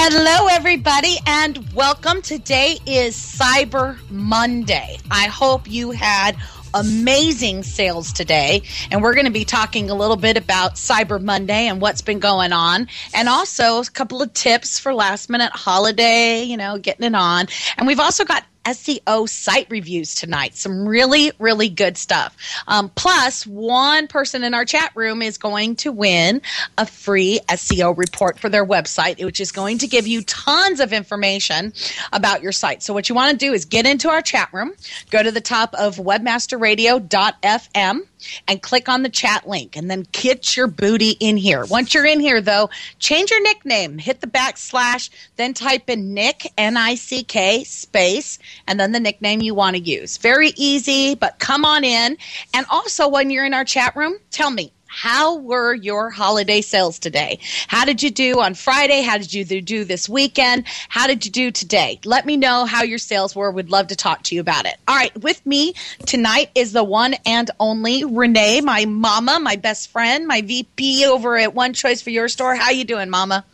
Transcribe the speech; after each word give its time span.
Hello, 0.00 0.46
everybody, 0.46 1.16
and 1.26 1.72
welcome. 1.74 2.22
Today 2.22 2.78
is 2.86 3.16
Cyber 3.16 3.98
Monday. 4.08 4.96
I 5.10 5.26
hope 5.26 5.68
you 5.68 5.90
had 5.90 6.36
amazing 6.72 7.64
sales 7.64 8.12
today. 8.12 8.62
And 8.92 9.02
we're 9.02 9.14
going 9.14 9.26
to 9.26 9.32
be 9.32 9.44
talking 9.44 9.90
a 9.90 9.96
little 9.96 10.16
bit 10.16 10.36
about 10.36 10.76
Cyber 10.76 11.20
Monday 11.20 11.66
and 11.66 11.80
what's 11.80 12.00
been 12.00 12.20
going 12.20 12.52
on. 12.52 12.86
And 13.12 13.28
also 13.28 13.80
a 13.80 13.84
couple 13.86 14.22
of 14.22 14.32
tips 14.32 14.78
for 14.78 14.94
last 14.94 15.28
minute 15.28 15.50
holiday, 15.52 16.44
you 16.44 16.56
know, 16.56 16.78
getting 16.78 17.04
it 17.04 17.16
on. 17.16 17.46
And 17.76 17.86
we've 17.86 18.00
also 18.00 18.24
got 18.24 18.44
SEO 18.68 19.28
site 19.28 19.66
reviews 19.70 20.14
tonight. 20.14 20.56
Some 20.56 20.86
really, 20.86 21.32
really 21.38 21.70
good 21.70 21.96
stuff. 21.96 22.36
Um, 22.66 22.90
plus, 22.90 23.46
one 23.46 24.08
person 24.08 24.44
in 24.44 24.52
our 24.52 24.66
chat 24.66 24.92
room 24.94 25.22
is 25.22 25.38
going 25.38 25.76
to 25.76 25.90
win 25.90 26.42
a 26.76 26.84
free 26.84 27.40
SEO 27.48 27.96
report 27.96 28.38
for 28.38 28.50
their 28.50 28.66
website, 28.66 29.24
which 29.24 29.40
is 29.40 29.52
going 29.52 29.78
to 29.78 29.86
give 29.86 30.06
you 30.06 30.20
tons 30.22 30.80
of 30.80 30.92
information 30.92 31.72
about 32.12 32.42
your 32.42 32.52
site. 32.52 32.82
So, 32.82 32.92
what 32.92 33.08
you 33.08 33.14
want 33.14 33.30
to 33.32 33.38
do 33.38 33.54
is 33.54 33.64
get 33.64 33.86
into 33.86 34.10
our 34.10 34.20
chat 34.20 34.50
room, 34.52 34.74
go 35.10 35.22
to 35.22 35.30
the 35.30 35.40
top 35.40 35.72
of 35.74 35.96
webmasterradio.fm 35.96 38.00
and 38.46 38.62
click 38.62 38.88
on 38.88 39.02
the 39.02 39.08
chat 39.08 39.48
link 39.48 39.76
and 39.76 39.90
then 39.90 40.06
get 40.12 40.56
your 40.56 40.66
booty 40.66 41.16
in 41.20 41.36
here. 41.36 41.64
Once 41.66 41.94
you're 41.94 42.06
in 42.06 42.20
here, 42.20 42.40
though, 42.40 42.70
change 42.98 43.30
your 43.30 43.42
nickname, 43.42 43.98
hit 43.98 44.20
the 44.20 44.26
backslash, 44.26 45.10
then 45.36 45.54
type 45.54 45.88
in 45.88 46.14
Nick, 46.14 46.52
N 46.56 46.76
I 46.76 46.94
C 46.94 47.22
K, 47.22 47.64
space, 47.64 48.38
and 48.66 48.78
then 48.78 48.92
the 48.92 49.00
nickname 49.00 49.42
you 49.42 49.54
want 49.54 49.76
to 49.76 49.82
use. 49.82 50.16
Very 50.18 50.52
easy, 50.56 51.14
but 51.14 51.38
come 51.38 51.64
on 51.64 51.84
in. 51.84 52.16
And 52.54 52.66
also, 52.70 53.08
when 53.08 53.30
you're 53.30 53.46
in 53.46 53.54
our 53.54 53.64
chat 53.64 53.94
room, 53.96 54.16
tell 54.30 54.50
me 54.50 54.72
how 54.88 55.36
were 55.36 55.74
your 55.74 56.10
holiday 56.10 56.60
sales 56.60 56.98
today? 56.98 57.38
How 57.68 57.84
did 57.84 58.02
you 58.02 58.10
do 58.10 58.40
on 58.40 58.54
Friday? 58.54 59.02
How 59.02 59.18
did 59.18 59.32
you 59.32 59.44
do 59.44 59.84
this 59.84 60.08
weekend? 60.08 60.64
How 60.88 61.06
did 61.06 61.24
you 61.24 61.30
do 61.30 61.50
today? 61.50 62.00
Let 62.04 62.26
me 62.26 62.36
know 62.36 62.64
how 62.64 62.82
your 62.82 62.98
sales 62.98 63.36
were. 63.36 63.52
We'd 63.52 63.70
love 63.70 63.88
to 63.88 63.96
talk 63.96 64.22
to 64.24 64.34
you 64.34 64.40
about 64.40 64.66
it. 64.66 64.76
All 64.88 64.96
right, 64.96 65.16
with 65.22 65.44
me 65.46 65.74
tonight 66.06 66.50
is 66.54 66.72
the 66.72 66.82
one 66.82 67.14
and 67.26 67.50
only 67.60 68.04
Rene, 68.04 68.62
my 68.62 68.86
mama, 68.86 69.38
my 69.40 69.56
best 69.56 69.90
friend, 69.90 70.26
my 70.26 70.40
VP 70.40 71.04
over 71.06 71.36
at 71.36 71.54
One 71.54 71.74
Choice 71.74 72.00
for 72.00 72.10
Your 72.10 72.28
Store. 72.28 72.54
How 72.54 72.70
you 72.70 72.84
doing, 72.84 73.10
mama? 73.10 73.44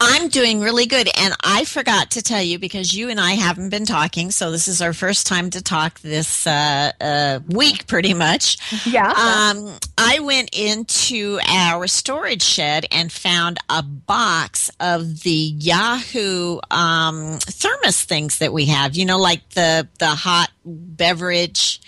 I'm 0.00 0.28
doing 0.28 0.60
really 0.60 0.86
good. 0.86 1.08
And 1.16 1.34
I 1.42 1.64
forgot 1.64 2.10
to 2.12 2.22
tell 2.22 2.42
you 2.42 2.58
because 2.58 2.92
you 2.92 3.08
and 3.08 3.20
I 3.20 3.32
haven't 3.32 3.70
been 3.70 3.84
talking. 3.84 4.30
So 4.30 4.50
this 4.50 4.68
is 4.68 4.82
our 4.82 4.92
first 4.92 5.26
time 5.26 5.50
to 5.50 5.62
talk 5.62 6.00
this 6.00 6.46
uh, 6.46 6.92
uh, 7.00 7.40
week, 7.48 7.86
pretty 7.86 8.14
much. 8.14 8.58
Yeah. 8.86 9.08
Um, 9.08 9.78
I 9.96 10.20
went 10.20 10.50
into 10.52 11.38
our 11.46 11.86
storage 11.86 12.42
shed 12.42 12.86
and 12.92 13.10
found 13.10 13.58
a 13.70 13.82
box 13.82 14.70
of 14.80 15.22
the 15.22 15.30
Yahoo 15.30 16.60
um, 16.70 17.38
thermos 17.40 18.02
things 18.02 18.38
that 18.38 18.52
we 18.52 18.66
have. 18.66 18.96
You 18.96 19.06
know, 19.06 19.18
like 19.18 19.48
the 19.50 19.88
the 19.98 20.08
hot 20.08 20.50
beverage 20.64 21.80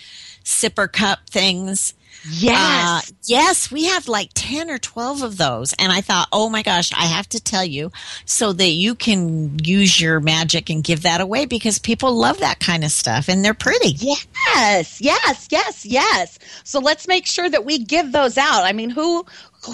sipper 0.43 0.91
cup 0.91 1.19
things. 1.29 1.93
Yes. 2.31 3.09
Uh, 3.09 3.13
yes, 3.25 3.71
we 3.71 3.85
have 3.85 4.07
like 4.07 4.29
10 4.33 4.69
or 4.69 4.77
12 4.77 5.23
of 5.23 5.37
those. 5.37 5.73
And 5.73 5.91
I 5.91 6.01
thought, 6.01 6.27
oh 6.31 6.49
my 6.49 6.63
gosh, 6.63 6.91
I 6.93 7.05
have 7.05 7.27
to 7.29 7.41
tell 7.41 7.63
you 7.63 7.91
so 8.25 8.53
that 8.53 8.69
you 8.69 8.95
can 8.95 9.59
use 9.63 9.99
your 9.99 10.19
magic 10.19 10.69
and 10.69 10.83
give 10.83 11.03
that 11.03 11.21
away 11.21 11.45
because 11.45 11.79
people 11.79 12.13
love 12.13 12.39
that 12.39 12.59
kind 12.59 12.83
of 12.83 12.91
stuff 12.91 13.29
and 13.29 13.43
they're 13.43 13.53
pretty. 13.53 13.95
Yes, 13.99 15.01
yes, 15.01 15.47
yes, 15.51 15.85
yes. 15.85 16.39
So 16.63 16.79
let's 16.79 17.07
make 17.07 17.25
sure 17.25 17.49
that 17.49 17.65
we 17.65 17.79
give 17.79 18.11
those 18.11 18.37
out. 18.37 18.63
I 18.63 18.73
mean, 18.73 18.89
who 18.89 19.25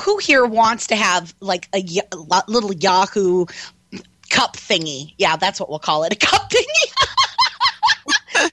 who 0.03 0.17
here 0.17 0.45
wants 0.45 0.87
to 0.87 0.95
have 0.95 1.33
like 1.39 1.69
a, 1.73 1.83
a 2.11 2.43
little 2.47 2.73
Yahoo 2.73 3.45
cup 4.29 4.57
thingy? 4.57 5.13
Yeah, 5.17 5.35
that's 5.35 5.59
what 5.59 5.69
we'll 5.69 5.79
call 5.79 6.03
it, 6.03 6.13
a 6.13 6.15
cup 6.15 6.49
thingy. 6.49 6.91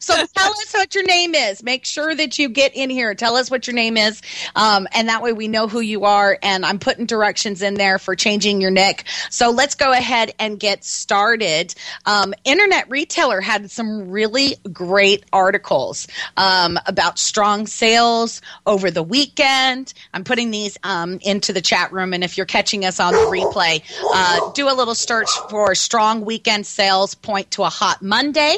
so 0.00 0.14
tell 0.14 0.50
us 0.50 0.72
what 0.72 0.94
your 0.94 1.04
name 1.04 1.34
is. 1.34 1.62
Make 1.62 1.84
sure 1.84 2.14
that 2.14 2.38
you 2.38 2.48
get 2.48 2.74
in 2.74 2.90
here. 2.90 3.14
Tell 3.14 3.36
us 3.36 3.50
what 3.50 3.66
your 3.66 3.74
name 3.74 3.96
is, 3.96 4.22
um, 4.54 4.86
and 4.92 5.08
that 5.08 5.22
way 5.22 5.32
we 5.32 5.48
know 5.48 5.68
who 5.68 5.80
you 5.80 6.04
are. 6.04 6.38
And 6.42 6.64
I'm 6.64 6.78
putting 6.78 7.06
directions 7.06 7.62
in 7.62 7.74
there 7.74 7.98
for 7.98 8.14
changing 8.16 8.60
your 8.60 8.70
nick. 8.70 9.04
So 9.30 9.50
let's 9.50 9.74
go 9.74 9.92
ahead 9.92 10.32
and 10.38 10.58
get 10.58 10.84
started. 10.84 11.74
Um, 12.06 12.34
Internet 12.44 12.90
Retailer 12.90 13.40
had 13.40 13.70
some 13.70 14.10
really 14.10 14.56
great 14.72 15.24
articles 15.32 16.06
um, 16.36 16.78
about 16.86 17.18
strong 17.18 17.66
sales 17.66 18.40
over 18.66 18.90
the 18.90 19.02
weekend. 19.02 19.92
I'm 20.14 20.24
putting 20.24 20.50
these 20.50 20.78
um, 20.82 21.18
into 21.22 21.52
the 21.52 21.60
chat 21.60 21.92
room, 21.92 22.12
and 22.12 22.24
if 22.24 22.36
you're 22.36 22.46
catching 22.46 22.84
us 22.84 23.00
on 23.00 23.12
the 23.12 23.20
replay, 23.20 23.82
uh, 24.14 24.50
do 24.52 24.68
a 24.70 24.74
little 24.74 24.94
search 24.94 25.30
for 25.48 25.74
strong 25.74 26.24
weekend 26.24 26.66
sales. 26.66 27.14
Point 27.14 27.50
to 27.52 27.62
a 27.62 27.68
hot 27.68 28.02
Monday. 28.02 28.56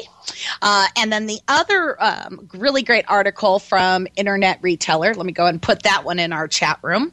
Uh, 0.61 0.87
and 0.97 1.11
then 1.11 1.25
the 1.27 1.39
other 1.47 2.01
um, 2.01 2.49
really 2.53 2.81
great 2.81 3.05
article 3.07 3.59
from 3.59 4.07
Internet 4.15 4.59
Retailer, 4.61 5.13
let 5.13 5.25
me 5.25 5.31
go 5.31 5.45
and 5.45 5.61
put 5.61 5.83
that 5.83 6.03
one 6.03 6.19
in 6.19 6.33
our 6.33 6.47
chat 6.47 6.79
room, 6.81 7.11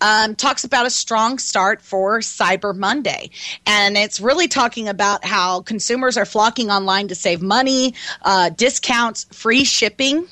um, 0.00 0.34
talks 0.34 0.64
about 0.64 0.86
a 0.86 0.90
strong 0.90 1.38
start 1.38 1.82
for 1.82 2.20
Cyber 2.20 2.74
Monday. 2.74 3.30
And 3.66 3.96
it's 3.96 4.20
really 4.20 4.48
talking 4.48 4.88
about 4.88 5.24
how 5.24 5.62
consumers 5.62 6.16
are 6.16 6.26
flocking 6.26 6.70
online 6.70 7.08
to 7.08 7.14
save 7.14 7.42
money, 7.42 7.94
uh, 8.22 8.50
discounts, 8.50 9.24
free 9.32 9.64
shipping, 9.64 10.26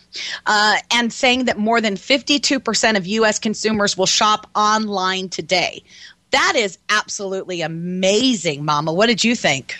uh, 0.46 0.76
and 0.92 1.12
saying 1.12 1.44
that 1.46 1.58
more 1.58 1.80
than 1.80 1.94
52% 1.94 2.96
of 2.96 3.06
U.S. 3.06 3.38
consumers 3.38 3.96
will 3.96 4.06
shop 4.06 4.48
online 4.54 5.28
today. 5.28 5.82
That 6.30 6.54
is 6.56 6.78
absolutely 6.88 7.60
amazing, 7.60 8.64
Mama. 8.64 8.92
What 8.92 9.06
did 9.06 9.24
you 9.24 9.34
think? 9.34 9.76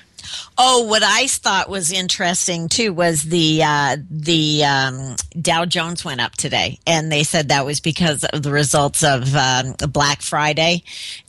Oh, 0.59 0.85
what 0.85 1.03
I 1.03 1.27
thought 1.27 1.69
was 1.69 1.93
interesting 1.93 2.69
too 2.69 2.93
was 2.93 3.23
the 3.23 3.63
uh, 3.63 3.97
the 4.11 4.65
um, 4.65 5.17
Dow 5.41 5.65
Jones 5.65 6.05
went 6.05 6.21
up 6.21 6.33
today, 6.33 6.79
and 6.87 7.11
they 7.11 7.23
said 7.23 7.49
that 7.49 7.65
was 7.65 7.81
because 7.81 8.25
of 8.25 8.43
the 8.43 8.51
results 8.51 9.03
of 9.03 9.35
um, 9.35 9.75
Black 9.91 10.23
Friday, 10.23 10.83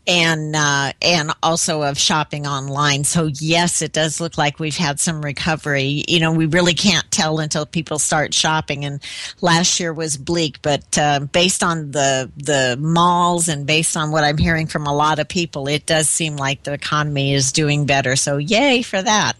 and 0.07 0.55
uh, 0.55 0.93
and 1.01 1.31
also 1.43 1.83
of 1.83 1.97
shopping 1.97 2.47
online. 2.47 3.03
So 3.03 3.25
yes, 3.25 3.81
it 3.81 3.93
does 3.93 4.19
look 4.19 4.37
like 4.37 4.59
we've 4.59 4.77
had 4.77 4.99
some 4.99 5.23
recovery. 5.23 6.03
You 6.07 6.19
know, 6.19 6.31
we 6.31 6.47
really 6.47 6.73
can't 6.73 7.09
tell 7.11 7.39
until 7.39 7.65
people 7.65 7.99
start 7.99 8.33
shopping. 8.33 8.83
And 8.85 9.01
last 9.41 9.79
year 9.79 9.93
was 9.93 10.17
bleak, 10.17 10.61
but 10.61 10.97
uh, 10.97 11.19
based 11.19 11.63
on 11.63 11.91
the 11.91 12.31
the 12.35 12.77
malls 12.79 13.47
and 13.47 13.65
based 13.65 13.95
on 13.95 14.11
what 14.11 14.23
I'm 14.23 14.37
hearing 14.37 14.67
from 14.67 14.87
a 14.87 14.93
lot 14.93 15.19
of 15.19 15.27
people, 15.27 15.67
it 15.67 15.85
does 15.85 16.09
seem 16.09 16.35
like 16.35 16.63
the 16.63 16.73
economy 16.73 17.33
is 17.33 17.51
doing 17.51 17.85
better. 17.85 18.15
So 18.15 18.37
yay 18.37 18.81
for 18.81 19.01
that. 19.01 19.35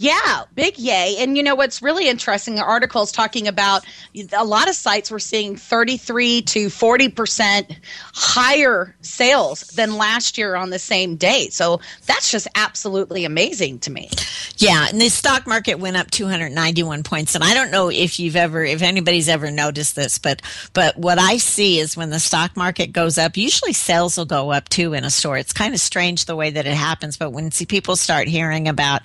Yeah, 0.00 0.44
big 0.54 0.78
yay. 0.78 1.16
And 1.18 1.36
you 1.36 1.42
know 1.42 1.54
what's 1.54 1.82
really 1.82 2.08
interesting, 2.08 2.54
the 2.54 2.64
article 2.64 3.02
is 3.02 3.12
talking 3.12 3.46
about 3.46 3.84
a 4.32 4.44
lot 4.46 4.66
of 4.66 4.74
sites 4.74 5.10
were 5.10 5.18
seeing 5.18 5.56
33 5.56 6.40
to 6.40 6.66
40% 6.68 7.76
higher 8.14 8.96
sales 9.02 9.60
than 9.60 9.98
last 9.98 10.38
year 10.38 10.54
on 10.56 10.70
the 10.70 10.78
same 10.78 11.16
day. 11.16 11.50
So 11.50 11.82
that's 12.06 12.30
just 12.30 12.48
absolutely 12.54 13.26
amazing 13.26 13.80
to 13.80 13.90
me. 13.90 14.08
Yeah, 14.56 14.86
and 14.88 14.98
the 14.98 15.10
stock 15.10 15.46
market 15.46 15.78
went 15.78 15.98
up 15.98 16.10
291 16.10 17.02
points 17.02 17.34
and 17.34 17.44
I 17.44 17.52
don't 17.52 17.70
know 17.70 17.90
if 17.90 18.18
you've 18.18 18.36
ever 18.36 18.64
if 18.64 18.80
anybody's 18.80 19.28
ever 19.28 19.50
noticed 19.50 19.96
this, 19.96 20.16
but 20.16 20.40
but 20.72 20.96
what 20.96 21.18
I 21.18 21.36
see 21.36 21.78
is 21.78 21.94
when 21.94 22.08
the 22.08 22.20
stock 22.20 22.56
market 22.56 22.92
goes 22.92 23.18
up, 23.18 23.36
usually 23.36 23.74
sales 23.74 24.16
will 24.16 24.24
go 24.24 24.50
up 24.50 24.70
too 24.70 24.94
in 24.94 25.04
a 25.04 25.10
store. 25.10 25.36
It's 25.36 25.52
kind 25.52 25.74
of 25.74 25.80
strange 25.80 26.24
the 26.24 26.36
way 26.36 26.50
that 26.50 26.66
it 26.66 26.74
happens, 26.74 27.18
but 27.18 27.32
when 27.32 27.50
see 27.50 27.66
people 27.66 27.96
start 27.96 28.28
hearing 28.28 28.66
about 28.66 29.02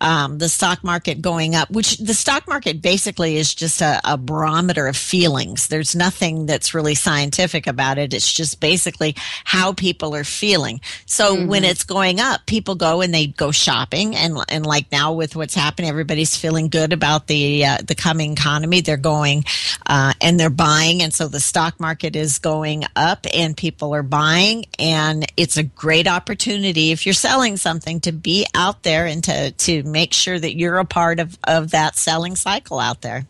um, 0.00 0.35
the 0.38 0.48
stock 0.48 0.82
market 0.84 1.22
going 1.22 1.54
up, 1.54 1.70
which 1.70 1.98
the 1.98 2.14
stock 2.14 2.46
market 2.48 2.82
basically 2.82 3.36
is 3.36 3.54
just 3.54 3.80
a, 3.80 4.00
a 4.04 4.16
barometer 4.16 4.86
of 4.86 4.96
feelings. 4.96 5.68
There's 5.68 5.94
nothing 5.94 6.46
that's 6.46 6.74
really 6.74 6.94
scientific 6.94 7.66
about 7.66 7.98
it. 7.98 8.12
It's 8.12 8.32
just 8.32 8.60
basically 8.60 9.14
how 9.44 9.72
people 9.72 10.14
are 10.14 10.24
feeling. 10.24 10.80
So 11.06 11.36
mm-hmm. 11.36 11.48
when 11.48 11.64
it's 11.64 11.84
going 11.84 12.20
up, 12.20 12.46
people 12.46 12.74
go 12.74 13.00
and 13.00 13.14
they 13.14 13.28
go 13.28 13.50
shopping, 13.52 14.16
and 14.16 14.38
and 14.48 14.66
like 14.66 14.90
now 14.90 15.12
with 15.12 15.36
what's 15.36 15.54
happening, 15.54 15.90
everybody's 15.90 16.36
feeling 16.36 16.68
good 16.68 16.92
about 16.92 17.26
the 17.26 17.64
uh, 17.64 17.78
the 17.86 17.94
coming 17.94 18.32
economy. 18.32 18.80
They're 18.80 18.96
going 18.96 19.44
uh, 19.86 20.12
and 20.20 20.38
they're 20.38 20.50
buying, 20.50 21.02
and 21.02 21.12
so 21.12 21.28
the 21.28 21.40
stock 21.40 21.78
market 21.80 22.16
is 22.16 22.38
going 22.38 22.84
up, 22.94 23.26
and 23.32 23.56
people 23.56 23.94
are 23.94 24.02
buying, 24.02 24.66
and 24.78 25.24
it's 25.36 25.56
a 25.56 25.62
great 25.62 26.08
opportunity 26.08 26.90
if 26.90 27.06
you're 27.06 27.12
selling 27.12 27.56
something 27.56 28.00
to 28.00 28.12
be 28.12 28.46
out 28.54 28.82
there 28.82 29.06
and 29.06 29.22
to 29.24 29.50
to 29.52 29.82
make 29.84 30.12
sure 30.12 30.25
that 30.34 30.56
you're 30.56 30.78
a 30.78 30.84
part 30.84 31.20
of 31.20 31.38
of 31.44 31.70
that 31.70 31.96
selling 31.96 32.36
cycle 32.36 32.78
out 32.78 33.02
there. 33.02 33.26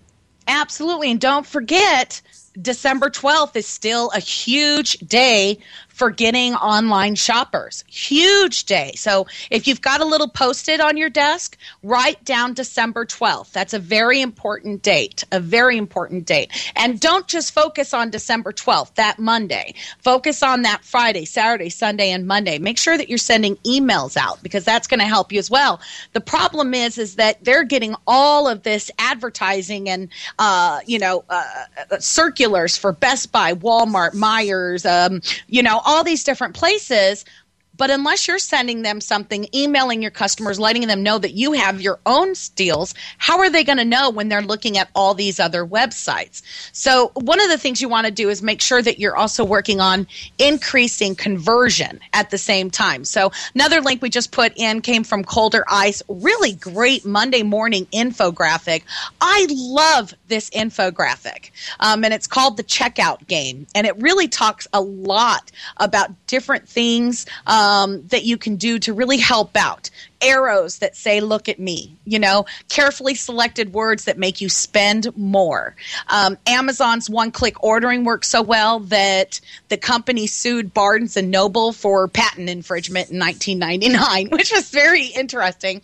Absolutely, 0.49 1.11
and 1.11 1.21
don't 1.21 1.47
forget 1.47 2.23
December 2.61 3.11
12th 3.11 3.57
is 3.57 3.67
still 3.67 4.11
a 4.15 4.21
huge 4.21 4.99
day 5.01 5.59
for 5.97 6.11
getting 6.11 6.55
online 6.55 7.15
shoppers. 7.15 7.83
Huge 7.89 8.67
day. 8.67 8.93
So 8.97 9.27
if 9.51 9.67
you've 9.67 9.81
got 9.81 10.03
a 10.03 10.05
little 10.05 10.29
post 10.29 10.69
it 10.69 10.79
on 10.79 10.99
your 10.99 11.09
desk, 11.09 11.57
write 11.83 12.23
down 12.23 12.53
December 12.53 13.07
12th. 13.07 13.53
That's 13.53 13.73
a 13.73 13.79
very 13.79 14.21
important 14.21 14.83
date, 14.83 15.25
a 15.33 15.41
very 15.41 15.79
important 15.79 16.27
date. 16.27 16.51
And 16.77 17.01
don't 17.01 17.27
just 17.27 17.55
focus 17.55 17.95
on 17.95 18.11
December 18.11 18.53
12th, 18.53 18.95
that 18.97 19.19
Monday. 19.19 19.73
Focus 20.01 20.43
on 20.43 20.63
that 20.63 20.85
Friday, 20.85 21.25
Saturday, 21.25 21.71
Sunday, 21.71 22.11
and 22.11 22.27
Monday. 22.27 22.59
Make 22.59 22.77
sure 22.77 22.99
that 22.99 23.09
you're 23.09 23.17
sending 23.17 23.57
emails 23.67 24.19
out 24.19 24.43
because 24.43 24.67
that's 24.67 24.87
going 24.87 25.01
to 25.01 25.07
help 25.07 25.33
you 25.33 25.39
as 25.39 25.51
well. 25.51 25.81
The 26.13 26.21
problem 26.21 26.75
is, 26.75 26.99
is 26.99 27.15
that 27.15 27.43
they're 27.43 27.65
getting 27.65 27.97
all 28.07 28.49
of 28.49 28.65
this 28.65 28.91
advertising 28.99 29.89
and, 29.89 30.11
uh, 30.39 30.81
you 30.87 30.99
know, 30.99 31.25
uh, 31.31 31.65
circulars 32.01 32.77
for 32.77 32.93
Best 32.93 33.33
Buy, 33.33 33.55
Walmart, 33.55 34.11
Meijer's, 34.13 34.85
um, 34.85 35.23
you 35.47 35.63
know, 35.63 35.81
all 35.87 36.05
these 36.05 36.25
different 36.25 36.55
places 36.55 37.25
but 37.77 37.91
unless 37.91 38.27
you're 38.27 38.39
sending 38.39 38.83
them 38.83 39.01
something, 39.01 39.47
emailing 39.55 40.03
your 40.03 40.11
customers, 40.11 40.59
letting 40.59 40.87
them 40.87 41.03
know 41.03 41.19
that 41.19 41.33
you 41.33 41.53
have 41.53 41.81
your 41.81 41.99
own 42.07 42.35
deals, 42.55 42.95
how 43.19 43.39
are 43.39 43.51
they 43.51 43.65
going 43.65 43.79
to 43.79 43.85
know 43.85 44.11
when 44.11 44.29
they're 44.29 44.43
looking 44.43 44.79
at 44.79 44.89
all 44.95 45.15
these 45.15 45.39
other 45.39 45.65
websites? 45.65 46.43
So, 46.73 47.11
one 47.15 47.41
of 47.41 47.49
the 47.51 47.59
things 47.59 47.81
you 47.81 47.89
want 47.89 48.07
to 48.07 48.13
do 48.13 48.29
is 48.29 48.43
make 48.43 48.61
sure 48.61 48.83
that 48.83 48.99
you're 48.99 49.17
also 49.17 49.45
working 49.45 49.81
on 49.81 50.07
increasing 50.39 51.15
conversion 51.15 52.01
at 52.13 52.31
the 52.31 52.39
same 52.39 52.71
time. 52.71 53.05
So, 53.05 53.33
another 53.55 53.81
link 53.81 54.03
we 54.03 54.11
just 54.11 54.33
put 54.33 54.53
in 54.57 54.81
came 54.81 55.05
from 55.05 55.25
Colder 55.25 55.65
Ice. 55.69 56.03
Really 56.09 56.53
great 56.53 57.05
Monday 57.05 57.43
morning 57.43 57.87
infographic. 57.87 58.83
I 59.21 59.47
love 59.51 60.15
this 60.29 60.51
infographic, 60.51 61.51
um, 61.81 62.05
and 62.05 62.13
it's 62.13 62.27
called 62.27 62.57
the 62.57 62.65
Checkout 62.65 63.27
Game. 63.27 63.67
And 63.75 63.87
it 63.87 64.01
really 64.01 64.29
talks 64.29 64.67
a 64.73 64.81
lot 64.81 65.51
about 65.77 66.11
different 66.27 66.69
things. 66.69 67.27
Um, 67.47 67.66
um, 67.67 68.07
that 68.09 68.23
you 68.25 68.39
can 68.39 68.57
do 68.57 68.79
to 68.79 68.93
really 68.95 69.19
help 69.19 69.57
out 69.57 69.91
arrows 70.21 70.79
that 70.79 70.97
say 70.97 71.21
look 71.21 71.49
at 71.49 71.59
me 71.59 71.97
you 72.05 72.19
know 72.19 72.45
carefully 72.69 73.15
selected 73.15 73.73
words 73.73 74.05
that 74.05 74.19
make 74.19 74.41
you 74.41 74.49
spend 74.49 75.15
more. 75.17 75.75
Um, 76.09 76.37
amazon's 76.47 77.09
one-click 77.11 77.63
ordering 77.63 78.05
works 78.05 78.29
so 78.29 78.43
well 78.43 78.81
that 78.81 79.41
the 79.69 79.77
company 79.77 80.27
sued 80.27 80.73
barnes 80.75 81.17
and 81.17 81.31
noble 81.31 81.73
for 81.73 82.09
patent 82.09 82.49
infringement 82.49 83.11
in 83.11 83.19
1999 83.19 84.31
which 84.37 84.53
was 84.53 84.71
very 84.71 85.07
interesting. 85.07 85.83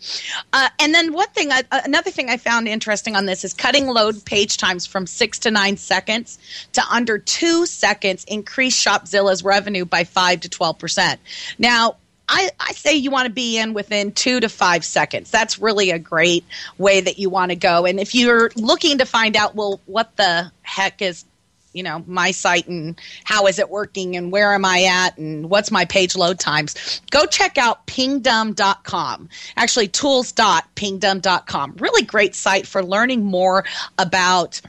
Uh, 0.51 0.69
and 0.79 0.93
then 0.93 1.13
one 1.13 1.29
thing 1.29 1.51
I, 1.51 1.63
another 1.71 2.11
thing 2.11 2.29
i 2.29 2.37
found 2.37 2.67
interesting 2.67 3.15
on 3.15 3.25
this 3.25 3.43
is 3.43 3.53
cutting 3.53 3.87
load 3.87 4.23
page 4.25 4.57
times 4.57 4.85
from 4.85 5.07
six 5.07 5.39
to 5.39 5.51
nine 5.51 5.77
seconds 5.77 6.37
to 6.73 6.81
under 6.89 7.17
two 7.17 7.65
seconds 7.65 8.23
increased 8.25 8.83
shopzilla's 8.85 9.43
revenue 9.43 9.85
by 9.85 10.03
5 10.03 10.41
to 10.41 10.49
12 10.49 10.79
percent. 10.79 11.19
Now 11.57 11.97
I, 12.29 12.49
I 12.59 12.71
say 12.73 12.95
you 12.95 13.11
want 13.11 13.27
to 13.27 13.31
be 13.31 13.57
in 13.57 13.73
within 13.73 14.11
two 14.11 14.39
to 14.39 14.49
five 14.49 14.85
seconds. 14.85 15.29
That's 15.29 15.59
really 15.59 15.91
a 15.91 15.99
great 15.99 16.45
way 16.77 17.01
that 17.01 17.19
you 17.19 17.29
want 17.29 17.51
to 17.51 17.55
go. 17.55 17.85
And 17.85 17.99
if 17.99 18.15
you're 18.15 18.51
looking 18.55 18.97
to 18.99 19.05
find 19.05 19.35
out, 19.35 19.55
well, 19.55 19.81
what 19.85 20.15
the 20.15 20.51
heck 20.63 21.01
is 21.01 21.25
you 21.73 21.83
know 21.83 22.03
my 22.07 22.31
site 22.31 22.67
and 22.67 22.99
how 23.23 23.47
is 23.47 23.59
it 23.59 23.69
working 23.69 24.15
and 24.15 24.31
where 24.31 24.53
am 24.53 24.63
i 24.63 24.83
at 24.83 25.17
and 25.17 25.49
what's 25.49 25.71
my 25.71 25.83
page 25.85 26.15
load 26.15 26.39
times 26.39 27.01
go 27.09 27.25
check 27.25 27.57
out 27.57 27.85
pingdom.com 27.87 29.27
actually 29.57 29.87
tools.pingdom.com 29.87 31.75
really 31.79 32.03
great 32.03 32.35
site 32.35 32.67
for 32.67 32.83
learning 32.83 33.23
more 33.23 33.65
about 33.97 34.61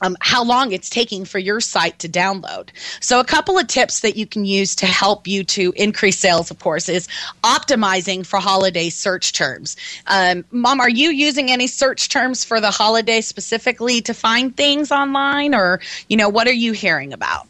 um, 0.00 0.16
how 0.20 0.44
long 0.44 0.72
it's 0.72 0.88
taking 0.88 1.24
for 1.24 1.38
your 1.38 1.60
site 1.60 1.98
to 2.00 2.08
download. 2.08 2.70
So, 3.00 3.20
a 3.20 3.24
couple 3.24 3.58
of 3.58 3.66
tips 3.66 4.00
that 4.00 4.16
you 4.16 4.26
can 4.26 4.44
use 4.44 4.74
to 4.76 4.86
help 4.86 5.26
you 5.26 5.44
to 5.44 5.72
increase 5.76 6.18
sales, 6.18 6.50
of 6.50 6.58
course, 6.58 6.88
is 6.88 7.08
optimizing 7.42 8.24
for 8.24 8.38
holiday 8.38 8.90
search 8.90 9.32
terms. 9.32 9.76
Um, 10.06 10.44
Mom, 10.50 10.80
are 10.80 10.90
you 10.90 11.10
using 11.10 11.50
any 11.50 11.66
search 11.66 12.08
terms 12.08 12.44
for 12.44 12.60
the 12.60 12.70
holiday 12.70 13.20
specifically 13.20 14.00
to 14.02 14.14
find 14.14 14.56
things 14.56 14.92
online, 14.92 15.54
or 15.54 15.80
you 16.08 16.16
know, 16.16 16.28
what 16.28 16.46
are 16.46 16.52
you 16.52 16.72
hearing 16.72 17.12
about? 17.12 17.49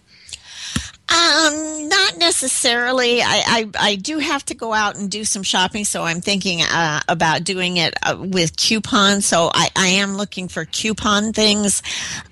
Um, 1.11 1.89
not 1.89 2.19
necessarily. 2.19 3.21
I, 3.21 3.43
I, 3.47 3.71
I 3.79 3.95
do 3.97 4.19
have 4.19 4.45
to 4.47 4.55
go 4.55 4.73
out 4.73 4.97
and 4.97 5.11
do 5.11 5.25
some 5.25 5.43
shopping, 5.43 5.85
so 5.85 6.05
I'm 6.05 6.21
thinking 6.21 6.63
uh, 6.63 7.01
about 7.09 7.43
doing 7.43 7.79
it 7.79 7.95
uh, 8.05 8.17
with 8.17 8.57
coupons. 8.57 9.27
So 9.27 9.51
I, 9.53 9.71
I 9.75 9.89
am 9.89 10.17
looking 10.17 10.47
for 10.47 10.65
coupon 10.65 11.33
things. 11.33 11.83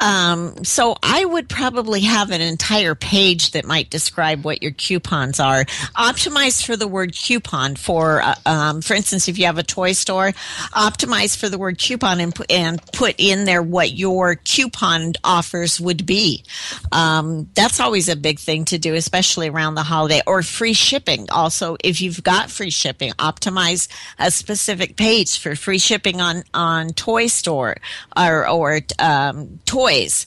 Um, 0.01 0.65
so 0.65 0.97
I 1.03 1.25
would 1.25 1.49
probably 1.49 2.03
have 2.03 2.31
an 2.31 2.41
entire 2.41 2.95
page 2.95 3.51
that 3.53 3.65
might 3.65 3.91
describe 3.91 4.45
what 4.45 4.63
your 4.63 4.73
coupons 4.73 5.41
are. 5.41 5.65
Optimize 5.97 6.65
for 6.65 6.77
the 6.77 6.87
word 6.87 7.17
coupon. 7.17 7.75
For 7.75 8.23
uh, 8.23 8.35
um, 8.47 8.81
for 8.81 8.95
instance, 8.95 9.27
if 9.27 9.39
you 9.39 9.47
have 9.47 9.59
a 9.59 9.65
toy 9.65 9.93
store, 9.93 10.29
optimize 10.73 11.37
for 11.37 11.49
the 11.49 11.59
word 11.59 11.79
coupon 11.79 12.21
and 12.21 12.33
put 12.33 12.53
and 12.53 12.81
put 12.93 13.17
in 13.19 13.45
there 13.45 13.63
what 13.63 13.91
your 13.93 14.37
coupon 14.37 15.15
offers 15.25 15.81
would 15.81 16.07
be. 16.07 16.45
Um, 16.93 17.49
that's 17.55 17.81
always 17.81 18.09
a 18.09 18.15
big 18.15 18.39
thing 18.39 18.67
to 18.69 18.79
do, 18.79 18.95
especially 18.95 19.49
around 19.49 19.75
the 19.75 19.83
holiday, 19.83 20.21
or 20.27 20.43
free 20.43 20.73
shipping. 20.73 21.29
Also, 21.31 21.77
if 21.83 22.01
you've 22.01 22.23
got 22.23 22.51
free 22.51 22.71
shipping, 22.71 23.13
optimize 23.13 23.89
a 24.19 24.31
specific 24.31 24.97
page 24.97 25.39
for 25.39 25.55
free 25.57 25.79
shipping 25.79 26.21
on 26.21 26.45
on 26.55 26.91
Toy 26.91 27.27
Store 27.27 27.77
or 28.17 28.49
or 28.49 28.81
um, 28.99 29.61
toys. 29.65 30.27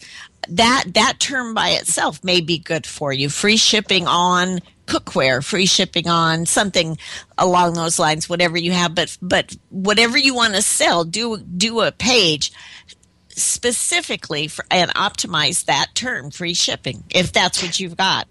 That 0.50 0.86
that 0.94 1.20
term 1.20 1.54
by 1.54 1.70
itself 1.70 2.24
may 2.24 2.42
be 2.42 2.58
good 2.58 2.86
for 2.86 3.14
you. 3.14 3.30
Free 3.30 3.58
shipping 3.58 4.08
on 4.08 4.60
cookware, 4.88 5.44
free 5.44 5.66
shipping 5.66 6.08
on 6.08 6.46
something 6.46 6.98
along 7.38 7.74
those 7.74 8.00
lines, 8.00 8.28
whatever 8.28 8.58
you 8.58 8.72
have. 8.72 8.96
But 8.96 9.18
but 9.22 9.56
whatever 9.70 10.18
you 10.18 10.34
want 10.34 10.56
to 10.56 10.62
sell, 10.62 11.04
do 11.04 11.38
do 11.38 11.82
a 11.82 11.92
page 11.92 12.52
specifically 13.30 14.48
for, 14.48 14.66
and 14.70 14.92
optimize 14.92 15.66
that 15.66 15.88
term 15.96 16.32
free 16.32 16.54
shipping 16.54 17.04
if 17.10 17.32
that's 17.32 17.62
what 17.64 17.80
you've 17.80 17.98
got 17.98 18.28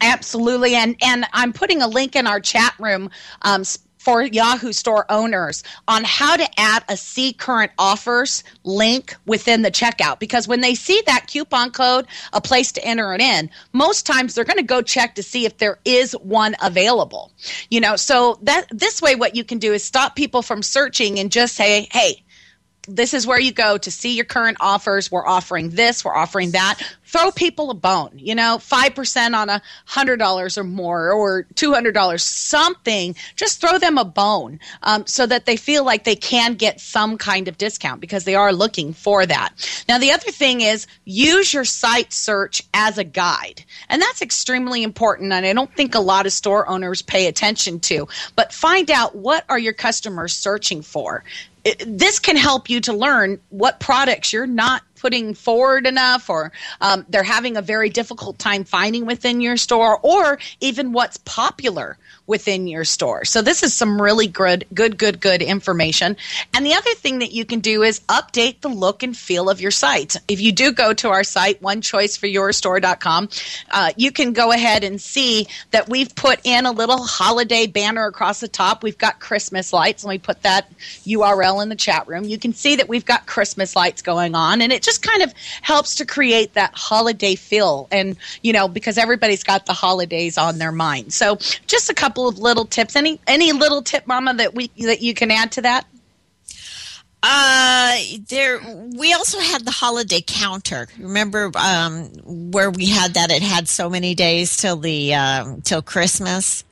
absolutely 0.00 0.74
and 0.74 0.96
and 1.02 1.26
i'm 1.32 1.52
putting 1.52 1.82
a 1.82 1.88
link 1.88 2.16
in 2.16 2.26
our 2.26 2.40
chat 2.40 2.74
room 2.78 3.10
um, 3.42 3.64
for 4.06 4.22
Yahoo 4.22 4.72
store 4.72 5.04
owners 5.10 5.64
on 5.88 6.04
how 6.04 6.36
to 6.36 6.48
add 6.60 6.84
a 6.88 6.96
see 6.96 7.32
current 7.32 7.72
offers 7.76 8.44
link 8.62 9.16
within 9.26 9.62
the 9.62 9.70
checkout 9.72 10.20
because 10.20 10.46
when 10.46 10.60
they 10.60 10.76
see 10.76 11.02
that 11.06 11.26
coupon 11.26 11.72
code, 11.72 12.06
a 12.32 12.40
place 12.40 12.70
to 12.70 12.84
enter 12.84 13.14
it 13.14 13.20
in, 13.20 13.50
most 13.72 14.06
times 14.06 14.32
they're 14.36 14.44
going 14.44 14.58
to 14.58 14.62
go 14.62 14.80
check 14.80 15.16
to 15.16 15.24
see 15.24 15.44
if 15.44 15.58
there 15.58 15.80
is 15.84 16.12
one 16.22 16.54
available. 16.62 17.32
You 17.68 17.80
know, 17.80 17.96
so 17.96 18.38
that 18.42 18.68
this 18.70 19.02
way 19.02 19.16
what 19.16 19.34
you 19.34 19.42
can 19.42 19.58
do 19.58 19.72
is 19.72 19.82
stop 19.82 20.14
people 20.14 20.40
from 20.42 20.62
searching 20.62 21.18
and 21.18 21.32
just 21.32 21.56
say, 21.56 21.88
"Hey, 21.90 22.22
this 22.86 23.14
is 23.14 23.26
where 23.26 23.40
you 23.40 23.52
go 23.52 23.78
to 23.78 23.90
see 23.90 24.14
your 24.14 24.24
current 24.24 24.56
offers. 24.60 25.10
We're 25.10 25.26
offering 25.26 25.70
this, 25.70 26.04
we're 26.04 26.14
offering 26.14 26.52
that. 26.52 26.80
Throw 27.04 27.30
people 27.30 27.70
a 27.70 27.74
bone, 27.74 28.12
you 28.16 28.34
know, 28.34 28.58
5% 28.60 29.34
on 29.34 29.48
a 29.48 29.62
$100 29.88 30.58
or 30.58 30.64
more 30.64 31.12
or 31.12 31.44
$200, 31.54 32.20
something. 32.20 33.14
Just 33.36 33.60
throw 33.60 33.78
them 33.78 33.96
a 33.96 34.04
bone 34.04 34.58
um, 34.82 35.06
so 35.06 35.24
that 35.26 35.46
they 35.46 35.56
feel 35.56 35.84
like 35.84 36.04
they 36.04 36.16
can 36.16 36.54
get 36.54 36.80
some 36.80 37.16
kind 37.16 37.46
of 37.46 37.58
discount 37.58 38.00
because 38.00 38.24
they 38.24 38.34
are 38.34 38.52
looking 38.52 38.92
for 38.92 39.24
that. 39.24 39.50
Now, 39.88 39.98
the 39.98 40.10
other 40.10 40.30
thing 40.30 40.60
is 40.60 40.86
use 41.04 41.54
your 41.54 41.64
site 41.64 42.12
search 42.12 42.62
as 42.74 42.98
a 42.98 43.04
guide. 43.04 43.64
And 43.88 44.02
that's 44.02 44.20
extremely 44.22 44.82
important. 44.82 45.32
And 45.32 45.46
I 45.46 45.52
don't 45.52 45.72
think 45.74 45.94
a 45.94 46.00
lot 46.00 46.26
of 46.26 46.32
store 46.32 46.68
owners 46.68 47.02
pay 47.02 47.28
attention 47.28 47.80
to, 47.80 48.08
but 48.34 48.52
find 48.52 48.90
out 48.90 49.14
what 49.14 49.44
are 49.48 49.58
your 49.58 49.72
customers 49.72 50.36
searching 50.36 50.82
for 50.82 51.24
this 51.86 52.18
can 52.18 52.36
help 52.36 52.68
you 52.70 52.80
to 52.82 52.92
learn 52.92 53.40
what 53.50 53.80
products 53.80 54.32
you're 54.32 54.46
not 54.46 54.82
putting 54.96 55.34
forward 55.34 55.86
enough, 55.86 56.28
or 56.30 56.52
um, 56.80 57.06
they're 57.08 57.22
having 57.22 57.56
a 57.56 57.62
very 57.62 57.90
difficult 57.90 58.38
time 58.38 58.64
finding 58.64 59.06
within 59.06 59.40
your 59.40 59.56
store, 59.56 59.98
or 60.02 60.38
even 60.60 60.92
what's 60.92 61.18
popular 61.18 61.98
within 62.26 62.66
your 62.66 62.84
store. 62.84 63.24
So 63.24 63.40
this 63.42 63.62
is 63.62 63.72
some 63.72 64.00
really 64.00 64.26
good, 64.26 64.66
good, 64.74 64.98
good, 64.98 65.20
good 65.20 65.42
information. 65.42 66.16
And 66.54 66.66
the 66.66 66.74
other 66.74 66.94
thing 66.94 67.20
that 67.20 67.32
you 67.32 67.44
can 67.44 67.60
do 67.60 67.82
is 67.82 68.00
update 68.08 68.60
the 68.60 68.68
look 68.68 69.02
and 69.02 69.16
feel 69.16 69.48
of 69.48 69.60
your 69.60 69.70
site. 69.70 70.16
If 70.28 70.40
you 70.40 70.52
do 70.52 70.72
go 70.72 70.92
to 70.94 71.10
our 71.10 71.24
site, 71.24 71.62
onechoiceforyourstore.com, 71.62 73.28
uh, 73.70 73.92
you 73.96 74.10
can 74.10 74.32
go 74.32 74.52
ahead 74.52 74.84
and 74.84 75.00
see 75.00 75.46
that 75.70 75.88
we've 75.88 76.14
put 76.14 76.40
in 76.44 76.66
a 76.66 76.72
little 76.72 77.02
holiday 77.02 77.66
banner 77.66 78.06
across 78.06 78.40
the 78.40 78.48
top. 78.48 78.82
We've 78.82 78.98
got 78.98 79.20
Christmas 79.20 79.72
lights, 79.72 80.02
and 80.02 80.10
we 80.10 80.18
put 80.18 80.42
that 80.42 80.70
URL 81.04 81.62
in 81.62 81.68
the 81.68 81.76
chat 81.76 82.08
room. 82.08 82.24
You 82.24 82.38
can 82.38 82.52
see 82.52 82.76
that 82.76 82.88
we've 82.88 83.06
got 83.06 83.26
Christmas 83.26 83.76
lights 83.76 84.02
going 84.02 84.34
on, 84.34 84.60
and 84.60 84.72
it 84.72 84.82
just 84.86 85.02
kind 85.02 85.22
of 85.22 85.34
helps 85.60 85.96
to 85.96 86.06
create 86.06 86.54
that 86.54 86.72
holiday 86.74 87.34
feel. 87.34 87.88
And, 87.90 88.16
you 88.42 88.54
know, 88.54 88.68
because 88.68 88.96
everybody's 88.96 89.44
got 89.44 89.66
the 89.66 89.74
holidays 89.74 90.38
on 90.38 90.56
their 90.56 90.72
mind. 90.72 91.12
So 91.12 91.36
just 91.66 91.90
a 91.90 91.94
couple 91.94 92.26
of 92.26 92.38
little 92.38 92.64
tips. 92.64 92.96
Any 92.96 93.20
any 93.26 93.52
little 93.52 93.82
tip, 93.82 94.06
Mama, 94.06 94.32
that 94.34 94.54
we 94.54 94.70
that 94.78 95.02
you 95.02 95.12
can 95.12 95.30
add 95.30 95.52
to 95.52 95.62
that? 95.62 95.86
Uh, 97.22 97.98
there. 98.28 98.60
We 98.96 99.12
also 99.12 99.40
had 99.40 99.64
the 99.64 99.72
holiday 99.72 100.22
counter. 100.24 100.86
Remember 100.98 101.50
um, 101.56 102.04
where 102.24 102.70
we 102.70 102.86
had 102.86 103.14
that? 103.14 103.32
It 103.32 103.42
had 103.42 103.66
so 103.66 103.90
many 103.90 104.14
days 104.14 104.56
till 104.56 104.76
the 104.76 105.14
um, 105.14 105.60
till 105.62 105.82
Christmas. 105.82 106.62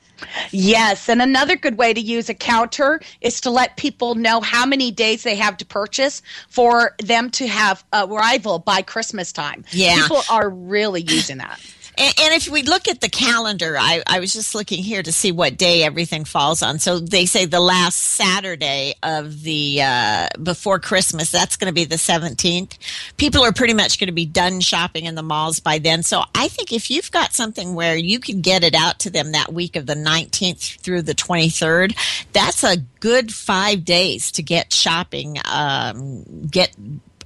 Yes, 0.51 1.09
and 1.09 1.21
another 1.21 1.55
good 1.55 1.77
way 1.77 1.93
to 1.93 2.01
use 2.01 2.29
a 2.29 2.33
counter 2.33 3.01
is 3.21 3.41
to 3.41 3.49
let 3.49 3.77
people 3.77 4.15
know 4.15 4.41
how 4.41 4.65
many 4.65 4.91
days 4.91 5.23
they 5.23 5.35
have 5.35 5.57
to 5.57 5.65
purchase 5.65 6.21
for 6.49 6.95
them 7.03 7.29
to 7.31 7.47
have 7.47 7.83
arrival 7.93 8.59
by 8.59 8.81
Christmas 8.81 9.31
time. 9.31 9.65
Yeah, 9.71 10.01
people 10.01 10.21
are 10.29 10.49
really 10.49 11.01
using 11.01 11.37
that. 11.37 11.59
And, 11.97 12.13
and, 12.19 12.33
if 12.33 12.49
we 12.49 12.63
look 12.63 12.87
at 12.87 13.01
the 13.01 13.09
calendar, 13.09 13.77
I, 13.79 14.03
I, 14.05 14.19
was 14.19 14.33
just 14.33 14.55
looking 14.55 14.83
here 14.83 15.01
to 15.01 15.11
see 15.11 15.31
what 15.31 15.57
day 15.57 15.83
everything 15.83 16.25
falls 16.25 16.61
on. 16.61 16.79
So 16.79 16.99
they 16.99 17.25
say 17.25 17.45
the 17.45 17.59
last 17.59 17.95
Saturday 17.95 18.95
of 19.01 19.43
the 19.43 19.81
uh, 19.81 20.27
before 20.41 20.79
Christmas, 20.79 21.31
that's 21.31 21.55
going 21.55 21.69
to 21.69 21.73
be 21.73 21.85
the 21.85 21.95
17th. 21.95 22.77
People 23.17 23.43
are 23.43 23.53
pretty 23.53 23.73
much 23.73 23.99
going 23.99 24.07
to 24.07 24.13
be 24.13 24.25
done 24.25 24.59
shopping 24.59 25.05
in 25.05 25.15
the 25.15 25.23
malls 25.23 25.59
by 25.59 25.79
then. 25.79 26.03
So 26.03 26.23
I 26.35 26.49
think 26.49 26.73
if 26.73 26.91
you've 26.91 27.11
got 27.11 27.33
something 27.33 27.75
where 27.75 27.95
you 27.95 28.19
can 28.19 28.41
get 28.41 28.63
it 28.63 28.75
out 28.75 28.99
to 28.99 29.09
them 29.09 29.31
that 29.31 29.53
week 29.53 29.75
of 29.75 29.85
the 29.85 29.95
19th 29.95 30.79
through 30.79 31.03
the 31.03 31.15
23rd, 31.15 31.95
that's 32.33 32.63
a 32.63 32.77
good 32.99 33.33
five 33.33 33.85
days 33.85 34.31
to 34.33 34.43
get 34.43 34.73
shopping, 34.73 35.37
um, 35.45 36.23
get 36.47 36.75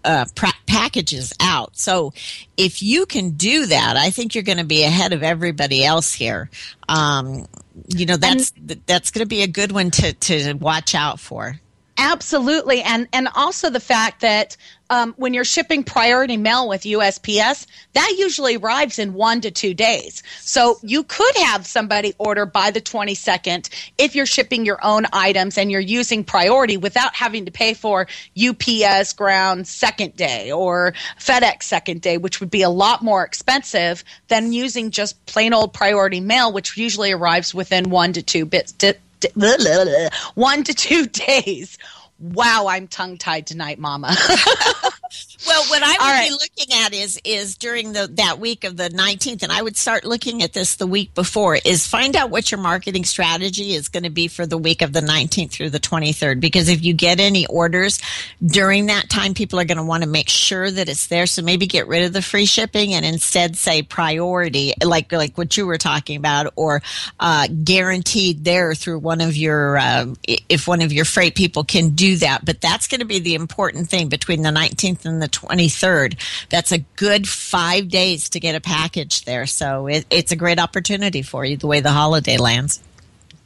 uh, 0.04 0.26
pra- 0.36 0.54
packages 0.68 1.34
out. 1.40 1.78
So 1.78 2.14
if 2.58 2.82
you 2.82 3.06
can 3.06 3.32
do 3.32 3.66
that, 3.68 3.98
I 3.98 4.10
think 4.10 4.36
you're 4.36 4.44
going 4.44 4.58
to 4.58 4.64
be 4.64 4.84
ahead 4.84 5.14
of 5.14 5.24
everybody 5.24 5.84
else 5.84 6.14
here. 6.14 6.50
Um, 6.88 7.48
you 7.88 8.06
know, 8.06 8.18
that's 8.18 8.52
and, 8.52 8.82
that's 8.86 9.12
going 9.12 9.24
to 9.24 9.30
be 9.30 9.44
a 9.44 9.48
good 9.48 9.72
one 9.72 9.92
to 9.92 10.14
to 10.14 10.54
watch 10.54 10.96
out 10.96 11.20
for. 11.20 11.60
Absolutely, 11.98 12.82
and 12.82 13.08
and 13.12 13.28
also 13.36 13.70
the 13.70 13.80
fact 13.80 14.22
that 14.22 14.56
um, 14.90 15.14
when 15.18 15.34
you're 15.34 15.46
shipping 15.46 15.84
priority 15.84 16.38
mail 16.38 16.68
with 16.68 16.82
USPS, 16.82 17.66
that 17.94 18.16
usually 18.18 18.58
arrives 18.58 19.00
in 19.00 19.14
one 19.14 19.42
to 19.42 19.52
two 19.52 19.74
days. 19.74 20.24
So 20.40 20.80
you 20.82 21.04
could 21.04 21.36
have 21.38 21.66
somebody 21.66 22.14
order 22.18 22.46
by 22.46 22.72
the 22.72 22.82
22nd 22.82 23.70
if 23.98 24.16
you're 24.16 24.26
shipping 24.26 24.66
your 24.66 24.80
own 24.84 25.06
items 25.14 25.58
and 25.58 25.72
you're 25.72 25.80
using 25.80 26.24
priority 26.24 26.78
without 26.78 27.16
having 27.16 27.46
to 27.46 27.52
pay 27.52 27.74
for 27.74 28.08
UPS 28.42 29.14
ground 29.14 29.68
second 29.68 30.16
day 30.16 30.52
or 30.52 30.94
FedEx 31.20 31.64
second 31.64 32.02
day, 32.02 32.18
which 32.18 32.40
would 32.40 32.52
be 32.52 32.64
a 32.64 32.70
lot 32.70 33.04
more 33.04 33.24
expensive 33.24 34.04
than 34.28 34.52
using 34.52 34.92
just 34.92 35.24
plain 35.26 35.54
old 35.54 35.74
priority 35.74 36.20
mail, 36.20 36.52
which 36.52 36.78
usually 36.78 37.12
arrives 37.12 37.54
within 37.54 37.90
one 37.90 38.14
to 38.14 38.24
two 38.24 38.46
bits. 38.46 38.74
one 40.36 40.64
to 40.64 40.74
two 40.74 41.06
days 41.08 41.78
wow, 42.20 42.68
I'm 42.68 42.88
tongue 42.88 43.18
tied 43.18 43.48
tonight, 43.48 43.80
Mama. 43.80 44.16
well, 45.48 45.64
what 45.70 45.82
I 45.82 45.92
would 45.92 46.00
right. 46.00 46.30
be 46.30 46.34
looking 46.34 46.84
at 46.84 46.94
is 46.94 47.20
is 47.24 47.58
during 47.58 47.94
the 47.94 48.08
that 48.14 48.40
week 48.40 48.64
of 48.64 48.78
the 48.78 48.90
19th, 48.90 49.42
and 49.42 49.52
I 49.52 49.62
would 49.62 49.78
start 49.78 50.04
looking 50.04 50.44
at 50.44 50.54
this 50.54 50.76
the 50.76 50.86
week 50.86 51.14
before. 51.16 51.56
Is 51.56 51.88
find 51.88 52.16
out 52.16 52.30
what 52.30 52.52
your 52.52 52.60
marketing 52.60 53.06
strategy 53.06 53.74
is 53.74 53.88
going 53.88 54.04
to 54.04 54.10
be 54.10 54.28
for 54.28 54.46
the 54.46 54.58
week 54.58 54.82
of 54.82 54.94
the 54.94 55.00
19th 55.00 55.52
through 55.52 55.72
the 55.72 55.80
23rd. 55.80 56.40
Because 56.40 56.70
if 56.70 56.84
you 56.84 56.94
get 56.94 57.20
any 57.20 57.46
orders 57.48 58.00
during 58.46 58.88
that 58.88 59.10
time, 59.10 59.34
people 59.34 59.60
are 59.60 59.66
going 59.66 59.78
to 59.78 59.84
want 59.84 60.04
to 60.04 60.10
make 60.10 60.30
sure 60.30 60.70
that 60.70 60.90
it's 60.90 61.08
there. 61.08 61.26
So 61.26 61.42
maybe 61.42 61.66
get 61.66 61.88
rid 61.88 62.04
of 62.04 62.14
the 62.14 62.22
free 62.22 62.46
shipping 62.46 62.94
and 62.94 63.06
instead 63.06 63.56
say 63.56 63.82
priority, 63.82 64.74
like 64.84 65.12
like 65.12 65.38
what 65.38 65.58
you 65.58 65.66
were 65.66 65.78
talking 65.78 66.18
about, 66.18 66.54
or 66.56 66.82
uh, 67.20 67.48
guaranteed 67.64 68.44
there 68.44 68.76
through 68.76 69.00
one 69.00 69.22
of 69.22 69.36
your 69.36 69.78
uh, 69.78 70.14
if 70.28 70.68
one 70.68 70.82
of 70.82 70.94
your 70.94 71.06
freight 71.06 71.36
people 71.36 71.64
can 71.64 71.92
do 71.92 72.18
that, 72.18 72.46
but 72.46 72.62
that's 72.62 72.88
going 72.88 73.00
to 73.00 73.06
be 73.06 73.20
the 73.20 73.36
important 73.36 73.90
thing 73.90 74.10
between 74.10 74.44
the 74.44 74.50
19th 74.50 74.99
and 75.06 75.22
the 75.22 75.30
23rd. 75.30 76.20
That's 76.50 76.72
a 76.72 76.80
good 76.80 77.28
five 77.28 77.90
days 77.90 78.30
to 78.30 78.40
get 78.40 78.56
a 78.56 78.62
package 78.62 79.26
there. 79.26 79.46
So 79.46 79.88
it, 79.88 80.06
it's 80.10 80.32
a 80.32 80.36
great 80.36 80.60
opportunity 80.60 81.22
for 81.22 81.46
you 81.46 81.58
the 81.58 81.68
way 81.68 81.80
the 81.80 81.92
holiday 81.92 82.38
lands. 82.38 82.82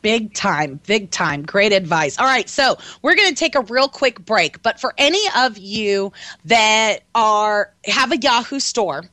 Big 0.01 0.33
time, 0.33 0.81
big 0.85 1.11
time. 1.11 1.43
Great 1.43 1.71
advice. 1.71 2.19
All 2.19 2.25
right, 2.25 2.49
so 2.49 2.77
we're 3.01 3.15
going 3.15 3.29
to 3.29 3.35
take 3.35 3.55
a 3.55 3.61
real 3.61 3.87
quick 3.87 4.19
break. 4.25 4.61
But 4.61 4.77
for 4.77 4.93
any 4.97 5.21
of 5.37 5.57
you 5.57 6.11
that 6.43 7.03
are 7.15 7.71
have 7.85 8.11
a 8.11 8.17
Yahoo 8.17 8.59
store 8.59 9.05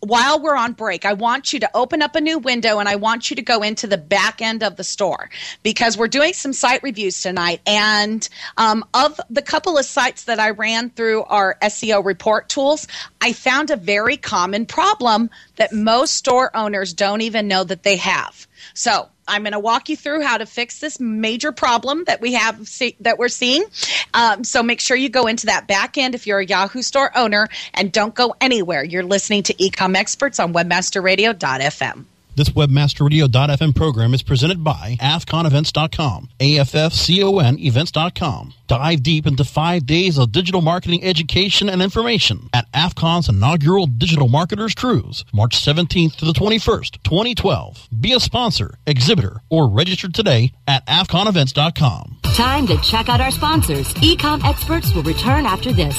while 0.00 0.40
we're 0.40 0.56
on 0.56 0.72
break, 0.72 1.04
I 1.04 1.12
want 1.12 1.52
you 1.52 1.60
to 1.60 1.70
open 1.74 2.02
up 2.02 2.14
a 2.14 2.20
new 2.20 2.38
window 2.38 2.78
and 2.78 2.88
I 2.88 2.96
want 2.96 3.30
you 3.30 3.36
to 3.36 3.42
go 3.42 3.62
into 3.62 3.86
the 3.86 3.98
back 3.98 4.40
end 4.40 4.62
of 4.62 4.76
the 4.76 4.84
store 4.84 5.30
because 5.62 5.96
we're 5.96 6.08
doing 6.08 6.32
some 6.32 6.52
site 6.52 6.82
reviews 6.82 7.20
tonight. 7.20 7.60
And 7.66 8.28
um, 8.56 8.84
of 8.94 9.20
the 9.28 9.42
couple 9.42 9.76
of 9.76 9.84
sites 9.84 10.24
that 10.24 10.38
I 10.38 10.50
ran 10.50 10.90
through 10.90 11.24
our 11.24 11.56
SEO 11.62 12.04
report 12.04 12.48
tools, 12.48 12.86
I 13.20 13.32
found 13.32 13.70
a 13.70 13.76
very 13.76 14.16
common 14.16 14.66
problem 14.66 15.30
that 15.56 15.72
most 15.72 16.14
store 16.14 16.54
owners 16.56 16.92
don't 16.92 17.20
even 17.22 17.48
know 17.48 17.64
that 17.64 17.82
they 17.82 17.96
have. 17.96 18.46
So 18.74 19.08
I'm 19.28 19.42
going 19.42 19.52
to 19.52 19.58
walk 19.60 19.88
you 19.88 19.96
through 19.96 20.22
how 20.22 20.38
to 20.38 20.46
fix 20.46 20.80
this 20.80 20.98
major 20.98 21.52
problem 21.52 22.04
that 22.04 22.20
we 22.20 22.32
have 22.32 22.66
see, 22.66 22.96
that 23.00 23.18
we're 23.18 23.28
seeing. 23.28 23.64
Um, 24.14 24.44
so 24.44 24.62
make 24.62 24.80
sure 24.80 24.96
you 24.96 25.08
go 25.08 25.26
into 25.26 25.46
that 25.46 25.68
back 25.68 25.98
end 25.98 26.14
if 26.14 26.26
you're 26.26 26.40
a 26.40 26.46
Yahoo 26.46 26.82
store 26.82 27.16
owner 27.16 27.48
and 27.74 27.92
don't 27.92 28.14
go 28.14 28.34
anywhere. 28.40 28.82
You're 28.82 29.04
listening 29.04 29.42
to 29.44 29.54
Ecom 29.54 29.96
Experts 29.96 30.40
on 30.40 30.52
WebmasterRadio.fm. 30.52 32.04
This 32.38 32.50
webmasterradio.fm 32.50 33.74
program 33.74 34.14
is 34.14 34.22
presented 34.22 34.62
by 34.62 34.96
AFFCONEvents.com, 35.00 36.28
A-F-F-C-O-N 36.38 37.58
events.com. 37.58 38.54
Dive 38.68 39.02
deep 39.02 39.26
into 39.26 39.42
five 39.42 39.86
days 39.86 40.18
of 40.18 40.30
digital 40.30 40.60
marketing 40.60 41.02
education 41.02 41.68
and 41.68 41.82
information 41.82 42.48
at 42.54 42.70
AFFCON's 42.70 43.28
inaugural 43.28 43.88
Digital 43.88 44.28
Marketers 44.28 44.76
Cruise, 44.76 45.24
March 45.34 45.56
17th 45.56 46.14
to 46.14 46.26
the 46.26 46.32
21st, 46.32 47.02
2012. 47.02 47.88
Be 48.00 48.12
a 48.12 48.20
sponsor, 48.20 48.78
exhibitor, 48.86 49.40
or 49.50 49.68
register 49.68 50.08
today 50.08 50.52
at 50.68 50.86
AFFCONEvents.com. 50.86 52.18
Time 52.22 52.68
to 52.68 52.80
check 52.82 53.08
out 53.08 53.20
our 53.20 53.32
sponsors. 53.32 53.92
Ecom 53.94 54.44
experts 54.44 54.94
will 54.94 55.02
return 55.02 55.44
after 55.44 55.72
this. 55.72 55.98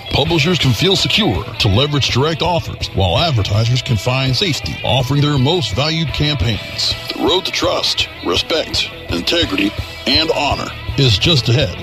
Publishers 0.13 0.59
can 0.59 0.73
feel 0.73 0.95
secure 0.95 1.43
to 1.43 1.67
leverage 1.69 2.09
direct 2.09 2.41
offers, 2.41 2.87
while 2.89 3.17
advertisers 3.17 3.81
can 3.81 3.95
find 3.95 4.35
safety 4.35 4.75
offering 4.83 5.21
their 5.21 5.37
most 5.37 5.73
valued 5.73 6.09
campaigns. 6.09 6.93
The 7.13 7.23
road 7.23 7.45
to 7.45 7.51
trust, 7.51 8.09
respect, 8.25 8.89
integrity, 9.09 9.71
and 10.07 10.29
honor 10.31 10.69
is 10.97 11.17
just 11.17 11.47
ahead 11.47 11.75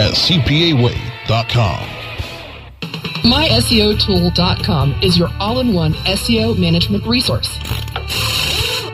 at 0.00 0.14
cpaway.com. 0.14 1.88
MySEOtool.com 3.22 4.94
is 5.02 5.18
your 5.18 5.28
all-in-one 5.38 5.92
SEO 5.92 6.58
management 6.58 7.04
resource. 7.04 7.58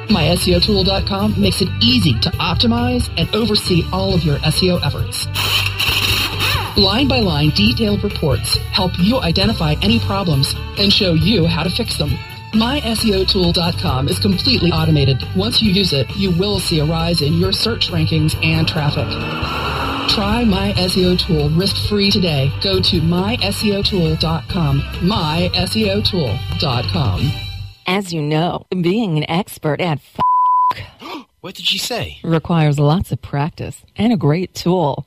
MySEOtool.com 0.08 1.40
makes 1.40 1.60
it 1.62 1.68
easy 1.80 2.18
to 2.20 2.30
optimize 2.30 3.08
and 3.16 3.32
oversee 3.34 3.84
all 3.92 4.12
of 4.12 4.24
your 4.24 4.38
SEO 4.38 4.84
efforts. 4.84 5.26
Line 6.76 7.06
by 7.06 7.20
line, 7.20 7.50
detailed 7.50 8.02
reports 8.02 8.56
help 8.72 8.90
you 8.98 9.20
identify 9.20 9.76
any 9.80 10.00
problems 10.00 10.54
and 10.78 10.92
show 10.92 11.12
you 11.14 11.46
how 11.46 11.62
to 11.62 11.70
fix 11.70 11.96
them. 11.96 12.10
MySEOtool.com 12.52 14.08
is 14.08 14.18
completely 14.18 14.70
automated. 14.72 15.22
Once 15.36 15.62
you 15.62 15.70
use 15.72 15.92
it, 15.92 16.08
you 16.16 16.32
will 16.36 16.58
see 16.58 16.80
a 16.80 16.84
rise 16.84 17.22
in 17.22 17.34
your 17.34 17.52
search 17.52 17.90
rankings 17.90 18.34
and 18.44 18.66
traffic. 18.68 19.06
Try 20.10 20.44
My 20.44 20.72
SEO 20.76 21.16
Tool 21.18 21.48
risk-free 21.50 22.10
today. 22.10 22.50
Go 22.62 22.80
to 22.80 23.00
myseotool.com. 23.00 24.80
myseotool.com. 24.80 27.32
As 27.86 28.12
you 28.12 28.20
know, 28.22 28.66
being 28.70 29.16
an 29.18 29.28
expert 29.30 29.80
at 29.80 29.98
f- 29.98 30.18
What 31.40 31.54
did 31.56 31.66
she 31.66 31.78
say? 31.78 32.18
requires 32.24 32.78
lots 32.78 33.10
of 33.12 33.20
practice 33.22 33.82
and 33.96 34.12
a 34.12 34.16
great 34.16 34.54
tool. 34.54 35.06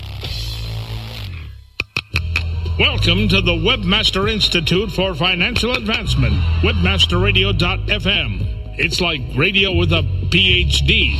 Welcome 2.81 3.27
to 3.27 3.41
the 3.41 3.51
Webmaster 3.51 4.27
Institute 4.27 4.91
for 4.91 5.13
Financial 5.13 5.73
Advancement, 5.73 6.33
webmasterradio.fm. 6.63 8.79
It's 8.79 8.99
like 8.99 9.21
radio 9.35 9.75
with 9.75 9.93
a 9.93 10.01
PhD. 10.01 11.13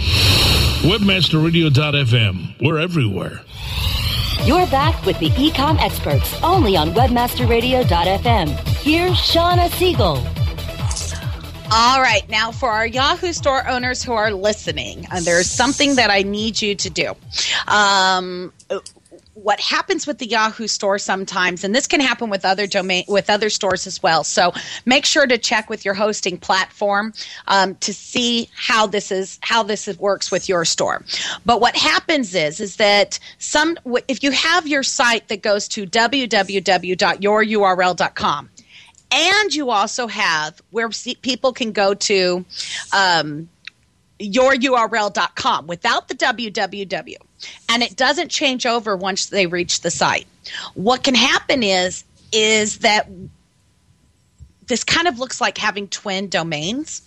Webmasterradio.fm. 0.82 2.64
We're 2.64 2.80
everywhere. 2.80 3.42
You're 4.44 4.66
back 4.72 5.06
with 5.06 5.20
the 5.20 5.30
ecom 5.30 5.80
experts 5.80 6.36
only 6.42 6.76
on 6.76 6.94
webmasterradio.fm. 6.94 8.50
Here's 8.80 9.12
Shawna 9.12 9.70
Siegel. 9.74 10.18
All 11.72 12.02
right, 12.02 12.28
now 12.28 12.52
for 12.52 12.72
our 12.72 12.88
Yahoo 12.88 13.34
store 13.34 13.70
owners 13.70 14.02
who 14.02 14.14
are 14.14 14.34
listening, 14.34 15.06
uh, 15.12 15.20
there's 15.20 15.48
something 15.48 15.94
that 15.98 16.10
I 16.10 16.24
need 16.24 16.60
you 16.60 16.74
to 16.74 16.90
do. 16.90 17.14
Um, 17.68 18.52
what 19.34 19.60
happens 19.60 20.06
with 20.06 20.18
the 20.18 20.28
Yahoo 20.28 20.68
store 20.68 21.00
sometimes, 21.00 21.64
and 21.64 21.74
this 21.74 21.88
can 21.88 22.02
happen 22.02 22.30
with 22.30 22.46
other 22.46 22.68
domain 22.68 23.06
with 23.08 23.30
other 23.30 23.50
stores 23.50 23.88
as 23.88 24.04
well. 24.04 24.24
So 24.24 24.54
make 24.86 25.06
sure 25.06 25.26
to 25.26 25.38
check 25.38 25.70
with 25.70 25.86
your 25.86 25.94
hosting 25.94 26.38
platform 26.38 27.14
um, 27.48 27.76
to 27.76 27.94
see 27.94 28.50
how 28.56 28.88
this 28.88 29.12
is 29.12 29.40
how 29.42 29.64
this 29.64 29.88
works 30.00 30.32
with 30.32 30.50
your 30.50 30.66
store. 30.66 31.04
But 31.46 31.62
what 31.62 31.76
happens 31.76 32.36
is 32.36 32.60
is 32.60 32.76
that 32.78 33.20
some 33.38 33.78
if 34.08 34.24
you 34.24 34.32
have 34.32 34.68
your 34.68 34.84
site 34.84 35.28
that 35.30 35.42
goes 35.42 35.68
to 35.70 35.86
www.yoururl.com 35.86 38.50
and 39.12 39.54
you 39.54 39.70
also 39.70 40.08
have 40.08 40.62
where 40.72 40.90
people 41.22 41.54
can 41.54 41.72
go 41.72 41.94
to 41.94 42.46
um, 42.94 43.50
yoururl.com 44.22 45.68
without 45.68 46.08
the 46.08 46.16
www 46.16 47.18
and 47.70 47.84
it 47.84 47.96
doesn't 47.96 48.30
change 48.30 48.66
over 48.66 48.96
once 48.96 49.28
they 49.28 49.48
reach 49.48 49.82
the 49.82 49.92
site. 49.92 50.28
What 50.76 51.04
can 51.04 51.16
happen 51.16 51.64
is 51.64 52.04
is 52.32 52.80
that 52.80 53.08
this 54.68 54.84
kind 54.86 55.08
of 55.08 55.20
looks 55.20 55.42
like 55.42 55.58
having 55.58 55.88
twin 55.90 56.30
domains. 56.30 57.02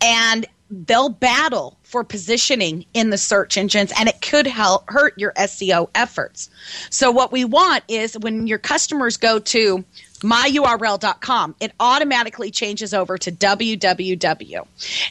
And 0.00 0.46
they'll 0.70 1.10
battle 1.10 1.76
for 1.82 2.02
positioning 2.02 2.86
in 2.94 3.10
the 3.10 3.18
search 3.18 3.58
engines 3.58 3.92
and 3.98 4.08
it 4.08 4.22
could 4.22 4.46
help 4.46 4.88
hurt 4.88 5.18
your 5.18 5.32
SEO 5.32 5.90
efforts. 5.94 6.48
So 6.88 7.10
what 7.10 7.30
we 7.30 7.44
want 7.44 7.84
is 7.88 8.16
when 8.18 8.46
your 8.46 8.58
customers 8.58 9.18
go 9.18 9.38
to 9.38 9.84
myurl.com, 10.22 11.54
it 11.60 11.72
automatically 11.78 12.50
changes 12.50 12.94
over 12.94 13.18
to 13.18 13.32
www. 13.32 14.66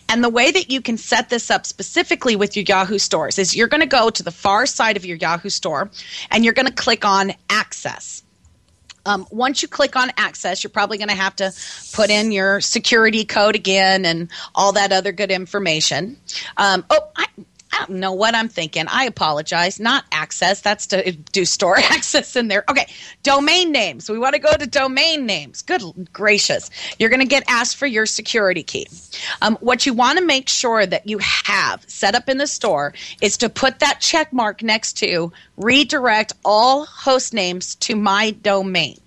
And 0.09 0.23
the 0.23 0.29
way 0.29 0.51
that 0.51 0.69
you 0.69 0.81
can 0.81 0.97
set 0.97 1.29
this 1.29 1.51
up 1.51 1.65
specifically 1.65 2.35
with 2.35 2.55
your 2.55 2.65
Yahoo 2.67 2.97
stores 2.97 3.39
is 3.39 3.55
you're 3.55 3.67
going 3.67 3.81
to 3.81 3.87
go 3.87 4.09
to 4.09 4.23
the 4.23 4.31
far 4.31 4.65
side 4.65 4.97
of 4.97 5.05
your 5.05 5.17
Yahoo 5.17 5.49
store 5.49 5.89
and 6.29 6.43
you're 6.43 6.53
going 6.53 6.67
to 6.67 6.73
click 6.73 7.05
on 7.05 7.33
access. 7.49 8.23
Um, 9.05 9.25
once 9.31 9.61
you 9.61 9.67
click 9.67 9.95
on 9.95 10.11
access, 10.17 10.63
you're 10.63 10.71
probably 10.71 10.97
going 10.97 11.09
to 11.09 11.15
have 11.15 11.35
to 11.37 11.51
put 11.93 12.09
in 12.09 12.31
your 12.31 12.61
security 12.61 13.25
code 13.25 13.55
again 13.55 14.05
and 14.05 14.29
all 14.53 14.73
that 14.73 14.91
other 14.91 15.11
good 15.11 15.31
information. 15.31 16.17
Um, 16.57 16.85
oh, 16.89 17.09
I, 17.15 17.25
don't 17.87 17.99
know 17.99 18.13
what 18.13 18.35
I'm 18.35 18.49
thinking. 18.49 18.85
I 18.87 19.05
apologize. 19.05 19.79
Not 19.79 20.05
access. 20.11 20.61
That's 20.61 20.87
to 20.87 21.11
do 21.11 21.45
store 21.45 21.77
access 21.79 22.35
in 22.35 22.47
there. 22.47 22.63
Okay. 22.69 22.87
Domain 23.23 23.71
names. 23.71 24.09
We 24.09 24.19
want 24.19 24.35
to 24.35 24.39
go 24.39 24.55
to 24.55 24.67
domain 24.67 25.25
names. 25.25 25.61
Good 25.61 25.81
gracious. 26.13 26.69
You're 26.99 27.09
going 27.09 27.21
to 27.21 27.25
get 27.25 27.43
asked 27.47 27.77
for 27.77 27.87
your 27.87 28.05
security 28.05 28.63
key. 28.63 28.87
Um, 29.41 29.57
what 29.61 29.85
you 29.85 29.93
want 29.93 30.19
to 30.19 30.25
make 30.25 30.49
sure 30.49 30.85
that 30.85 31.07
you 31.07 31.19
have 31.19 31.83
set 31.87 32.15
up 32.15 32.29
in 32.29 32.37
the 32.37 32.47
store 32.47 32.93
is 33.21 33.37
to 33.37 33.49
put 33.49 33.79
that 33.79 33.99
check 33.99 34.31
mark 34.33 34.63
next 34.63 34.93
to 34.99 35.31
redirect 35.57 36.33
all 36.45 36.85
host 36.85 37.33
names 37.33 37.75
to 37.75 37.95
my 37.95 38.31
domain. 38.31 38.97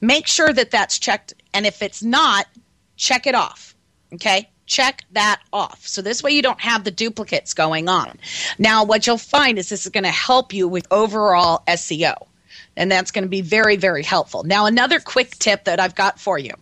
Make 0.00 0.26
sure 0.26 0.52
that 0.52 0.70
that's 0.70 0.98
checked. 0.98 1.34
And 1.52 1.66
if 1.66 1.82
it's 1.82 2.02
not, 2.02 2.46
check 2.96 3.26
it 3.26 3.34
off. 3.34 3.74
Okay 4.12 4.48
check 4.66 5.04
that 5.12 5.40
off. 5.52 5.86
So 5.86 6.02
this 6.02 6.22
way 6.22 6.32
you 6.32 6.42
don't 6.42 6.60
have 6.60 6.84
the 6.84 6.90
duplicates 6.90 7.54
going 7.54 7.88
on. 7.88 8.18
Now, 8.58 8.84
what 8.84 9.06
you'll 9.06 9.18
find 9.18 9.58
is 9.58 9.68
this 9.68 9.86
is 9.86 9.92
going 9.92 10.04
to 10.04 10.10
help 10.10 10.52
you 10.52 10.68
with 10.68 10.86
overall 10.90 11.62
SEO. 11.68 12.14
And 12.76 12.90
that's 12.90 13.12
going 13.12 13.22
to 13.22 13.28
be 13.28 13.40
very, 13.40 13.76
very 13.76 14.02
helpful. 14.02 14.42
Now, 14.42 14.66
another 14.66 14.98
quick 14.98 15.30
tip 15.38 15.64
that 15.64 15.78
I've 15.78 15.94
got 15.94 16.18
for 16.18 16.38
you. 16.38 16.52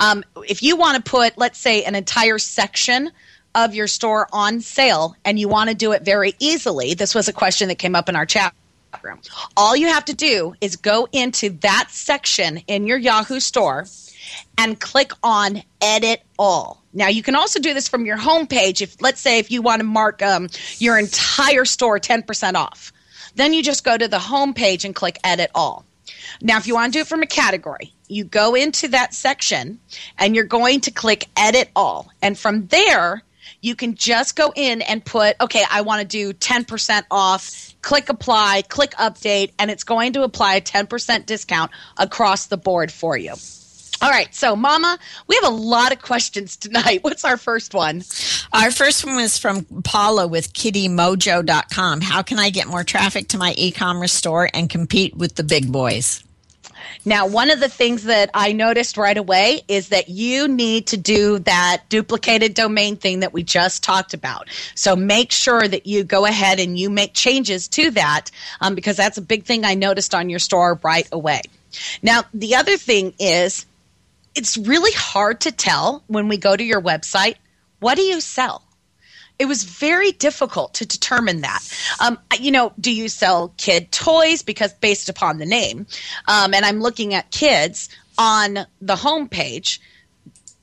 Um, 0.00 0.24
if 0.48 0.62
you 0.62 0.76
want 0.76 0.96
to 0.96 1.10
put, 1.10 1.36
let's 1.36 1.58
say, 1.58 1.84
an 1.84 1.94
entire 1.94 2.38
section 2.38 3.10
of 3.54 3.74
your 3.74 3.86
store 3.86 4.28
on 4.32 4.60
sale 4.60 5.14
and 5.24 5.38
you 5.38 5.48
want 5.48 5.68
to 5.68 5.76
do 5.76 5.92
it 5.92 6.02
very 6.02 6.34
easily, 6.38 6.94
this 6.94 7.14
was 7.14 7.28
a 7.28 7.32
question 7.32 7.68
that 7.68 7.78
came 7.78 7.94
up 7.94 8.08
in 8.08 8.16
our 8.16 8.24
chat 8.24 8.54
room. 9.02 9.20
All 9.56 9.76
you 9.76 9.88
have 9.88 10.06
to 10.06 10.14
do 10.14 10.54
is 10.60 10.76
go 10.76 11.06
into 11.12 11.50
that 11.60 11.88
section 11.90 12.58
in 12.66 12.86
your 12.86 12.98
Yahoo 12.98 13.40
store 13.40 13.84
and 14.56 14.78
click 14.80 15.12
on 15.22 15.62
edit 15.80 16.22
all. 16.38 16.82
Now 16.92 17.08
you 17.08 17.22
can 17.22 17.34
also 17.34 17.60
do 17.60 17.74
this 17.74 17.88
from 17.88 18.06
your 18.06 18.16
home 18.16 18.46
page. 18.46 18.82
If 18.82 19.00
let's 19.00 19.20
say 19.20 19.38
if 19.38 19.50
you 19.50 19.62
want 19.62 19.80
to 19.80 19.84
mark 19.84 20.22
um, 20.22 20.48
your 20.78 20.98
entire 20.98 21.64
store 21.64 21.98
10% 21.98 22.54
off, 22.54 22.92
then 23.34 23.52
you 23.52 23.62
just 23.62 23.84
go 23.84 23.96
to 23.96 24.08
the 24.08 24.18
home 24.18 24.54
page 24.54 24.84
and 24.84 24.94
click 24.94 25.18
edit 25.24 25.50
all. 25.54 25.84
Now 26.40 26.58
if 26.58 26.66
you 26.66 26.74
want 26.74 26.92
to 26.92 26.98
do 26.98 27.02
it 27.02 27.06
from 27.06 27.22
a 27.22 27.26
category, 27.26 27.92
you 28.08 28.24
go 28.24 28.54
into 28.54 28.88
that 28.88 29.14
section 29.14 29.80
and 30.18 30.34
you're 30.34 30.44
going 30.44 30.80
to 30.82 30.90
click 30.90 31.28
edit 31.36 31.70
all. 31.76 32.08
And 32.22 32.38
from 32.38 32.66
there, 32.68 33.22
you 33.60 33.74
can 33.74 33.94
just 33.94 34.36
go 34.36 34.52
in 34.54 34.82
and 34.82 35.04
put, 35.04 35.36
okay, 35.40 35.64
I 35.70 35.80
want 35.80 36.00
to 36.02 36.06
do 36.06 36.32
10% 36.32 37.02
off, 37.10 37.74
click 37.82 38.08
apply, 38.08 38.62
click 38.68 38.92
update, 38.92 39.52
and 39.58 39.70
it's 39.70 39.84
going 39.84 40.12
to 40.14 40.22
apply 40.22 40.56
a 40.56 40.60
10% 40.60 41.26
discount 41.26 41.70
across 41.96 42.46
the 42.46 42.56
board 42.56 42.92
for 42.92 43.16
you. 43.16 43.34
All 44.00 44.10
right, 44.10 44.32
so 44.32 44.54
Mama, 44.54 44.96
we 45.26 45.34
have 45.36 45.44
a 45.44 45.56
lot 45.56 45.92
of 45.92 46.00
questions 46.00 46.56
tonight. 46.56 47.00
What's 47.02 47.24
our 47.24 47.36
first 47.36 47.74
one? 47.74 48.02
Our 48.52 48.70
first 48.70 49.04
one 49.04 49.18
is 49.18 49.38
from 49.38 49.64
Paula 49.82 50.28
with 50.28 50.52
kittymojo.com. 50.52 52.00
How 52.00 52.22
can 52.22 52.38
I 52.38 52.50
get 52.50 52.68
more 52.68 52.84
traffic 52.84 53.28
to 53.28 53.38
my 53.38 53.54
e 53.56 53.72
commerce 53.72 54.12
store 54.12 54.48
and 54.54 54.70
compete 54.70 55.16
with 55.16 55.34
the 55.34 55.42
big 55.42 55.72
boys? 55.72 56.22
Now, 57.04 57.26
one 57.26 57.50
of 57.50 57.60
the 57.60 57.68
things 57.68 58.04
that 58.04 58.30
I 58.34 58.52
noticed 58.52 58.96
right 58.96 59.16
away 59.16 59.62
is 59.66 59.88
that 59.88 60.08
you 60.08 60.46
need 60.46 60.88
to 60.88 60.96
do 60.96 61.38
that 61.40 61.82
duplicated 61.88 62.54
domain 62.54 62.96
thing 62.96 63.20
that 63.20 63.32
we 63.32 63.42
just 63.42 63.82
talked 63.82 64.14
about. 64.14 64.48
So 64.74 64.94
make 64.94 65.32
sure 65.32 65.66
that 65.66 65.86
you 65.86 66.04
go 66.04 66.24
ahead 66.24 66.60
and 66.60 66.78
you 66.78 66.90
make 66.90 67.14
changes 67.14 67.68
to 67.68 67.90
that 67.92 68.30
um, 68.60 68.74
because 68.74 68.96
that's 68.96 69.18
a 69.18 69.22
big 69.22 69.44
thing 69.44 69.64
I 69.64 69.74
noticed 69.74 70.14
on 70.14 70.30
your 70.30 70.38
store 70.38 70.78
right 70.82 71.08
away. 71.12 71.42
Now, 72.02 72.22
the 72.32 72.56
other 72.56 72.76
thing 72.76 73.14
is 73.18 73.66
it's 74.38 74.56
really 74.56 74.92
hard 74.92 75.40
to 75.40 75.50
tell 75.50 76.04
when 76.06 76.28
we 76.28 76.36
go 76.36 76.56
to 76.56 76.62
your 76.62 76.80
website 76.80 77.34
what 77.80 77.96
do 77.96 78.02
you 78.02 78.20
sell 78.20 78.62
it 79.38 79.46
was 79.46 79.62
very 79.62 80.10
difficult 80.10 80.74
to 80.74 80.84
determine 80.84 81.42
that. 81.42 81.60
Um, 82.00 82.18
you 82.40 82.50
know, 82.50 82.72
do 82.80 82.92
you 82.92 83.08
sell 83.08 83.54
kid 83.56 83.92
toys? 83.92 84.42
Because 84.42 84.72
based 84.72 85.08
upon 85.08 85.38
the 85.38 85.46
name, 85.46 85.86
um, 86.26 86.52
and 86.52 86.64
I'm 86.64 86.80
looking 86.80 87.14
at 87.14 87.30
kids 87.30 87.88
on 88.18 88.66
the 88.80 88.96
homepage, 88.96 89.78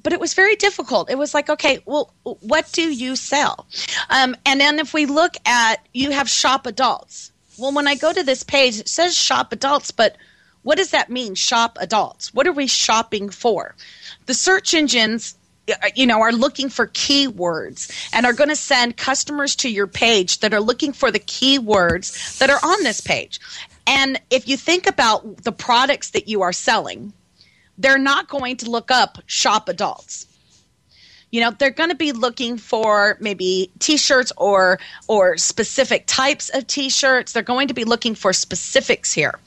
but 0.04 0.12
it 0.12 0.20
was 0.20 0.34
very 0.34 0.58
difficult. 0.58 1.10
It 1.10 1.18
was 1.18 1.34
like, 1.34 1.50
okay, 1.50 1.80
well, 1.86 2.14
what 2.24 2.70
do 2.74 2.94
you 2.94 3.16
sell? 3.16 3.66
Um, 4.10 4.36
and 4.46 4.60
then 4.60 4.80
if 4.80 4.94
we 4.94 5.06
look 5.06 5.36
at, 5.46 5.78
you 5.94 6.12
have 6.12 6.30
shop 6.30 6.66
adults. 6.66 7.32
Well, 7.58 7.72
when 7.72 7.88
I 7.88 7.96
go 7.96 8.12
to 8.12 8.24
this 8.24 8.44
page, 8.44 8.78
it 8.78 8.90
says 8.90 9.16
shop 9.16 9.54
adults, 9.54 9.92
but 9.92 10.18
What 10.66 10.80
does 10.80 10.90
that 10.90 11.12
mean? 11.12 11.36
Shop 11.36 11.78
adults. 11.80 12.34
What 12.34 12.48
are 12.48 12.52
we 12.52 12.66
shopping 12.66 13.30
for? 13.30 13.76
The 14.26 14.34
search 14.34 14.74
engines 14.74 15.36
uh, 15.70 15.76
you 15.94 16.08
know 16.08 16.22
are 16.22 16.32
looking 16.32 16.70
for 16.70 16.88
keywords 16.88 17.92
and 18.12 18.26
are 18.26 18.34
going 18.34 18.50
to 18.50 18.56
send 18.56 18.98
customers 18.98 19.56
to 19.58 19.70
your 19.70 19.86
page 19.86 20.40
that 20.40 20.56
are 20.56 20.60
looking 20.60 20.92
for 20.92 21.12
the 21.12 21.20
keywords 21.20 22.40
that 22.40 22.50
are 22.50 22.60
on 22.64 22.84
this 22.84 23.00
page 23.00 23.40
and 23.88 24.20
if 24.30 24.48
you 24.48 24.58
think 24.58 24.88
about 24.88 25.38
the 25.44 25.52
products 25.52 26.12
that 26.12 26.28
you 26.28 26.44
are 26.44 26.54
selling 26.54 27.14
they're 27.80 27.98
not 27.98 28.28
going 28.28 28.58
to 28.58 28.70
look 28.70 28.92
up 28.92 29.18
shop 29.26 29.68
adults 29.68 30.28
you 31.36 31.42
know 31.42 31.52
they're 31.52 31.70
going 31.70 31.90
to 31.90 31.98
be 31.98 32.14
looking 32.14 32.58
for 32.58 33.18
maybe 33.20 33.70
t-shirts 33.80 34.32
or 34.38 34.80
or 35.10 35.36
specific 35.36 36.06
types 36.08 36.48
of 36.54 36.66
t-shirts. 36.66 37.34
They're 37.34 37.44
going 37.44 37.68
to 37.68 37.74
be 37.74 37.84
looking 37.84 38.16
for 38.16 38.32
specifics 38.32 39.12
here. 39.12 39.38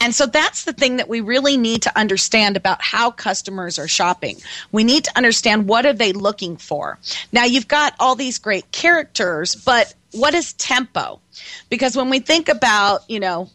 And 0.00 0.12
so 0.12 0.26
that's 0.26 0.64
the 0.64 0.72
thing 0.72 0.96
that 0.96 1.08
we 1.08 1.20
really 1.20 1.56
need 1.56 1.82
to 1.82 1.96
understand 1.96 2.56
about 2.56 2.82
how 2.82 3.12
customers 3.12 3.78
are 3.78 3.86
shopping. 3.86 4.38
We 4.72 4.82
need 4.82 5.04
to 5.04 5.16
understand 5.16 5.68
what 5.68 5.86
are 5.86 5.92
they 5.92 6.12
looking 6.12 6.56
for. 6.56 6.98
Now 7.30 7.44
you've 7.44 7.68
got 7.68 7.94
all 8.00 8.16
these 8.16 8.40
great 8.40 8.72
characters 8.72 9.54
but 9.54 9.94
what 10.10 10.34
is 10.34 10.54
tempo? 10.54 11.20
Because 11.68 11.96
when 11.96 12.10
we 12.10 12.18
think 12.18 12.48
about 12.48 13.08
you 13.08 13.20
know 13.20 13.48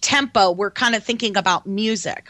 tempo, 0.00 0.50
we're 0.50 0.70
kind 0.70 0.94
of 0.94 1.04
thinking 1.04 1.36
about 1.36 1.66
music. 1.66 2.26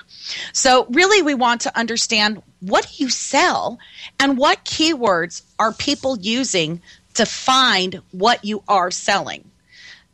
So, 0.53 0.87
really, 0.91 1.23
we 1.23 1.35
want 1.35 1.63
to 1.63 1.79
understand 1.79 2.43
what 2.61 2.89
do 2.89 3.05
you 3.05 3.11
sell 3.11 3.79
and 4.19 4.39
what 4.39 4.65
keywords 4.65 5.43
are 5.59 5.73
people 5.73 6.19
using 6.19 6.81
to 7.15 7.27
find 7.27 8.01
what 8.13 8.45
you 8.45 8.63
are 8.69 8.93
selling. 8.93 9.51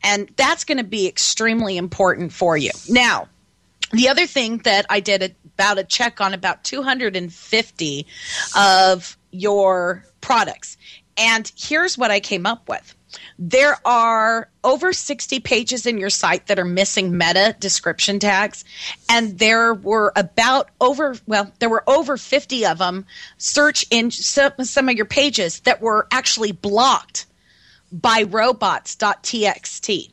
And 0.02 0.30
that's 0.36 0.64
going 0.64 0.78
to 0.78 0.84
be 0.84 1.06
extremely 1.06 1.76
important 1.76 2.32
for 2.32 2.56
you. 2.56 2.70
Now, 2.88 3.28
the 3.92 4.08
other 4.08 4.26
thing 4.26 4.58
that 4.58 4.86
I 4.88 5.00
did 5.00 5.34
about 5.54 5.78
a 5.78 5.84
check 5.84 6.20
on 6.20 6.34
about 6.34 6.64
250 6.64 8.06
of 8.56 9.16
your 9.30 10.04
products. 10.20 10.76
And 11.16 11.50
here's 11.56 11.96
what 11.96 12.10
I 12.10 12.20
came 12.20 12.46
up 12.46 12.68
with. 12.68 12.94
There 13.38 13.76
are 13.84 14.48
over 14.62 14.92
60 14.92 15.40
pages 15.40 15.86
in 15.86 15.98
your 15.98 16.10
site 16.10 16.46
that 16.46 16.58
are 16.58 16.64
missing 16.64 17.16
meta 17.16 17.56
description 17.58 18.18
tags. 18.18 18.64
And 19.08 19.38
there 19.38 19.74
were 19.74 20.12
about 20.16 20.70
over, 20.80 21.16
well, 21.26 21.52
there 21.58 21.68
were 21.68 21.84
over 21.88 22.16
50 22.16 22.66
of 22.66 22.78
them 22.78 23.06
search 23.38 23.86
in 23.90 24.10
some, 24.10 24.52
some 24.62 24.88
of 24.88 24.96
your 24.96 25.06
pages 25.06 25.60
that 25.60 25.80
were 25.80 26.06
actually 26.10 26.52
blocked 26.52 27.26
by 27.92 28.24
robots.txt. 28.28 30.10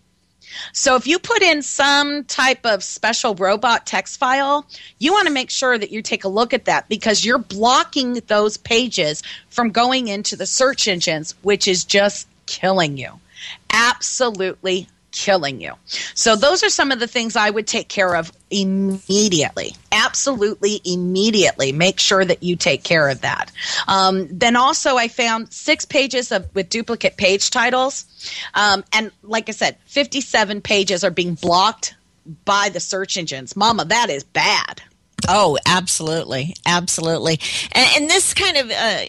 So 0.74 0.96
if 0.96 1.08
you 1.08 1.20
put 1.20 1.42
in 1.42 1.62
some 1.62 2.24
type 2.26 2.66
of 2.66 2.84
special 2.84 3.36
robot 3.36 3.86
text 3.86 4.20
file, 4.20 4.66
you 5.00 5.14
want 5.14 5.28
to 5.28 5.34
make 5.34 5.50
sure 5.50 5.78
that 5.78 5.92
you 5.92 6.02
take 6.02 6.24
a 6.24 6.30
look 6.30 6.54
at 6.54 6.66
that 6.66 6.90
because 6.90 7.26
you're 7.26 7.38
blocking 7.38 8.16
those 8.28 8.58
pages 8.58 9.24
from 9.50 9.72
going 9.72 10.08
into 10.08 10.36
the 10.36 10.46
search 10.46 10.88
engines, 10.88 11.36
which 11.42 11.68
is 11.68 11.84
just 11.86 12.28
killing 12.52 12.98
you. 12.98 13.12
Absolutely 13.72 14.88
killing 15.12 15.62
you. 15.62 15.74
So, 16.14 16.36
those 16.36 16.64
are 16.64 16.70
some 16.70 16.92
of 16.92 17.00
the 17.00 17.08
things 17.08 17.36
I 17.36 17.50
would 17.50 17.68
take 17.68 17.88
care 17.88 18.16
of 18.16 18.32
immediately. 18.50 19.76
Absolutely 19.92 20.82
immediately. 20.84 21.72
Make 21.72 22.00
sure 22.00 22.26
that 22.26 22.44
you 22.44 22.56
take 22.56 22.84
care 22.84 23.08
of 23.10 23.22
that. 23.22 23.52
Um, 23.88 24.28
then, 24.30 24.56
also, 24.56 24.98
I 24.98 25.08
found 25.08 25.52
six 25.52 25.86
pages 25.86 26.32
of 26.32 26.54
with 26.54 26.70
duplicate 26.70 27.18
page 27.18 27.50
titles. 27.50 28.06
Um, 28.54 28.84
and, 28.94 29.12
like 29.24 29.50
I 29.50 29.54
said, 29.54 29.78
57 29.86 30.62
pages 30.62 31.04
are 31.04 31.12
being 31.12 31.36
blocked 31.36 31.96
by 32.46 32.70
the 32.70 32.80
search 32.80 33.18
engines. 33.18 33.56
Mama, 33.56 33.86
that 33.86 34.10
is 34.10 34.24
bad. 34.24 34.82
Oh, 35.28 35.58
absolutely, 35.66 36.56
absolutely, 36.66 37.40
and, 37.72 37.90
and 37.98 38.10
this 38.10 38.34
kind 38.34 38.58
of 38.58 38.72
uh, 38.72 39.02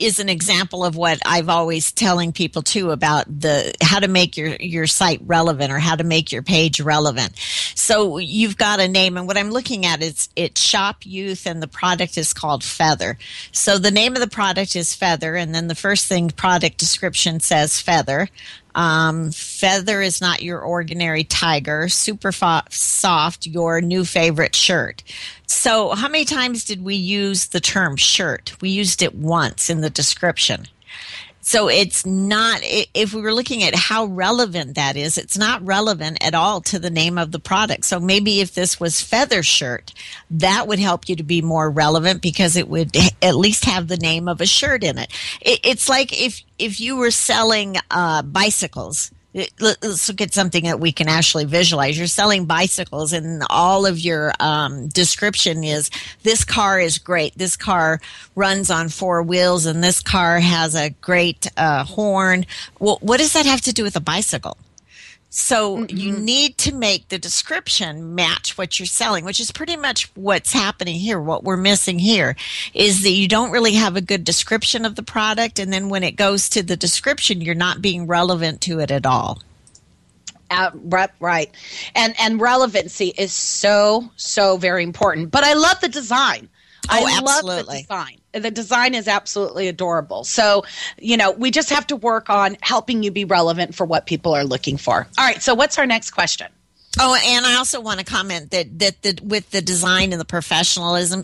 is 0.00 0.18
an 0.18 0.28
example 0.28 0.84
of 0.84 0.96
what 0.96 1.18
I've 1.24 1.48
always 1.48 1.92
telling 1.92 2.32
people 2.32 2.62
too 2.62 2.90
about 2.90 3.26
the 3.26 3.74
how 3.82 4.00
to 4.00 4.08
make 4.08 4.36
your 4.36 4.56
your 4.56 4.86
site 4.86 5.20
relevant 5.24 5.72
or 5.72 5.78
how 5.78 5.96
to 5.96 6.04
make 6.04 6.32
your 6.32 6.42
page 6.42 6.80
relevant. 6.80 7.36
So 7.74 8.18
you've 8.18 8.56
got 8.56 8.80
a 8.80 8.88
name, 8.88 9.16
and 9.16 9.26
what 9.26 9.36
I'm 9.36 9.50
looking 9.50 9.86
at 9.86 10.02
is 10.02 10.28
it's 10.36 10.60
Shop 10.60 10.98
Youth, 11.04 11.46
and 11.46 11.62
the 11.62 11.68
product 11.68 12.16
is 12.16 12.32
called 12.32 12.64
Feather. 12.64 13.18
So 13.52 13.78
the 13.78 13.90
name 13.90 14.14
of 14.14 14.20
the 14.20 14.28
product 14.28 14.74
is 14.76 14.94
Feather, 14.94 15.36
and 15.36 15.54
then 15.54 15.68
the 15.68 15.74
first 15.74 16.06
thing 16.06 16.30
product 16.30 16.78
description 16.78 17.40
says 17.40 17.80
Feather. 17.80 18.28
Um, 18.74 19.30
feather 19.32 20.00
is 20.00 20.20
not 20.20 20.42
your 20.42 20.60
ordinary 20.60 21.24
tiger. 21.24 21.88
Super 21.88 22.32
fo- 22.32 22.60
soft, 22.70 23.46
your 23.46 23.80
new 23.80 24.04
favorite 24.04 24.54
shirt. 24.54 25.02
So, 25.46 25.90
how 25.90 26.08
many 26.08 26.24
times 26.24 26.64
did 26.64 26.82
we 26.82 26.94
use 26.94 27.48
the 27.48 27.60
term 27.60 27.96
shirt? 27.96 28.54
We 28.60 28.70
used 28.70 29.02
it 29.02 29.14
once 29.14 29.68
in 29.68 29.80
the 29.80 29.90
description. 29.90 30.66
So 31.42 31.68
it's 31.68 32.04
not, 32.04 32.60
if 32.62 33.14
we 33.14 33.22
were 33.22 33.32
looking 33.32 33.62
at 33.62 33.74
how 33.74 34.04
relevant 34.04 34.74
that 34.74 34.96
is, 34.96 35.16
it's 35.16 35.38
not 35.38 35.64
relevant 35.64 36.18
at 36.24 36.34
all 36.34 36.60
to 36.62 36.78
the 36.78 36.90
name 36.90 37.18
of 37.18 37.32
the 37.32 37.38
product. 37.38 37.84
So 37.84 37.98
maybe 37.98 38.40
if 38.40 38.54
this 38.54 38.78
was 38.78 39.00
feather 39.00 39.42
shirt, 39.42 39.92
that 40.30 40.68
would 40.68 40.78
help 40.78 41.08
you 41.08 41.16
to 41.16 41.22
be 41.22 41.42
more 41.42 41.70
relevant 41.70 42.22
because 42.22 42.56
it 42.56 42.68
would 42.68 42.96
at 43.22 43.36
least 43.36 43.64
have 43.64 43.88
the 43.88 43.96
name 43.96 44.28
of 44.28 44.40
a 44.40 44.46
shirt 44.46 44.84
in 44.84 44.98
it. 44.98 45.10
It's 45.40 45.88
like 45.88 46.12
if, 46.18 46.42
if 46.58 46.78
you 46.80 46.96
were 46.96 47.10
selling 47.10 47.76
uh, 47.90 48.22
bicycles 48.22 49.10
let's 49.32 50.08
look 50.08 50.20
at 50.20 50.34
something 50.34 50.64
that 50.64 50.80
we 50.80 50.92
can 50.92 51.08
actually 51.08 51.44
visualize. 51.44 51.96
You're 51.96 52.06
selling 52.06 52.46
bicycles, 52.46 53.12
and 53.12 53.42
all 53.48 53.86
of 53.86 53.98
your 53.98 54.32
um, 54.40 54.88
description 54.88 55.62
is 55.62 55.90
this 56.22 56.44
car 56.44 56.80
is 56.80 56.98
great. 56.98 57.36
This 57.36 57.56
car 57.56 58.00
runs 58.34 58.70
on 58.70 58.88
four 58.88 59.22
wheels, 59.22 59.66
and 59.66 59.82
this 59.82 60.00
car 60.00 60.40
has 60.40 60.74
a 60.74 60.90
great 60.90 61.48
uh, 61.56 61.84
horn. 61.84 62.46
Well, 62.78 62.98
what 63.00 63.18
does 63.18 63.32
that 63.34 63.46
have 63.46 63.60
to 63.62 63.72
do 63.72 63.84
with 63.84 63.96
a 63.96 64.00
bicycle? 64.00 64.56
So 65.32 65.78
mm-hmm. 65.78 65.96
you 65.96 66.12
need 66.12 66.58
to 66.58 66.74
make 66.74 67.08
the 67.08 67.18
description 67.18 68.16
match 68.16 68.58
what 68.58 68.78
you're 68.78 68.86
selling, 68.86 69.24
which 69.24 69.38
is 69.38 69.52
pretty 69.52 69.76
much 69.76 70.10
what's 70.16 70.52
happening 70.52 70.96
here. 70.96 71.20
What 71.20 71.44
we're 71.44 71.56
missing 71.56 72.00
here 72.00 72.34
is 72.74 73.02
that 73.02 73.10
you 73.10 73.28
don't 73.28 73.52
really 73.52 73.74
have 73.74 73.96
a 73.96 74.00
good 74.00 74.24
description 74.24 74.84
of 74.84 74.96
the 74.96 75.04
product. 75.04 75.60
And 75.60 75.72
then 75.72 75.88
when 75.88 76.02
it 76.02 76.16
goes 76.16 76.48
to 76.50 76.64
the 76.64 76.76
description, 76.76 77.40
you're 77.40 77.54
not 77.54 77.80
being 77.80 78.08
relevant 78.08 78.60
to 78.62 78.80
it 78.80 78.90
at 78.90 79.06
all. 79.06 79.40
Uh, 80.50 80.72
right, 80.74 81.10
right. 81.20 81.54
And, 81.94 82.12
and 82.18 82.40
relevancy 82.40 83.14
is 83.16 83.32
so, 83.32 84.10
so 84.16 84.56
very 84.56 84.82
important. 84.82 85.30
But 85.30 85.44
I 85.44 85.54
love 85.54 85.80
the 85.80 85.88
design. 85.88 86.48
Oh, 86.90 87.06
I 87.06 87.18
absolutely. 87.18 87.56
love 87.56 87.66
the 87.66 87.82
design 87.82 88.19
the 88.32 88.50
design 88.50 88.94
is 88.94 89.08
absolutely 89.08 89.68
adorable. 89.68 90.24
So, 90.24 90.64
you 90.98 91.16
know, 91.16 91.30
we 91.32 91.50
just 91.50 91.70
have 91.70 91.86
to 91.88 91.96
work 91.96 92.30
on 92.30 92.56
helping 92.60 93.02
you 93.02 93.10
be 93.10 93.24
relevant 93.24 93.74
for 93.74 93.84
what 93.84 94.06
people 94.06 94.34
are 94.34 94.44
looking 94.44 94.76
for. 94.76 95.08
All 95.18 95.26
right, 95.26 95.42
so 95.42 95.54
what's 95.54 95.78
our 95.78 95.86
next 95.86 96.10
question? 96.10 96.48
Oh, 96.98 97.14
and 97.14 97.46
I 97.46 97.54
also 97.54 97.80
want 97.80 98.00
to 98.00 98.04
comment 98.04 98.50
that 98.50 98.80
that 98.80 99.02
the, 99.02 99.16
with 99.22 99.48
the 99.52 99.62
design 99.62 100.10
and 100.10 100.20
the 100.20 100.24
professionalism, 100.24 101.22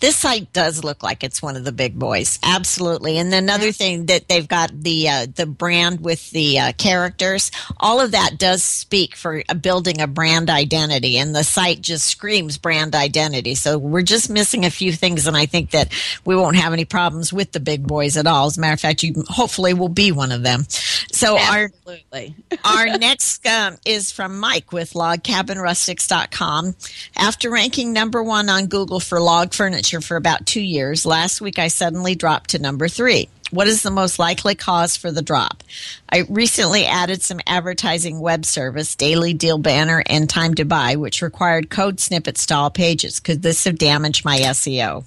this 0.00 0.16
site 0.16 0.52
does 0.52 0.84
look 0.84 1.02
like 1.02 1.24
it's 1.24 1.40
one 1.40 1.56
of 1.56 1.64
the 1.64 1.72
big 1.72 1.98
boys, 1.98 2.38
absolutely. 2.42 3.16
And 3.16 3.32
another 3.32 3.72
thing 3.72 4.06
that 4.06 4.28
they've 4.28 4.46
got 4.46 4.78
the 4.78 5.08
uh, 5.08 5.26
the 5.34 5.46
brand 5.46 6.02
with 6.02 6.30
the 6.32 6.58
uh, 6.58 6.72
characters, 6.76 7.50
all 7.80 7.98
of 7.98 8.10
that 8.10 8.36
does 8.36 8.62
speak 8.62 9.16
for 9.16 9.42
building 9.58 10.02
a 10.02 10.06
brand 10.06 10.50
identity, 10.50 11.16
and 11.16 11.34
the 11.34 11.44
site 11.44 11.80
just 11.80 12.04
screams 12.04 12.58
brand 12.58 12.94
identity. 12.94 13.54
So 13.54 13.78
we're 13.78 14.02
just 14.02 14.28
missing 14.28 14.66
a 14.66 14.70
few 14.70 14.92
things, 14.92 15.26
and 15.26 15.34
I 15.34 15.46
think 15.46 15.70
that 15.70 15.94
we 16.26 16.36
won't 16.36 16.56
have 16.56 16.74
any 16.74 16.84
problems 16.84 17.32
with 17.32 17.52
the 17.52 17.60
big 17.60 17.86
boys 17.86 18.18
at 18.18 18.26
all. 18.26 18.48
As 18.48 18.58
a 18.58 18.60
matter 18.60 18.74
of 18.74 18.80
fact, 18.80 19.02
you 19.02 19.24
hopefully 19.28 19.72
will 19.72 19.88
be 19.88 20.12
one 20.12 20.30
of 20.30 20.42
them. 20.42 20.66
So 21.10 21.38
absolutely. 21.38 22.36
our 22.62 22.70
our 22.90 22.98
next 22.98 23.46
um, 23.46 23.78
is 23.86 24.12
from 24.12 24.38
Mike 24.38 24.73
with 24.74 24.92
logcabinrustics.com. 24.92 26.76
After 27.16 27.50
ranking 27.50 27.92
number 27.92 28.22
one 28.22 28.50
on 28.50 28.66
Google 28.66 29.00
for 29.00 29.20
log 29.20 29.54
furniture 29.54 30.02
for 30.02 30.16
about 30.16 30.44
two 30.44 30.60
years, 30.60 31.06
last 31.06 31.40
week 31.40 31.58
I 31.58 31.68
suddenly 31.68 32.14
dropped 32.14 32.50
to 32.50 32.58
number 32.58 32.88
three. 32.88 33.28
What 33.50 33.68
is 33.68 33.82
the 33.82 33.90
most 33.90 34.18
likely 34.18 34.56
cause 34.56 34.96
for 34.96 35.12
the 35.12 35.22
drop? 35.22 35.62
I 36.10 36.24
recently 36.28 36.86
added 36.86 37.22
some 37.22 37.40
advertising 37.46 38.18
web 38.18 38.44
service, 38.44 38.96
daily 38.96 39.32
deal 39.32 39.58
banner, 39.58 40.02
and 40.06 40.28
time 40.28 40.54
to 40.54 40.64
buy, 40.64 40.96
which 40.96 41.22
required 41.22 41.70
code 41.70 42.00
snippets 42.00 42.46
to 42.46 42.54
all 42.56 42.70
pages. 42.70 43.20
Could 43.20 43.42
this 43.42 43.64
have 43.64 43.78
damaged 43.78 44.24
my 44.24 44.38
SEO? 44.38 45.04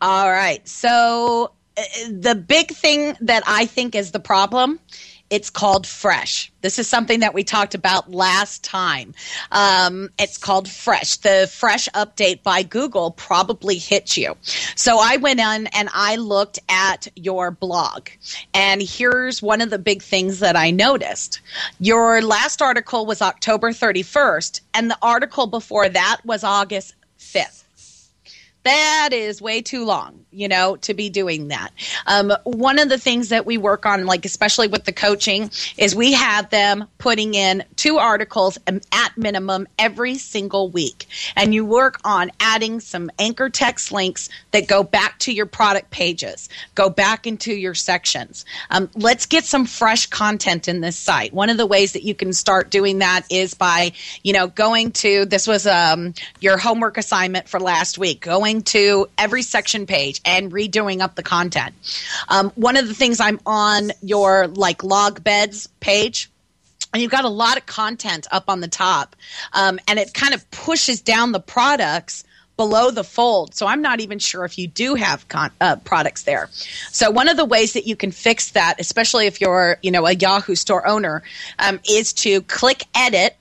All 0.00 0.30
right. 0.30 0.66
So, 0.66 1.52
uh, 1.76 1.82
the 2.10 2.34
big 2.34 2.68
thing 2.70 3.14
that 3.20 3.42
I 3.46 3.66
think 3.66 3.94
is 3.94 4.10
the 4.10 4.20
problem 4.20 4.80
It's 5.32 5.48
called 5.48 5.86
Fresh. 5.86 6.52
This 6.60 6.78
is 6.78 6.86
something 6.86 7.20
that 7.20 7.32
we 7.32 7.42
talked 7.42 7.74
about 7.74 8.10
last 8.10 8.62
time. 8.62 9.14
Um, 9.50 10.10
it's 10.18 10.36
called 10.36 10.68
Fresh. 10.68 11.16
The 11.16 11.50
Fresh 11.50 11.88
update 11.94 12.42
by 12.42 12.62
Google 12.62 13.12
probably 13.12 13.78
hit 13.78 14.14
you. 14.14 14.36
So 14.76 14.98
I 15.00 15.16
went 15.16 15.40
in 15.40 15.68
and 15.68 15.88
I 15.94 16.16
looked 16.16 16.58
at 16.68 17.08
your 17.16 17.50
blog. 17.50 18.10
And 18.52 18.82
here's 18.82 19.40
one 19.40 19.62
of 19.62 19.70
the 19.70 19.78
big 19.78 20.02
things 20.02 20.40
that 20.40 20.54
I 20.54 20.70
noticed. 20.70 21.40
Your 21.80 22.20
last 22.20 22.60
article 22.60 23.06
was 23.06 23.22
October 23.22 23.70
31st, 23.70 24.60
and 24.74 24.90
the 24.90 24.98
article 25.00 25.46
before 25.46 25.88
that 25.88 26.20
was 26.26 26.44
August 26.44 26.94
5th 27.18 27.61
that 28.64 29.10
is 29.12 29.42
way 29.42 29.60
too 29.60 29.84
long, 29.84 30.24
you 30.30 30.48
know, 30.48 30.76
to 30.76 30.94
be 30.94 31.10
doing 31.10 31.48
that. 31.48 31.72
Um, 32.06 32.32
one 32.44 32.78
of 32.78 32.88
the 32.88 32.98
things 32.98 33.30
that 33.30 33.44
we 33.44 33.58
work 33.58 33.86
on, 33.86 34.06
like 34.06 34.24
especially 34.24 34.68
with 34.68 34.84
the 34.84 34.92
coaching, 34.92 35.50
is 35.76 35.94
we 35.94 36.12
have 36.12 36.50
them 36.50 36.86
putting 36.98 37.34
in 37.34 37.64
two 37.76 37.98
articles 37.98 38.58
at 38.66 39.16
minimum 39.16 39.66
every 39.78 40.16
single 40.16 40.70
week. 40.70 41.06
And 41.34 41.52
you 41.52 41.64
work 41.64 42.00
on 42.04 42.30
adding 42.38 42.80
some 42.80 43.10
anchor 43.18 43.50
text 43.50 43.90
links 43.90 44.28
that 44.52 44.68
go 44.68 44.82
back 44.82 45.18
to 45.20 45.32
your 45.32 45.46
product 45.46 45.90
pages, 45.90 46.48
go 46.74 46.88
back 46.88 47.26
into 47.26 47.52
your 47.52 47.74
sections. 47.74 48.44
Um, 48.70 48.90
let's 48.94 49.26
get 49.26 49.44
some 49.44 49.66
fresh 49.66 50.06
content 50.06 50.68
in 50.68 50.80
this 50.80 50.96
site. 50.96 51.32
One 51.32 51.50
of 51.50 51.56
the 51.56 51.66
ways 51.66 51.92
that 51.92 52.04
you 52.04 52.14
can 52.14 52.32
start 52.32 52.70
doing 52.70 53.00
that 53.00 53.22
is 53.30 53.54
by, 53.54 53.92
you 54.22 54.32
know, 54.32 54.46
going 54.46 54.92
to 54.92 55.24
this 55.24 55.46
was 55.46 55.66
um, 55.66 56.14
your 56.40 56.58
homework 56.58 56.96
assignment 56.96 57.48
for 57.48 57.58
last 57.58 57.98
week, 57.98 58.20
going 58.20 58.51
going 58.52 58.62
to 58.62 59.08
every 59.16 59.42
section 59.42 59.86
page 59.86 60.20
and 60.24 60.52
redoing 60.52 61.00
up 61.00 61.14
the 61.14 61.22
content. 61.22 61.74
Um, 62.28 62.50
one 62.54 62.76
of 62.76 62.86
the 62.86 62.94
things 62.94 63.20
I'm 63.20 63.40
on 63.46 63.92
your 64.02 64.46
like 64.46 64.84
log 64.84 65.24
beds 65.24 65.68
page 65.80 66.30
and 66.92 67.00
you've 67.00 67.10
got 67.10 67.24
a 67.24 67.30
lot 67.30 67.56
of 67.56 67.64
content 67.64 68.26
up 68.30 68.44
on 68.48 68.60
the 68.60 68.68
top 68.68 69.16
um, 69.52 69.78
and 69.88 69.98
it 69.98 70.12
kind 70.12 70.34
of 70.34 70.50
pushes 70.50 71.00
down 71.00 71.32
the 71.32 71.40
products 71.40 72.24
below 72.58 72.90
the 72.90 73.02
fold. 73.02 73.54
So 73.54 73.66
i'm 73.66 73.80
not 73.80 74.00
even 74.00 74.18
sure 74.18 74.44
if 74.44 74.58
you 74.58 74.66
do 74.68 74.94
have 74.94 75.26
con- 75.28 75.52
uh, 75.60 75.76
products 75.76 76.24
there. 76.24 76.48
So 76.90 77.10
one 77.10 77.28
of 77.28 77.38
the 77.38 77.46
ways 77.46 77.72
that 77.72 77.86
you 77.86 77.96
can 77.96 78.10
fix 78.10 78.50
that 78.50 78.78
especially 78.78 79.26
if 79.26 79.40
you're 79.40 79.78
you 79.82 79.90
know 79.90 80.06
a 80.06 80.12
yahoo 80.12 80.54
store 80.54 80.86
owner 80.86 81.22
um, 81.58 81.80
is 81.88 82.12
to 82.12 82.42
click 82.42 82.84
edit 82.94 83.36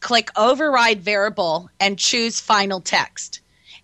click 0.00 0.28
override 0.36 1.00
variable 1.00 1.70
and 1.80 1.98
choose 1.98 2.40
final 2.40 2.80
text 2.80 3.41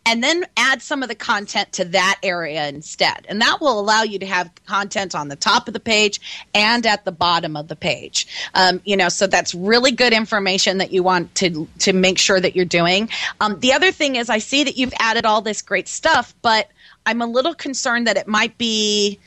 and 0.08 0.24
then 0.24 0.46
add 0.56 0.80
some 0.80 1.02
of 1.02 1.10
the 1.10 1.14
content 1.14 1.70
to 1.70 1.84
that 1.84 2.18
area 2.22 2.66
instead. 2.66 3.26
And 3.28 3.42
that 3.42 3.58
will 3.60 3.78
allow 3.78 4.04
you 4.04 4.18
to 4.20 4.26
have 4.26 4.50
content 4.64 5.14
on 5.14 5.28
the 5.28 5.36
top 5.36 5.68
of 5.68 5.74
the 5.74 5.80
page 5.80 6.48
and 6.54 6.86
at 6.86 7.04
the 7.04 7.12
bottom 7.12 7.56
of 7.56 7.68
the 7.68 7.76
page. 7.76 8.26
Um, 8.54 8.80
you 8.86 8.96
know, 8.96 9.10
so 9.10 9.26
that's 9.26 9.54
really 9.54 9.92
good 9.92 10.14
information 10.14 10.78
that 10.78 10.92
you 10.92 11.02
want 11.02 11.34
to 11.36 11.68
to 11.80 11.92
make 11.92 12.16
sure 12.16 12.40
that 12.40 12.56
you're 12.56 12.64
doing. 12.64 13.10
Um, 13.38 13.60
the 13.60 13.74
other 13.74 13.92
thing 13.92 14.16
is, 14.16 14.30
I 14.30 14.38
see 14.38 14.64
that 14.64 14.78
you've 14.78 14.94
added 14.98 15.26
all 15.26 15.42
this 15.42 15.60
great 15.60 15.88
stuff, 15.88 16.34
but 16.40 16.68
I'm 17.04 17.20
a 17.20 17.26
little 17.26 17.54
concerned 17.54 18.06
that 18.06 18.16
it 18.16 18.26
might 18.26 18.56
be 18.56 19.18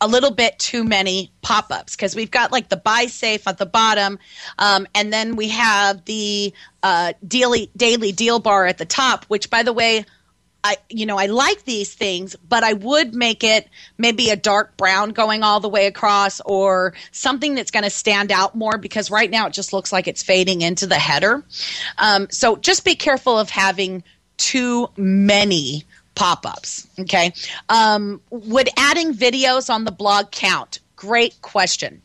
a 0.00 0.08
little 0.08 0.32
bit 0.32 0.58
too 0.58 0.82
many 0.82 1.30
pop-ups 1.42 1.94
because 1.94 2.16
we've 2.16 2.30
got 2.30 2.50
like 2.50 2.68
the 2.68 2.76
buySAFE 2.76 3.46
at 3.46 3.58
the 3.58 3.66
bottom 3.66 4.18
um, 4.58 4.86
and 4.94 5.12
then 5.12 5.36
we 5.36 5.48
have 5.48 6.04
the 6.06 6.52
uh, 6.82 7.12
daily 7.26 7.70
daily 7.76 8.10
deal 8.10 8.40
bar 8.40 8.66
at 8.66 8.76
the 8.78 8.84
top 8.84 9.24
which 9.26 9.48
by 9.48 9.62
the 9.62 9.72
way 9.72 10.04
I 10.64 10.78
you 10.88 11.04
know 11.04 11.18
I 11.18 11.26
like 11.26 11.64
these 11.64 11.94
things, 11.94 12.34
but 12.36 12.64
I 12.64 12.72
would 12.72 13.14
make 13.14 13.44
it 13.44 13.68
maybe 13.98 14.30
a 14.30 14.36
dark 14.36 14.76
brown 14.78 15.10
going 15.10 15.42
all 15.42 15.60
the 15.60 15.68
way 15.68 15.86
across 15.86 16.40
or 16.40 16.94
something 17.12 17.54
that's 17.54 17.70
going 17.70 17.84
to 17.84 17.90
stand 17.90 18.32
out 18.32 18.54
more 18.56 18.78
because 18.78 19.10
right 19.10 19.30
now 19.30 19.46
it 19.46 19.52
just 19.52 19.74
looks 19.74 19.92
like 19.92 20.08
it's 20.08 20.22
fading 20.22 20.62
into 20.62 20.86
the 20.86 20.98
header. 20.98 21.44
Um, 21.98 22.28
so 22.30 22.56
just 22.56 22.84
be 22.84 22.94
careful 22.94 23.38
of 23.38 23.50
having 23.50 24.02
too 24.38 24.88
many 24.96 25.84
pop-ups. 26.14 26.88
Okay, 26.98 27.34
um, 27.68 28.22
would 28.30 28.70
adding 28.78 29.12
videos 29.12 29.68
on 29.72 29.84
the 29.84 29.92
blog 29.92 30.30
count? 30.30 30.80
Great 30.96 31.40
question. 31.42 32.00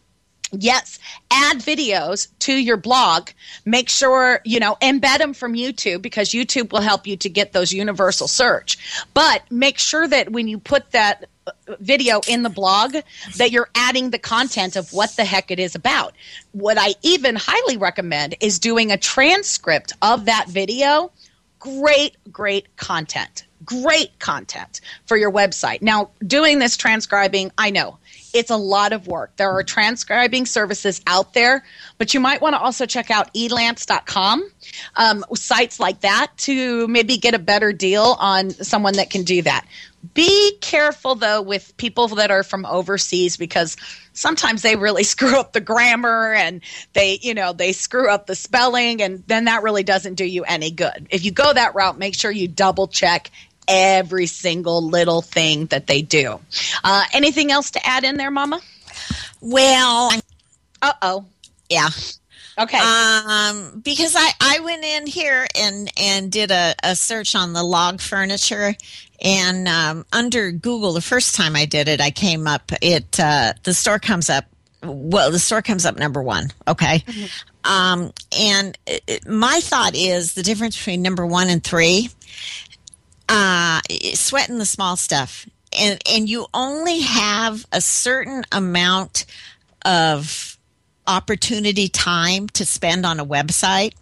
Yes, 0.52 0.98
add 1.32 1.60
videos 1.60 2.28
to 2.40 2.54
your 2.54 2.78
blog. 2.78 3.30
Make 3.66 3.88
sure, 3.88 4.42
you 4.44 4.60
know, 4.60 4.78
embed 4.82 5.20
them 5.20 5.34
from 5.34 5.54
YouTube 5.54 6.02
because 6.02 6.30
YouTube 6.30 6.72
will 6.72 6.82
help 6.82 7.06
you 7.06 7.18
to 7.18 7.30
get 7.30 7.54
those 7.54 7.72
universal 7.72 8.28
search. 8.28 9.06
But 9.14 9.44
make 9.52 9.78
sure 9.78 10.08
that 10.08 10.32
when 10.32 10.48
you 10.48 10.58
put 10.58 10.92
that 10.92 11.30
uh, 11.46 11.52
video 11.80 12.22
in 12.28 12.44
the 12.44 12.50
blog 12.50 12.96
that 13.38 13.52
you're 13.52 13.70
adding 13.76 14.10
the 14.10 14.20
content 14.20 14.76
of 14.76 14.92
what 14.92 15.16
the 15.16 15.26
heck 15.26 15.52
it 15.52 15.60
is 15.60 15.76
about. 15.76 16.16
What 16.52 16.78
I 16.80 16.96
even 17.04 17.36
highly 17.38 17.78
recommend 17.78 18.36
is 18.40 18.60
doing 18.60 18.92
a 18.92 18.98
transcript 18.98 19.94
of 20.02 20.26
that 20.26 20.48
video. 20.48 21.12
Great, 21.60 22.18
great 22.32 22.76
content. 22.76 23.46
Great 23.66 24.18
content 24.20 24.82
for 25.06 25.18
your 25.18 25.32
website. 25.32 25.82
Now, 25.82 26.10
doing 26.26 26.60
this 26.60 26.78
transcribing, 26.78 27.52
I 27.58 27.70
know 27.70 28.00
it's 28.34 28.52
a 28.52 28.58
lot 28.58 28.94
of 28.94 29.08
work. 29.08 29.36
There 29.36 29.52
are 29.52 29.64
transcribing 29.64 30.46
services 30.46 31.02
out 31.08 31.34
there, 31.34 31.64
but 31.98 32.14
you 32.14 32.20
might 32.20 32.42
want 32.42 32.54
to 32.54 32.60
also 32.60 32.86
check 32.86 33.12
out 33.12 33.34
elance.com, 33.34 34.50
um, 34.96 35.26
sites 35.36 35.80
like 35.80 36.02
that 36.02 36.32
to 36.38 36.88
maybe 36.88 37.18
get 37.18 37.34
a 37.34 37.40
better 37.40 37.74
deal 37.74 38.16
on 38.20 38.52
someone 38.52 38.94
that 38.94 39.10
can 39.10 39.24
do 39.24 39.42
that. 39.42 39.66
Be 40.14 40.58
careful 40.62 41.16
though 41.16 41.42
with 41.42 41.76
people 41.76 42.08
that 42.10 42.32
are 42.32 42.44
from 42.44 42.66
overseas 42.66 43.36
because 43.36 43.76
sometimes 44.14 44.62
they 44.62 44.76
really 44.76 45.04
screw 45.16 45.38
up 45.38 45.52
the 45.54 45.62
grammar 45.62 46.34
and 46.34 46.62
they, 46.94 47.20
you 47.22 47.34
know, 47.34 47.52
they 47.52 47.74
screw 47.74 48.10
up 48.10 48.26
the 48.26 48.36
spelling 48.36 49.02
and 49.02 49.24
then 49.28 49.46
that 49.46 49.64
really 49.64 49.84
doesn't 49.84 50.16
do 50.16 50.26
you 50.26 50.44
any 50.46 50.72
good. 50.72 51.08
If 51.10 51.26
you 51.26 51.32
go 51.32 51.52
that 51.52 51.76
route, 51.76 51.98
make 51.98 52.16
sure 52.16 52.32
you 52.32 52.48
double 52.48 52.88
check 52.88 53.30
every 53.70 54.26
single 54.26 54.82
little 54.82 55.22
thing 55.22 55.68
that 55.68 55.88
they 55.88 56.02
do. 56.02 56.40
Uh, 56.84 57.04
anything 57.14 57.52
else 57.52 57.72
to 57.72 57.88
add 57.88 58.04
in 58.04 58.18
there, 58.18 58.32
Mama? 58.32 58.60
Well, 59.40 60.12
uh 60.82 60.94
oh. 61.02 61.26
Yeah. 61.70 61.90
Okay. 62.58 62.78
Um, 62.78 63.82
because 63.86 64.16
I, 64.18 64.32
I 64.42 64.60
went 64.60 64.84
in 64.84 65.08
here 65.08 65.48
and, 65.58 65.90
and 65.98 66.30
did 66.30 66.52
a, 66.52 66.76
a 66.84 66.96
search 66.96 67.36
on 67.36 67.54
the 67.54 67.64
log 67.64 68.02
furniture 68.02 68.76
and 69.22 69.68
um, 69.68 70.06
under 70.12 70.52
Google, 70.52 70.94
the 70.94 71.02
first 71.02 71.36
time 71.36 71.56
I 71.56 71.66
did 71.66 71.88
it, 71.88 72.02
I 72.02 72.12
came 72.12 72.48
up, 72.48 72.72
it, 72.82 73.20
uh, 73.20 73.54
the 73.64 73.74
store 73.74 74.00
comes 74.00 74.30
up, 74.30 74.46
well, 74.84 75.32
the 75.32 75.40
store 75.40 75.62
comes 75.62 75.86
up 75.86 75.98
number 75.98 76.22
one. 76.22 76.52
Okay. 76.68 77.00
Mm-hmm. 77.00 77.72
Um, 77.72 78.14
and 78.38 78.78
it, 78.88 79.28
my 79.28 79.60
thought 79.62 79.96
is 79.96 80.34
the 80.34 80.44
difference 80.44 80.78
between 80.78 81.02
number 81.02 81.26
one 81.26 81.50
and 81.50 81.64
three 81.64 82.10
uh, 83.30 83.80
sweating 84.16 84.58
the 84.58 84.66
small 84.66 84.98
stuff. 84.98 85.48
And, 85.78 86.02
and 86.12 86.28
you 86.28 86.48
only 86.54 87.02
have 87.02 87.66
a 87.72 87.80
certain 87.80 88.44
amount 88.52 89.26
of 89.86 90.58
opportunity 91.06 91.88
time 91.88 92.50
to 92.50 92.66
spend 92.66 93.06
on 93.06 93.20
a 93.20 93.26
website 93.26 93.94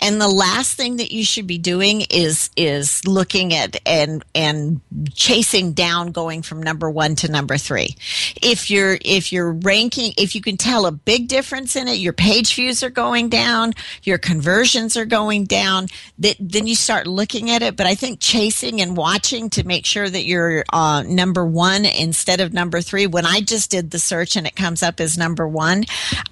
and 0.00 0.20
the 0.20 0.28
last 0.28 0.76
thing 0.76 0.96
that 0.96 1.12
you 1.12 1.24
should 1.24 1.46
be 1.46 1.58
doing 1.58 2.02
is 2.10 2.50
is 2.56 3.06
looking 3.06 3.54
at 3.54 3.76
and 3.86 4.24
and 4.34 4.80
chasing 5.14 5.72
down 5.72 6.12
going 6.12 6.42
from 6.42 6.62
number 6.62 6.90
1 6.90 7.16
to 7.16 7.30
number 7.30 7.56
3 7.56 7.94
if 8.42 8.70
you're 8.70 8.98
if 9.04 9.32
you're 9.32 9.52
ranking 9.52 10.12
if 10.18 10.34
you 10.34 10.40
can 10.40 10.56
tell 10.56 10.86
a 10.86 10.92
big 10.92 11.28
difference 11.28 11.76
in 11.76 11.88
it 11.88 11.94
your 11.94 12.12
page 12.12 12.54
views 12.54 12.82
are 12.82 12.90
going 12.90 13.28
down 13.28 13.72
your 14.02 14.18
conversions 14.18 14.96
are 14.96 15.04
going 15.04 15.44
down 15.44 15.86
that, 16.18 16.36
then 16.40 16.66
you 16.66 16.74
start 16.74 17.06
looking 17.06 17.50
at 17.50 17.62
it. 17.62 17.76
But 17.76 17.86
i 17.86 17.94
think 17.94 18.20
chasing 18.20 18.80
and 18.80 18.96
watching 18.96 19.50
to 19.50 19.66
make 19.66 19.86
sure 19.86 20.08
that 20.08 20.24
you're 20.24 20.64
uh, 20.72 21.02
number 21.06 21.44
1 21.44 21.84
instead 21.84 22.40
of 22.40 22.52
number 22.52 22.80
3 22.80 23.06
when 23.06 23.26
i 23.26 23.40
just 23.40 23.70
did 23.70 23.90
the 23.90 23.98
search 23.98 24.36
and 24.36 24.46
it 24.46 24.56
comes 24.56 24.82
up 24.82 25.00
as 25.00 25.16
number 25.16 25.46
1 25.46 25.84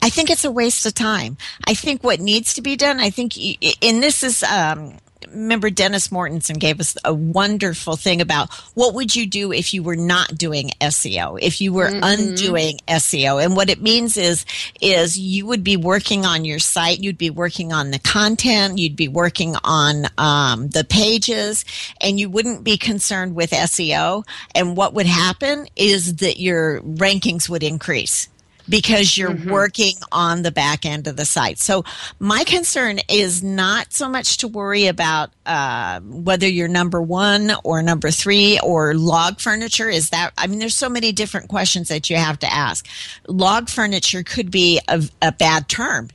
i 0.02 0.10
think 0.10 0.30
it's 0.30 0.44
a 0.44 0.50
waste 0.50 0.86
of 0.86 0.94
time. 0.94 1.36
I 1.66 1.74
think 1.74 2.02
what 2.02 2.20
needs 2.20 2.54
to 2.54 2.62
be 2.62 2.76
done 2.76 3.00
i 3.00 3.10
think, 3.12 3.36
and 3.82 4.02
this 4.02 4.24
is, 4.24 4.42
um, 4.42 4.98
remember 5.30 5.70
Dennis 5.70 6.08
Mortensen 6.08 6.58
gave 6.58 6.80
us 6.80 6.96
a 7.04 7.14
wonderful 7.14 7.96
thing 7.96 8.20
about 8.20 8.52
what 8.74 8.94
would 8.94 9.14
you 9.14 9.26
do 9.26 9.52
if 9.52 9.72
you 9.74 9.82
were 9.82 9.96
not 9.96 10.36
doing 10.36 10.70
SEO, 10.80 11.38
if 11.40 11.60
you 11.60 11.72
were 11.72 11.88
mm-hmm. 11.88 12.02
undoing 12.02 12.78
SEO. 12.88 13.42
And 13.42 13.56
what 13.56 13.70
it 13.70 13.80
means 13.80 14.16
is, 14.16 14.44
is 14.80 15.18
you 15.18 15.46
would 15.46 15.64
be 15.64 15.76
working 15.76 16.24
on 16.24 16.44
your 16.44 16.58
site, 16.58 17.00
you'd 17.00 17.18
be 17.18 17.30
working 17.30 17.72
on 17.72 17.90
the 17.90 17.98
content, 17.98 18.78
you'd 18.78 18.96
be 18.96 19.08
working 19.08 19.54
on 19.64 20.06
um, 20.18 20.68
the 20.68 20.84
pages, 20.84 21.64
and 22.00 22.18
you 22.18 22.28
wouldn't 22.28 22.64
be 22.64 22.76
concerned 22.76 23.34
with 23.34 23.50
SEO. 23.50 24.26
And 24.54 24.76
what 24.76 24.94
would 24.94 25.06
happen 25.06 25.66
is 25.76 26.16
that 26.16 26.40
your 26.40 26.80
rankings 26.82 27.48
would 27.48 27.62
increase 27.62 28.28
because 28.68 29.16
you're 29.16 29.36
working 29.46 29.94
on 30.10 30.42
the 30.42 30.50
back 30.50 30.84
end 30.84 31.06
of 31.06 31.16
the 31.16 31.24
site. 31.24 31.58
So 31.58 31.84
my 32.18 32.44
concern 32.44 32.98
is 33.08 33.42
not 33.42 33.92
so 33.92 34.08
much 34.08 34.38
to 34.38 34.48
worry 34.48 34.86
about 34.86 35.30
uh, 35.46 36.00
whether 36.00 36.48
you're 36.48 36.68
number 36.68 37.00
one 37.00 37.52
or 37.64 37.82
number 37.82 38.10
three 38.10 38.58
or 38.62 38.94
log 38.94 39.40
furniture. 39.40 39.88
Is 39.88 40.10
that 40.10 40.32
I 40.38 40.46
mean, 40.46 40.58
there's 40.58 40.76
so 40.76 40.88
many 40.88 41.12
different 41.12 41.48
questions 41.48 41.88
that 41.88 42.10
you 42.10 42.16
have 42.16 42.38
to 42.40 42.52
ask. 42.52 42.86
Log 43.26 43.68
furniture 43.68 44.22
could 44.22 44.50
be 44.50 44.80
a, 44.88 45.02
a 45.20 45.32
bad 45.32 45.68
term. 45.68 46.08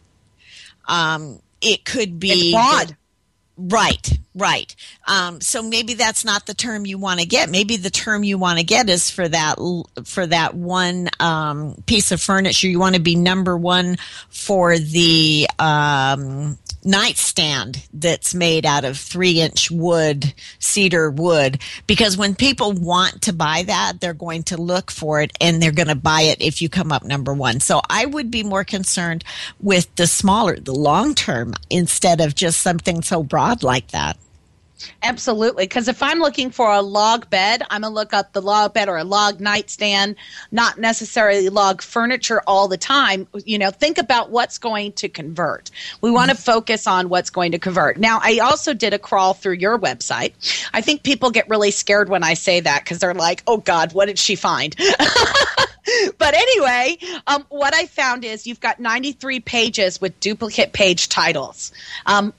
Um, 0.88 1.42
it 1.62 1.86
could 1.86 2.20
be 2.20 2.54
broad. 2.54 2.96
Right, 3.60 4.20
right. 4.36 4.76
Um, 5.08 5.42
so 5.42 5.64
maybe 5.64 5.96
that's 5.96 6.24
not 6.24 6.46
the 6.46 6.54
term 6.54 6.86
you 6.86 7.00
want 7.00 7.20
to 7.20 7.26
get. 7.26 7.50
Maybe 7.50 7.76
the 7.76 7.90
term 7.90 8.24
you 8.24 8.38
want 8.38 8.60
to 8.60 8.64
get 8.64 8.88
is 8.88 9.10
for 9.10 9.28
that 9.28 9.56
for 10.06 10.28
that 10.28 10.54
one 10.54 11.10
um, 11.20 11.84
piece 11.88 12.12
of 12.12 12.22
furniture. 12.22 12.68
You 12.68 12.80
want 12.80 12.96
to 12.96 13.02
be 13.02 13.16
number 13.16 13.58
one 13.58 13.98
for 14.30 14.78
the 14.78 15.48
um, 15.58 16.60
nightstand 16.88 17.86
that's 17.94 18.34
made 18.34 18.66
out 18.66 18.86
of 18.86 18.98
three 18.98 19.42
inch 19.42 19.70
wood, 19.70 20.34
cedar 20.58 21.12
wood. 21.12 21.60
Because 21.86 22.18
when 22.18 22.34
people 22.34 22.72
want 22.72 23.24
to 23.24 23.34
buy 23.34 23.64
that, 23.68 24.00
they're 24.00 24.14
going 24.14 24.44
to 24.44 24.58
look 24.58 24.90
for 24.90 25.22
it 25.22 25.32
and 25.42 25.62
they're 25.62 25.72
going 25.72 25.90
to 25.90 25.96
buy 25.96 26.22
it 26.22 26.42
if 26.42 26.62
you 26.62 26.70
come 26.70 26.92
up 26.92 27.04
number 27.04 27.34
one. 27.34 27.60
So 27.60 27.82
I 27.90 28.06
would 28.06 28.32
be 28.32 28.44
more 28.44 28.64
concerned 28.64 29.24
with 29.60 29.94
the 29.96 30.08
smaller, 30.08 30.60
the 30.60 30.74
long 30.74 31.14
term, 31.14 31.54
instead 31.70 32.22
of 32.22 32.34
just 32.34 32.62
something 32.62 33.02
so 33.02 33.22
broad 33.22 33.64
like 33.64 33.90
that. 33.90 34.18
Absolutely. 35.04 35.66
Because 35.66 35.88
if 35.88 36.04
I'm 36.04 36.20
looking 36.20 36.50
for 36.52 36.72
a 36.72 36.82
log 36.82 37.30
bed, 37.30 37.64
I'm 37.70 37.82
going 37.82 37.92
to 37.92 37.96
look 37.96 38.14
up 38.14 38.34
the 38.34 38.42
log 38.42 38.74
bed 38.74 38.90
or 38.90 38.98
a 38.98 39.04
log 39.04 39.40
nightstand, 39.40 40.16
not 40.52 40.78
necessarily 40.78 41.50
log 41.50 41.82
furniture 41.82 42.42
all 42.48 42.68
the 42.68 42.78
time. 42.78 43.28
You 43.46 43.58
know, 43.58 43.72
think 43.72 43.98
about 43.98 44.30
what's 44.30 44.58
going 44.58 44.94
to 44.94 45.10
convert. 45.10 45.72
We 46.02 46.12
want 46.12 46.30
to 46.30 46.36
mm-hmm. 46.36 46.44
focus 46.44 46.88
on 46.88 47.10
what's 47.10 47.30
going 47.30 47.52
to 47.54 47.60
convert. 47.60 47.98
Now, 47.98 48.20
I 48.22 48.40
also 48.40 48.74
did 48.74 48.94
a 48.94 49.00
crawl 49.00 49.34
through 49.34 49.56
your 49.56 49.80
website. 49.80 50.34
I 50.74 50.82
think 50.82 51.04
people 51.04 51.32
get 51.32 51.50
really 51.50 51.72
scared 51.72 52.10
when 52.10 52.24
I 52.24 52.34
say 52.34 52.60
that 52.60 52.84
because 52.84 53.00
they're 53.00 53.14
like, 53.14 53.44
oh 53.48 53.58
God, 53.58 53.94
what 53.94 54.06
did 54.06 54.20
she 54.20 54.36
find? 54.36 54.76
but 56.18 56.34
anyway, 56.34 56.98
um, 57.28 57.46
what 57.50 57.74
I 57.74 57.86
found 57.86 58.26
is 58.26 58.48
you've 58.48 58.60
got 58.60 58.80
93 58.80 59.40
pages 59.40 60.02
with 60.02 60.20
duplicate 60.20 60.74
page 60.74 61.10
titles. 61.10 61.72
Um, 62.06 62.34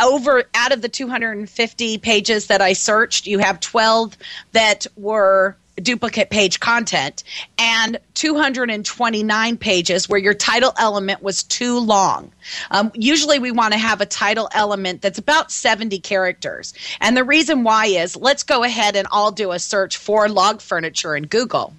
over 0.00 0.44
out 0.54 0.72
of 0.72 0.82
the 0.82 0.88
250 0.88 1.98
pages 1.98 2.48
that 2.48 2.60
I 2.60 2.72
searched, 2.72 3.26
you 3.26 3.38
have 3.38 3.60
12 3.60 4.16
that 4.52 4.86
were 4.96 5.56
duplicate 5.76 6.30
page 6.30 6.60
content 6.60 7.24
and 7.58 7.98
229 8.14 9.56
pages 9.56 10.08
where 10.08 10.20
your 10.20 10.34
title 10.34 10.72
element 10.78 11.20
was 11.20 11.42
too 11.42 11.80
long. 11.80 12.30
Um, 12.70 12.92
usually 12.94 13.40
we 13.40 13.50
want 13.50 13.72
to 13.72 13.78
have 13.78 14.00
a 14.00 14.06
title 14.06 14.48
element 14.52 15.02
that's 15.02 15.18
about 15.18 15.50
70 15.50 15.98
characters. 15.98 16.74
And 17.00 17.16
the 17.16 17.24
reason 17.24 17.64
why 17.64 17.86
is 17.86 18.14
let's 18.14 18.44
go 18.44 18.62
ahead 18.62 18.94
and 18.94 19.08
all 19.10 19.32
do 19.32 19.50
a 19.50 19.58
search 19.58 19.96
for 19.96 20.28
log 20.28 20.60
furniture 20.60 21.16
in 21.16 21.26
Google. 21.26 21.74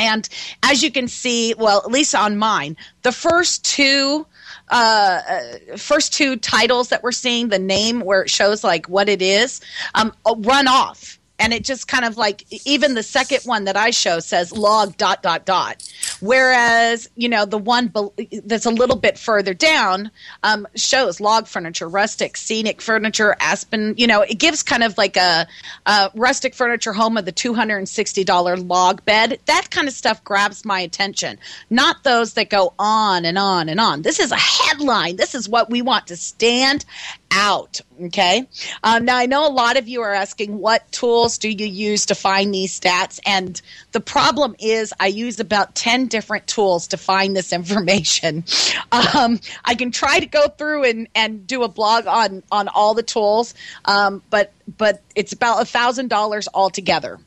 And 0.00 0.26
as 0.62 0.82
you 0.82 0.90
can 0.90 1.08
see, 1.08 1.54
well, 1.58 1.82
at 1.84 1.90
least 1.90 2.14
on 2.14 2.38
mine, 2.38 2.76
the 3.02 3.12
first 3.12 3.64
two 3.64 4.26
uh, 4.70 5.20
uh, 5.28 5.76
first 5.76 6.12
two 6.12 6.36
titles 6.36 6.88
that 6.88 7.02
we're 7.02 7.12
seeing, 7.12 7.48
the 7.48 7.58
name 7.58 8.00
where 8.00 8.22
it 8.22 8.30
shows 8.30 8.62
like 8.64 8.88
what 8.88 9.08
it 9.08 9.20
is, 9.20 9.60
um, 9.94 10.12
run 10.38 10.68
off. 10.68 11.18
And 11.40 11.52
it 11.52 11.64
just 11.64 11.88
kind 11.88 12.04
of 12.04 12.16
like 12.16 12.44
even 12.66 12.94
the 12.94 13.02
second 13.02 13.40
one 13.44 13.64
that 13.64 13.76
I 13.76 13.90
show 13.90 14.20
says 14.20 14.52
log 14.52 14.96
dot 14.96 15.22
dot 15.22 15.44
dot, 15.44 15.82
whereas 16.20 17.08
you 17.16 17.28
know 17.28 17.44
the 17.44 17.58
one 17.58 17.88
be- 17.88 18.40
that's 18.44 18.66
a 18.66 18.70
little 18.70 18.96
bit 18.96 19.18
further 19.18 19.54
down 19.54 20.10
um, 20.42 20.66
shows 20.74 21.20
log 21.20 21.46
furniture, 21.46 21.88
rustic, 21.88 22.36
scenic 22.36 22.80
furniture, 22.80 23.36
aspen. 23.40 23.94
You 23.96 24.06
know, 24.06 24.22
it 24.22 24.38
gives 24.38 24.62
kind 24.62 24.82
of 24.82 24.96
like 24.98 25.16
a, 25.16 25.46
a 25.86 26.10
rustic 26.14 26.54
furniture 26.54 26.92
home 26.92 27.16
of 27.16 27.24
the 27.24 27.32
two 27.32 27.54
hundred 27.54 27.78
and 27.78 27.88
sixty 27.88 28.24
dollar 28.24 28.56
log 28.56 29.04
bed. 29.04 29.38
That 29.46 29.70
kind 29.70 29.88
of 29.88 29.94
stuff 29.94 30.22
grabs 30.24 30.64
my 30.64 30.80
attention, 30.80 31.38
not 31.68 32.04
those 32.04 32.34
that 32.34 32.50
go 32.50 32.74
on 32.78 33.24
and 33.24 33.38
on 33.38 33.68
and 33.68 33.80
on. 33.80 34.02
This 34.02 34.20
is 34.20 34.32
a 34.32 34.36
headline. 34.36 35.16
This 35.16 35.34
is 35.34 35.48
what 35.48 35.70
we 35.70 35.82
want 35.82 36.08
to 36.08 36.16
stand 36.16 36.84
out. 37.32 37.80
Okay. 38.02 38.46
Um, 38.82 39.04
now 39.04 39.16
I 39.16 39.26
know 39.26 39.46
a 39.46 39.52
lot 39.52 39.76
of 39.76 39.86
you 39.86 40.02
are 40.02 40.12
asking 40.12 40.58
what 40.58 40.90
tools 40.90 41.38
do 41.38 41.48
you 41.48 41.66
use 41.66 42.06
to 42.06 42.14
find 42.14 42.52
these 42.52 42.78
stats, 42.78 43.20
and 43.26 43.60
the 43.92 44.00
problem 44.00 44.56
is 44.58 44.92
I 44.98 45.08
use 45.08 45.38
about 45.38 45.74
ten 45.74 46.08
different 46.10 46.46
tools 46.46 46.88
to 46.88 46.96
find 46.96 47.36
this 47.36 47.52
information. 47.52 48.44
Um, 48.92 49.38
I 49.64 49.76
can 49.76 49.92
try 49.92 50.18
to 50.18 50.26
go 50.26 50.48
through 50.48 50.84
and, 50.84 51.08
and 51.14 51.46
do 51.46 51.62
a 51.62 51.68
blog 51.68 52.08
on 52.08 52.42
on 52.50 52.66
all 52.66 52.94
the 52.94 53.04
tools, 53.04 53.54
um, 53.84 54.20
but 54.30 54.52
but 54.78 55.00
it's 55.14 55.32
about 55.32 55.62
a 55.62 55.64
thousand 55.64 56.08
dollars 56.08 56.48
altogether. 56.52 57.18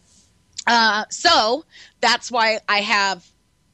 Uh, 0.68 1.06
so 1.10 1.64
that's 2.02 2.30
why 2.30 2.60
I 2.68 2.82
have 2.82 3.26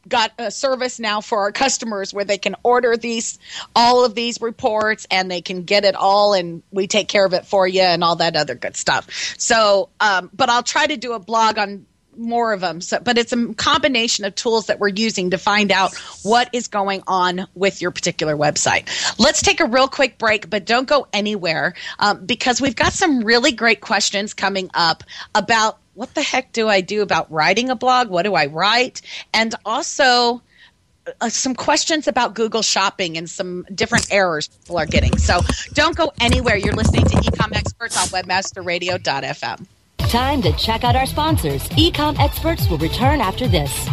got 0.07 0.31
a 0.37 0.49
service 0.51 0.99
now 0.99 1.21
for 1.21 1.39
our 1.39 1.51
customers 1.51 2.13
where 2.13 2.25
they 2.25 2.37
can 2.37 2.55
order 2.63 2.95
these 2.95 3.37
all 3.75 4.05
of 4.05 4.15
these 4.15 4.41
reports 4.41 5.05
and 5.11 5.29
they 5.29 5.41
can 5.41 5.63
get 5.63 5.83
it 5.85 5.95
all 5.95 6.33
and 6.33 6.63
we 6.71 6.87
take 6.87 7.07
care 7.07 7.25
of 7.25 7.33
it 7.33 7.45
for 7.45 7.67
you 7.67 7.81
and 7.81 8.03
all 8.03 8.15
that 8.15 8.35
other 8.35 8.55
good 8.55 8.75
stuff 8.77 9.35
so 9.37 9.89
um, 9.99 10.29
but 10.33 10.49
i'll 10.49 10.63
try 10.63 10.87
to 10.87 10.97
do 10.97 11.13
a 11.13 11.19
blog 11.19 11.57
on 11.57 11.85
more 12.19 12.53
of 12.53 12.61
them 12.61 12.81
so, 12.81 12.99
but 12.99 13.17
it's 13.17 13.33
a 13.33 13.53
combination 13.55 14.25
of 14.25 14.35
tools 14.35 14.67
that 14.67 14.79
we're 14.79 14.89
using 14.89 15.31
to 15.31 15.37
find 15.37 15.71
out 15.71 15.95
what 16.23 16.49
is 16.53 16.67
going 16.67 17.01
on 17.07 17.47
with 17.55 17.81
your 17.81 17.91
particular 17.91 18.35
website 18.35 18.87
let's 19.17 19.41
take 19.41 19.59
a 19.59 19.65
real 19.65 19.87
quick 19.87 20.17
break 20.17 20.49
but 20.49 20.65
don't 20.65 20.87
go 20.87 21.07
anywhere 21.13 21.73
um, 21.99 22.25
because 22.25 22.61
we've 22.61 22.75
got 22.75 22.93
some 22.93 23.21
really 23.21 23.51
great 23.51 23.81
questions 23.81 24.33
coming 24.33 24.69
up 24.73 25.03
about 25.33 25.79
what 25.99 26.15
the 26.15 26.21
heck 26.21 26.53
do 26.53 26.69
I 26.69 26.79
do 26.79 27.01
about 27.01 27.29
writing 27.29 27.69
a 27.69 27.75
blog? 27.75 28.07
What 28.07 28.23
do 28.23 28.33
I 28.33 28.45
write? 28.45 29.01
And 29.33 29.53
also, 29.65 30.41
uh, 31.19 31.29
some 31.29 31.55
questions 31.55 32.07
about 32.07 32.35
Google 32.35 32.61
Shopping 32.61 33.17
and 33.17 33.29
some 33.29 33.65
different 33.73 34.07
errors 34.11 34.47
people 34.47 34.77
are 34.77 34.85
getting. 34.85 35.17
So 35.17 35.41
don't 35.73 35.97
go 35.97 36.13
anywhere. 36.21 36.55
You're 36.55 36.73
listening 36.73 37.03
to 37.03 37.15
Ecom 37.17 37.53
Experts 37.55 37.97
on 37.97 38.07
WebmasterRadio.fm. 38.21 39.67
Time 40.09 40.41
to 40.41 40.51
check 40.53 40.83
out 40.83 40.95
our 40.95 41.05
sponsors. 41.05 41.61
Ecom 41.69 42.17
Experts 42.17 42.67
will 42.67 42.79
return 42.79 43.21
after 43.21 43.47
this. 43.47 43.87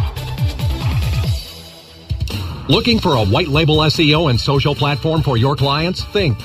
Looking 2.67 2.99
for 2.99 3.17
a 3.17 3.23
white 3.23 3.49
label 3.49 3.77
SEO 3.77 4.31
and 4.31 4.39
social 4.39 4.73
platform 4.73 5.21
for 5.21 5.37
your 5.37 5.55
clients? 5.55 6.03
Think 6.05 6.39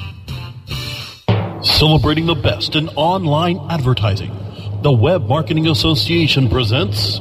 Celebrating 1.64 2.26
the 2.26 2.34
best 2.34 2.74
in 2.74 2.88
online 2.90 3.58
advertising. 3.70 4.36
The 4.82 4.92
Web 4.92 5.28
Marketing 5.28 5.68
Association 5.68 6.48
presents 6.48 7.20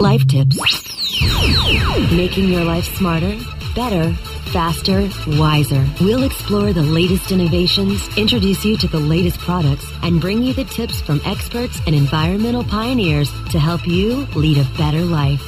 Life 0.00 0.26
tips. 0.26 0.56
Making 2.12 2.52
your 2.52 2.64
life 2.64 2.96
smarter, 2.96 3.38
better, 3.74 4.12
faster, 4.52 5.08
wiser. 5.38 5.86
We'll 6.00 6.22
explore 6.22 6.72
the 6.72 6.82
latest 6.82 7.32
innovations, 7.32 8.08
introduce 8.16 8.64
you 8.64 8.76
to 8.78 8.88
the 8.88 9.00
latest 9.00 9.38
products, 9.38 9.86
and 10.02 10.20
bring 10.20 10.42
you 10.42 10.52
the 10.52 10.64
tips 10.64 11.00
from 11.00 11.20
experts 11.24 11.80
and 11.86 11.94
environmental 11.94 12.64
pioneers 12.64 13.30
to 13.50 13.58
help 13.58 13.86
you 13.86 14.26
lead 14.34 14.58
a 14.58 14.64
better 14.76 15.00
life. 15.00 15.42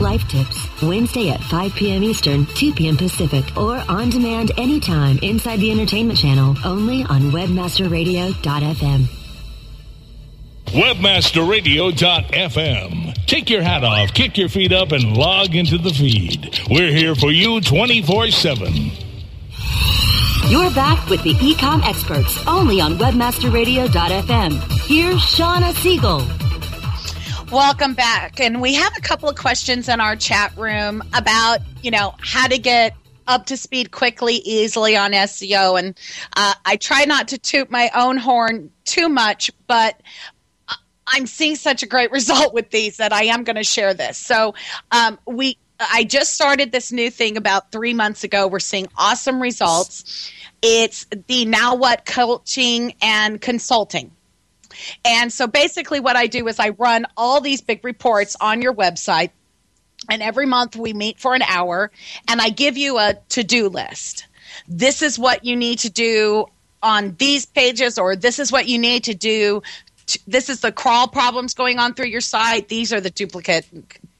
Life 0.00 0.26
Tips, 0.28 0.66
Wednesday 0.82 1.30
at 1.30 1.40
5 1.42 1.74
p.m. 1.74 2.02
Eastern, 2.02 2.46
2 2.46 2.72
p.m. 2.74 2.96
Pacific, 2.96 3.44
or 3.56 3.82
on 3.88 4.10
demand 4.10 4.52
anytime 4.56 5.18
inside 5.22 5.60
the 5.60 5.70
entertainment 5.70 6.18
channel, 6.18 6.56
only 6.64 7.02
on 7.04 7.30
webmasterradio.fm. 7.32 9.06
Webmasterradio.fm. 10.66 13.26
Take 13.26 13.50
your 13.50 13.62
hat 13.62 13.84
off, 13.84 14.12
kick 14.12 14.36
your 14.36 14.48
feet 14.48 14.72
up, 14.72 14.90
and 14.92 15.16
log 15.16 15.54
into 15.54 15.78
the 15.78 15.90
feed. 15.90 16.60
We're 16.70 16.92
here 16.92 17.14
for 17.14 17.30
you 17.30 17.60
24 17.60 18.30
7. 18.30 18.72
You're 20.48 20.70
back 20.70 21.08
with 21.08 21.22
the 21.24 21.34
Ecom 21.34 21.82
experts, 21.84 22.38
only 22.46 22.80
on 22.80 22.96
webmasterradio.fm. 22.98 24.86
Here's 24.86 25.20
Shawna 25.20 25.74
Siegel. 25.74 26.47
Welcome 27.50 27.94
back. 27.94 28.40
And 28.40 28.60
we 28.60 28.74
have 28.74 28.92
a 28.98 29.00
couple 29.00 29.26
of 29.26 29.36
questions 29.36 29.88
in 29.88 30.00
our 30.00 30.16
chat 30.16 30.54
room 30.58 31.02
about, 31.14 31.60
you 31.82 31.90
know, 31.90 32.14
how 32.18 32.46
to 32.46 32.58
get 32.58 32.94
up 33.26 33.46
to 33.46 33.56
speed 33.56 33.90
quickly, 33.90 34.34
easily 34.34 34.98
on 34.98 35.12
SEO. 35.12 35.78
And 35.78 35.98
uh, 36.36 36.52
I 36.66 36.76
try 36.76 37.06
not 37.06 37.28
to 37.28 37.38
toot 37.38 37.70
my 37.70 37.90
own 37.94 38.18
horn 38.18 38.70
too 38.84 39.08
much, 39.08 39.50
but 39.66 39.98
I'm 41.06 41.26
seeing 41.26 41.56
such 41.56 41.82
a 41.82 41.86
great 41.86 42.10
result 42.12 42.52
with 42.52 42.68
these 42.70 42.98
that 42.98 43.14
I 43.14 43.24
am 43.24 43.44
going 43.44 43.56
to 43.56 43.64
share 43.64 43.94
this. 43.94 44.18
So 44.18 44.54
um, 44.90 45.18
we, 45.26 45.56
I 45.80 46.04
just 46.04 46.34
started 46.34 46.70
this 46.70 46.92
new 46.92 47.10
thing 47.10 47.38
about 47.38 47.72
three 47.72 47.94
months 47.94 48.24
ago. 48.24 48.46
We're 48.46 48.58
seeing 48.58 48.88
awesome 48.94 49.40
results. 49.40 50.30
It's 50.60 51.06
the 51.28 51.46
Now 51.46 51.76
What 51.76 52.04
coaching 52.04 52.94
and 53.00 53.40
consulting. 53.40 54.10
And 55.04 55.32
so 55.32 55.46
basically, 55.46 56.00
what 56.00 56.16
I 56.16 56.26
do 56.26 56.46
is 56.48 56.58
I 56.58 56.70
run 56.70 57.06
all 57.16 57.40
these 57.40 57.60
big 57.60 57.84
reports 57.84 58.36
on 58.40 58.62
your 58.62 58.74
website. 58.74 59.30
And 60.08 60.22
every 60.22 60.46
month 60.46 60.76
we 60.76 60.92
meet 60.92 61.18
for 61.18 61.34
an 61.34 61.42
hour 61.42 61.90
and 62.28 62.40
I 62.40 62.50
give 62.50 62.76
you 62.76 62.98
a 62.98 63.16
to 63.30 63.42
do 63.42 63.68
list. 63.68 64.26
This 64.68 65.02
is 65.02 65.18
what 65.18 65.44
you 65.44 65.56
need 65.56 65.80
to 65.80 65.90
do 65.90 66.46
on 66.82 67.16
these 67.18 67.46
pages, 67.46 67.98
or 67.98 68.14
this 68.14 68.38
is 68.38 68.52
what 68.52 68.68
you 68.68 68.78
need 68.78 69.04
to 69.04 69.14
do. 69.14 69.62
This 70.26 70.48
is 70.48 70.60
the 70.60 70.72
crawl 70.72 71.08
problems 71.08 71.54
going 71.54 71.78
on 71.78 71.94
through 71.94 72.06
your 72.06 72.20
site. 72.20 72.68
These 72.68 72.92
are 72.92 73.00
the 73.00 73.10
duplicate 73.10 73.66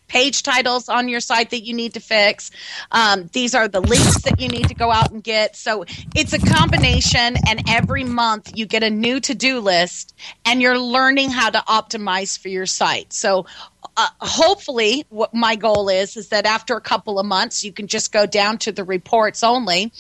page 0.09 0.43
titles 0.43 0.89
on 0.89 1.09
your 1.09 1.21
site 1.21 1.51
that 1.51 1.61
you 1.61 1.75
need 1.75 1.95
to 1.95 2.01
fix. 2.01 2.51
Um, 2.91 3.29
these 3.33 3.55
are 3.55 3.69
the 3.69 3.81
links 3.81 4.23
that 4.23 4.41
you 4.41 4.49
need 4.49 4.69
to 4.69 4.75
go 4.75 4.91
out 4.91 5.11
and 5.11 5.23
get. 5.23 5.57
So 5.57 5.85
it's 6.15 6.33
a 6.33 6.39
combination, 6.39 7.37
and 7.47 7.63
every 7.69 8.05
month 8.05 8.57
you 8.57 8.67
get 8.67 8.83
a 8.83 8.91
new 8.91 9.21
to 9.21 9.35
do 9.35 9.61
list, 9.61 10.15
and 10.45 10.61
you're 10.61 10.79
learning 10.79 11.31
how 11.31 11.51
to 11.51 11.59
optimize 11.59 12.39
for 12.39 12.49
your 12.49 12.67
site. 12.67 13.13
So 13.13 13.47
uh, 13.97 14.09
hopefully 14.21 15.05
what 15.09 15.35
my 15.35 15.57
goal 15.57 15.89
is 15.89 16.17
is 16.17 16.29
that 16.29 16.47
after 16.47 16.77
a 16.77 16.81
couple 16.81 17.19
of 17.19 17.27
months 17.27 17.65
you 17.65 17.73
can 17.73 17.87
just 17.87 18.13
go 18.13 18.27
down 18.27 18.59
to 18.59 18.73
the 18.73 18.85
reports 18.85 19.43
only 19.43 19.93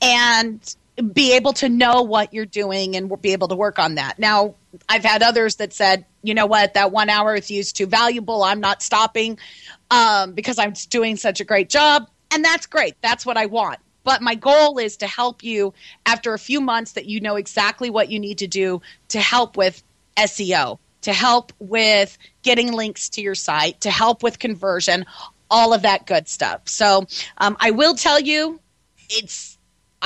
and 0.00 0.74
be 1.12 1.34
able 1.34 1.52
to 1.54 1.68
know 1.68 2.02
what 2.02 2.32
you're 2.32 2.46
doing 2.46 2.96
and 2.96 3.10
be 3.20 3.32
able 3.32 3.48
to 3.48 3.56
work 3.56 3.78
on 3.78 3.96
that. 3.96 4.18
Now 4.18 4.54
i've 4.88 5.04
had 5.04 5.22
others 5.22 5.56
that 5.56 5.72
said 5.72 6.04
you 6.22 6.34
know 6.34 6.46
what 6.46 6.74
that 6.74 6.90
one 6.90 7.08
hour 7.08 7.34
is 7.34 7.50
used 7.50 7.76
too 7.76 7.86
valuable. 7.86 8.42
I'm 8.42 8.60
not 8.60 8.82
stopping 8.82 9.38
um, 9.90 10.32
because 10.32 10.58
i'm 10.58 10.72
doing 10.90 11.16
such 11.16 11.40
a 11.40 11.44
great 11.44 11.68
job. 11.68 12.08
And 12.30 12.44
that's 12.44 12.66
great. 12.66 12.94
That's 13.00 13.26
what 13.26 13.36
i 13.36 13.46
want. 13.46 13.80
But 14.04 14.22
my 14.22 14.34
goal 14.34 14.78
is 14.78 14.98
to 14.98 15.06
help 15.06 15.42
you 15.42 15.72
after 16.06 16.34
a 16.34 16.38
few 16.38 16.60
months 16.60 16.92
that 16.92 17.06
you 17.06 17.20
know 17.20 17.36
exactly 17.36 17.90
what 17.90 18.10
you 18.10 18.20
need 18.20 18.38
to 18.38 18.46
do 18.46 18.80
to 19.08 19.20
help 19.20 19.56
with 19.56 19.82
seo 20.16 20.78
to 21.02 21.12
help 21.12 21.52
with 21.58 22.16
getting 22.42 22.72
links 22.72 23.08
to 23.10 23.20
your 23.20 23.34
site 23.34 23.80
to 23.80 23.90
help 23.90 24.22
with 24.22 24.38
conversion 24.38 25.04
all 25.50 25.74
of 25.74 25.82
that 25.82 26.06
good 26.06 26.28
stuff. 26.28 26.60
So 26.66 27.06
um, 27.38 27.56
i 27.58 27.72
will 27.72 27.94
tell 27.96 28.20
you 28.20 28.60
it's 29.10 29.53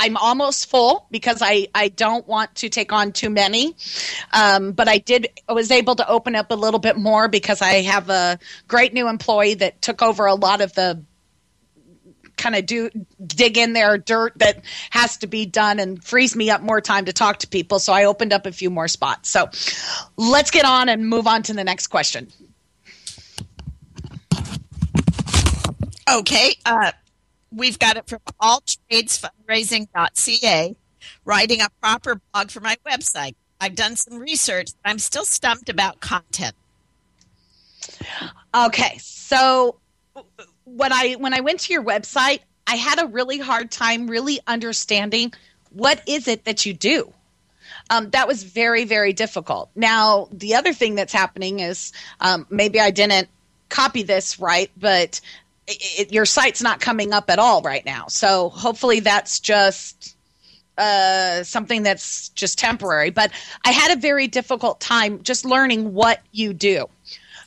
I'm 0.00 0.16
almost 0.16 0.70
full 0.70 1.06
because 1.10 1.42
I, 1.42 1.66
I 1.74 1.88
don't 1.88 2.26
want 2.28 2.54
to 2.56 2.68
take 2.68 2.92
on 2.92 3.10
too 3.10 3.30
many. 3.30 3.74
Um, 4.32 4.70
but 4.70 4.86
I 4.86 4.98
did 4.98 5.26
I 5.48 5.52
was 5.54 5.72
able 5.72 5.96
to 5.96 6.08
open 6.08 6.36
up 6.36 6.52
a 6.52 6.54
little 6.54 6.78
bit 6.78 6.96
more 6.96 7.26
because 7.26 7.60
I 7.60 7.82
have 7.82 8.08
a 8.08 8.38
great 8.68 8.94
new 8.94 9.08
employee 9.08 9.54
that 9.54 9.82
took 9.82 10.00
over 10.00 10.26
a 10.26 10.36
lot 10.36 10.60
of 10.60 10.72
the 10.74 11.02
kind 12.36 12.54
of 12.54 12.64
do 12.64 12.88
dig 13.26 13.58
in 13.58 13.72
there 13.72 13.98
dirt 13.98 14.32
that 14.36 14.64
has 14.90 15.16
to 15.16 15.26
be 15.26 15.44
done 15.44 15.80
and 15.80 16.04
frees 16.04 16.36
me 16.36 16.48
up 16.48 16.62
more 16.62 16.80
time 16.80 17.06
to 17.06 17.12
talk 17.12 17.38
to 17.38 17.48
people. 17.48 17.80
So 17.80 17.92
I 17.92 18.04
opened 18.04 18.32
up 18.32 18.46
a 18.46 18.52
few 18.52 18.70
more 18.70 18.86
spots. 18.86 19.28
So 19.28 19.50
let's 20.16 20.52
get 20.52 20.64
on 20.64 20.88
and 20.88 21.08
move 21.08 21.26
on 21.26 21.42
to 21.44 21.54
the 21.54 21.64
next 21.64 21.88
question. 21.88 22.28
Okay. 26.08 26.54
Uh, 26.64 26.92
we've 27.52 27.78
got 27.78 27.96
it 27.96 28.08
from 28.08 28.18
alltradesfundraising.ca, 28.40 30.76
writing 31.24 31.60
a 31.60 31.68
proper 31.80 32.20
blog 32.32 32.50
for 32.50 32.60
my 32.60 32.76
website. 32.86 33.34
I've 33.60 33.74
done 33.74 33.96
some 33.96 34.18
research. 34.18 34.70
but 34.82 34.90
I'm 34.90 34.98
still 34.98 35.24
stumped 35.24 35.68
about 35.68 36.00
content. 36.00 36.54
Okay, 38.54 38.98
so 38.98 39.76
when 40.64 40.92
I 40.92 41.14
when 41.14 41.34
I 41.34 41.40
went 41.40 41.60
to 41.60 41.72
your 41.72 41.82
website, 41.82 42.40
I 42.66 42.76
had 42.76 43.00
a 43.00 43.06
really 43.06 43.38
hard 43.38 43.70
time 43.70 44.08
really 44.08 44.40
understanding 44.46 45.32
what 45.70 46.02
is 46.06 46.28
it 46.28 46.44
that 46.44 46.66
you 46.66 46.74
do. 46.74 47.12
Um, 47.90 48.10
that 48.10 48.28
was 48.28 48.42
very 48.42 48.84
very 48.84 49.12
difficult. 49.12 49.70
Now 49.74 50.28
the 50.32 50.56
other 50.56 50.72
thing 50.72 50.94
that's 50.94 51.12
happening 51.12 51.60
is 51.60 51.92
um, 52.20 52.46
maybe 52.50 52.80
I 52.80 52.90
didn't 52.90 53.28
copy 53.68 54.02
this 54.02 54.38
right, 54.38 54.70
but 54.76 55.20
it, 55.68 56.12
your 56.12 56.24
site's 56.24 56.62
not 56.62 56.80
coming 56.80 57.12
up 57.12 57.30
at 57.30 57.38
all 57.38 57.62
right 57.62 57.84
now. 57.84 58.06
So 58.08 58.48
hopefully 58.48 59.00
that's 59.00 59.38
just 59.38 60.16
uh, 60.78 61.42
something 61.42 61.82
that's 61.82 62.30
just 62.30 62.58
temporary. 62.58 63.10
But 63.10 63.30
I 63.64 63.72
had 63.72 63.96
a 63.96 64.00
very 64.00 64.28
difficult 64.28 64.80
time 64.80 65.22
just 65.22 65.44
learning 65.44 65.92
what 65.92 66.20
you 66.32 66.52
do. 66.52 66.88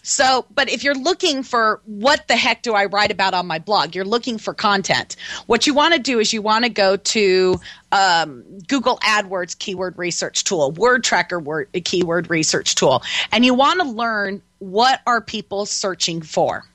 So, 0.03 0.45
but 0.53 0.69
if 0.69 0.83
you're 0.83 0.95
looking 0.95 1.43
for 1.43 1.79
what 1.85 2.27
the 2.27 2.35
heck 2.35 2.63
do 2.63 2.73
I 2.73 2.85
write 2.85 3.11
about 3.11 3.33
on 3.33 3.45
my 3.45 3.59
blog, 3.59 3.95
you're 3.95 4.03
looking 4.05 4.39
for 4.39 4.53
content. 4.53 5.15
What 5.45 5.67
you 5.67 5.73
want 5.73 5.93
to 5.93 5.99
do 5.99 6.19
is 6.19 6.33
you 6.33 6.41
want 6.41 6.65
to 6.65 6.69
go 6.69 6.97
to 6.97 7.59
um, 7.91 8.43
Google 8.67 8.97
AdWords 8.97 9.57
keyword 9.57 9.97
research 9.99 10.43
tool, 10.43 10.73
Wordtracker 10.73 11.41
word, 11.43 11.69
keyword 11.85 12.31
research 12.31 12.73
tool, 12.75 13.03
and 13.31 13.45
you 13.45 13.53
want 13.53 13.79
to 13.79 13.87
learn 13.87 14.41
what 14.57 15.01
are 15.05 15.21
people 15.21 15.65
searching 15.67 16.21
for. 16.21 16.65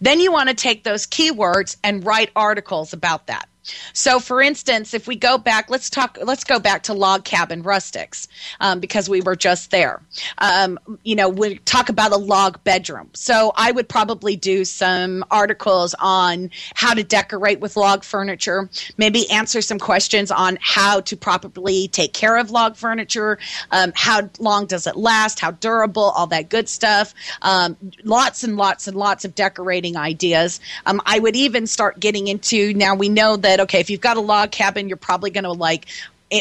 Then 0.00 0.20
you 0.20 0.32
want 0.32 0.48
to 0.48 0.54
take 0.54 0.84
those 0.84 1.06
keywords 1.06 1.76
and 1.82 2.04
write 2.04 2.30
articles 2.34 2.92
about 2.92 3.26
that. 3.28 3.48
So, 3.92 4.18
for 4.18 4.40
instance, 4.40 4.94
if 4.94 5.06
we 5.06 5.16
go 5.16 5.38
back, 5.38 5.70
let's 5.70 5.88
talk. 5.88 6.18
Let's 6.22 6.44
go 6.44 6.58
back 6.58 6.84
to 6.84 6.94
log 6.94 7.24
cabin 7.24 7.62
rustics 7.62 8.28
um, 8.60 8.80
because 8.80 9.08
we 9.08 9.20
were 9.20 9.36
just 9.36 9.70
there. 9.70 10.02
Um, 10.38 10.78
you 11.04 11.14
know, 11.14 11.28
we 11.28 11.58
talk 11.58 11.88
about 11.88 12.12
a 12.12 12.16
log 12.16 12.62
bedroom. 12.64 13.10
So, 13.14 13.52
I 13.56 13.70
would 13.70 13.88
probably 13.88 14.36
do 14.36 14.64
some 14.64 15.24
articles 15.30 15.94
on 15.98 16.50
how 16.74 16.94
to 16.94 17.04
decorate 17.04 17.60
with 17.60 17.76
log 17.76 18.04
furniture. 18.04 18.68
Maybe 18.96 19.30
answer 19.30 19.62
some 19.62 19.78
questions 19.78 20.30
on 20.30 20.58
how 20.60 21.00
to 21.02 21.16
properly 21.16 21.88
take 21.88 22.12
care 22.12 22.36
of 22.36 22.50
log 22.50 22.76
furniture. 22.76 23.38
Um, 23.70 23.92
how 23.94 24.28
long 24.38 24.66
does 24.66 24.86
it 24.86 24.96
last? 24.96 25.40
How 25.40 25.52
durable? 25.52 26.02
All 26.02 26.26
that 26.28 26.48
good 26.48 26.68
stuff. 26.68 27.14
Um, 27.42 27.76
lots 28.04 28.42
and 28.44 28.56
lots 28.56 28.88
and 28.88 28.96
lots 28.96 29.24
of 29.24 29.34
decorating 29.34 29.96
ideas. 29.96 30.60
Um, 30.86 31.00
I 31.06 31.18
would 31.18 31.36
even 31.36 31.66
start 31.66 32.00
getting 32.00 32.28
into 32.28 32.74
now. 32.74 32.94
We 32.94 33.08
know 33.08 33.36
that 33.36 33.51
okay, 33.60 33.80
if 33.80 33.90
you've 33.90 34.00
got 34.00 34.16
a 34.16 34.20
log 34.20 34.50
cabin, 34.50 34.88
you're 34.88 34.96
probably 34.96 35.30
going 35.30 35.44
to 35.44 35.52
like 35.52 35.86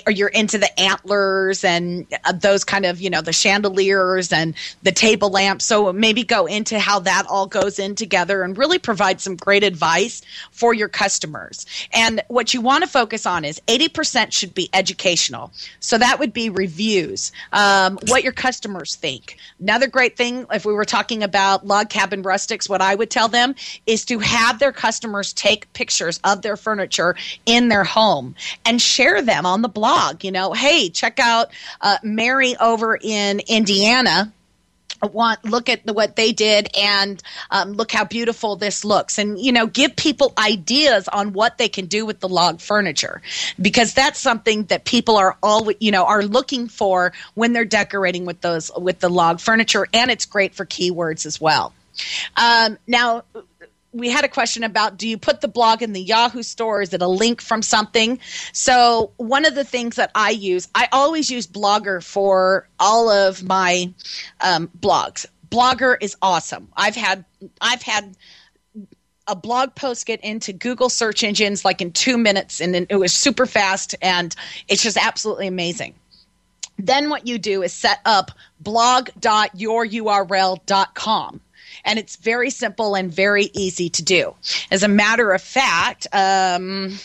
or 0.06 0.12
you're 0.12 0.30
into 0.30 0.58
the 0.58 0.80
antlers 0.80 1.64
and 1.64 2.06
uh, 2.26 2.32
those 2.32 2.64
kind 2.64 2.86
of 2.86 3.02
you 3.02 3.10
know 3.10 3.22
the 3.22 3.34
chandeliers 3.34 4.32
and 4.32 4.56
the 4.84 4.92
table 4.92 5.30
lamps. 5.30 5.66
So 5.66 5.92
maybe 5.94 6.24
go 6.24 6.46
into 6.46 6.80
how 6.80 7.00
that 7.00 7.26
all 7.30 7.48
goes 7.48 7.80
in 7.80 7.96
together 7.96 8.44
and 8.44 8.58
really 8.58 8.80
provide 8.80 9.22
some 9.22 9.36
great 9.36 9.64
advice 9.64 10.22
for 10.52 10.74
your 10.74 10.89
customers. 10.89 11.66
And 11.94 12.22
what 12.28 12.54
you 12.54 12.62
want 12.62 12.84
to 12.84 12.89
focus 12.89 13.26
on 13.26 13.46
is 13.46 13.62
80% 13.68 14.32
should 14.32 14.54
be 14.54 14.70
educational. 14.74 15.52
So 15.80 15.98
that 15.98 16.20
would 16.20 16.34
be 16.34 16.50
reviews 16.50 17.32
um, 17.52 18.00
what 18.08 18.24
your 18.24 18.34
customers 18.34 18.96
think. 18.96 19.38
Another 19.60 19.88
great 19.88 20.18
thing 20.18 20.46
if 20.52 20.66
we 20.66 20.74
were 20.74 20.86
talking 20.86 21.24
about 21.24 21.66
log 21.66 21.89
cabin 21.89 22.22
rustics 22.22 22.70
what 22.70 22.82
i 22.82 22.96
would 22.96 23.10
tell 23.10 23.28
them 23.28 23.56
is 23.86 24.06
to 24.06 24.20
have 24.20 24.60
their 24.60 24.72
customers 24.72 25.34
take 25.34 25.72
pictures 25.74 26.20
of 26.24 26.42
their 26.42 26.58
furniture 26.58 27.16
in 27.46 27.70
their 27.70 27.84
home 27.84 28.36
and 28.66 28.82
share 28.82 29.22
them 29.22 29.46
on 29.46 29.62
the 29.62 29.68
blog. 29.68 29.81
Log, 29.82 30.24
you 30.24 30.32
know, 30.32 30.54
hey, 30.54 30.90
check 30.90 31.20
out 31.20 31.50
uh, 31.82 31.98
Mary 32.04 32.56
over 32.58 32.98
in 33.00 33.42
Indiana. 33.48 34.32
Want 35.02 35.44
look 35.44 35.68
at 35.68 35.84
the, 35.84 35.94
what 35.94 36.16
they 36.16 36.32
did 36.32 36.70
and 36.78 37.20
um, 37.50 37.72
look 37.72 37.92
how 37.92 38.06
beautiful 38.06 38.56
this 38.56 38.86
looks. 38.86 39.18
And 39.18 39.40
you 39.40 39.52
know 39.52 39.66
give 39.66 39.96
people 39.96 40.32
ideas 40.38 41.08
on 41.08 41.34
what 41.34 41.58
they 41.58 41.70
can 41.70 41.88
do 41.88 42.06
with 42.06 42.20
the 42.20 42.30
log 42.30 42.62
furniture 42.62 43.24
because 43.60 43.96
that's 43.96 44.20
something 44.20 44.66
that 44.66 44.86
people 44.86 45.18
are 45.18 45.40
all 45.42 45.72
you 45.80 45.90
know 45.90 46.06
are 46.06 46.22
looking 46.22 46.68
for 46.68 47.14
when 47.34 47.52
they're 47.52 47.66
decorating 47.66 48.26
with 48.26 48.42
those 48.42 48.70
with 48.78 49.00
the 49.00 49.10
log 49.10 49.40
furniture. 49.40 49.88
And 49.92 50.12
it's 50.12 50.26
great 50.28 50.54
for 50.54 50.68
keywords 50.68 51.26
as 51.26 51.42
well. 51.42 51.74
Um, 52.38 52.78
now 52.86 53.24
we 53.94 54.10
had 54.10 54.24
a 54.24 54.30
question 54.30 54.64
about 54.64 54.98
do 54.98 55.08
you 55.08 55.18
put 55.18 55.42
the 55.42 55.48
blog 55.48 55.82
in 55.82 55.94
the 55.94 56.02
Yahoo 56.02 56.44
store? 56.44 56.82
Is 56.82 56.94
it 56.94 57.02
a 57.02 57.08
link 57.08 57.42
from 57.42 57.62
something? 57.62 58.20
So, 58.54 59.12
one 59.18 59.46
of 59.46 59.56
the 59.56 59.64
things 59.64 59.96
that 59.98 60.12
I 60.16 60.32
use, 60.32 60.68
I 60.74 60.88
always 60.92 61.30
use 61.30 61.48
Blogger 61.48 62.04
for 62.04 62.68
all 62.80 63.10
of 63.10 63.44
my 63.44 63.94
um, 64.39 64.70
blogs. 64.80 65.26
Blogger 65.50 65.98
is 66.00 66.16
awesome. 66.22 66.70
I've 66.78 66.96
had, 66.96 67.26
I've 67.60 67.82
had 67.82 68.16
a 69.28 69.36
blog 69.36 69.76
post 69.76 70.06
get 70.06 70.24
into 70.24 70.54
Google 70.54 70.89
search 70.89 71.24
engines 71.24 71.66
like 71.66 71.82
in 71.82 71.92
two 71.92 72.18
minutes, 72.18 72.62
and 72.62 72.76
it 72.76 72.96
was 72.96 73.14
super 73.14 73.46
fast, 73.46 73.96
and 74.02 74.34
it's 74.68 74.84
just 74.84 74.98
absolutely 74.98 75.48
amazing. 75.48 75.96
Then, 76.78 77.10
what 77.10 77.28
you 77.28 77.38
do 77.38 77.62
is 77.62 77.74
set 77.74 78.00
up 78.06 78.32
blog.yoururl.com 78.62 81.42
and 81.86 82.00
it's 82.00 82.16
very 82.16 82.50
simple 82.50 82.96
and 82.96 83.12
very 83.12 83.50
easy 83.54 83.90
to 83.90 84.04
do. 84.04 84.36
As 84.72 84.84
a 84.84 84.88
matter 84.88 85.32
of 85.32 85.42
fact, 85.42 86.08
um, 86.14 86.98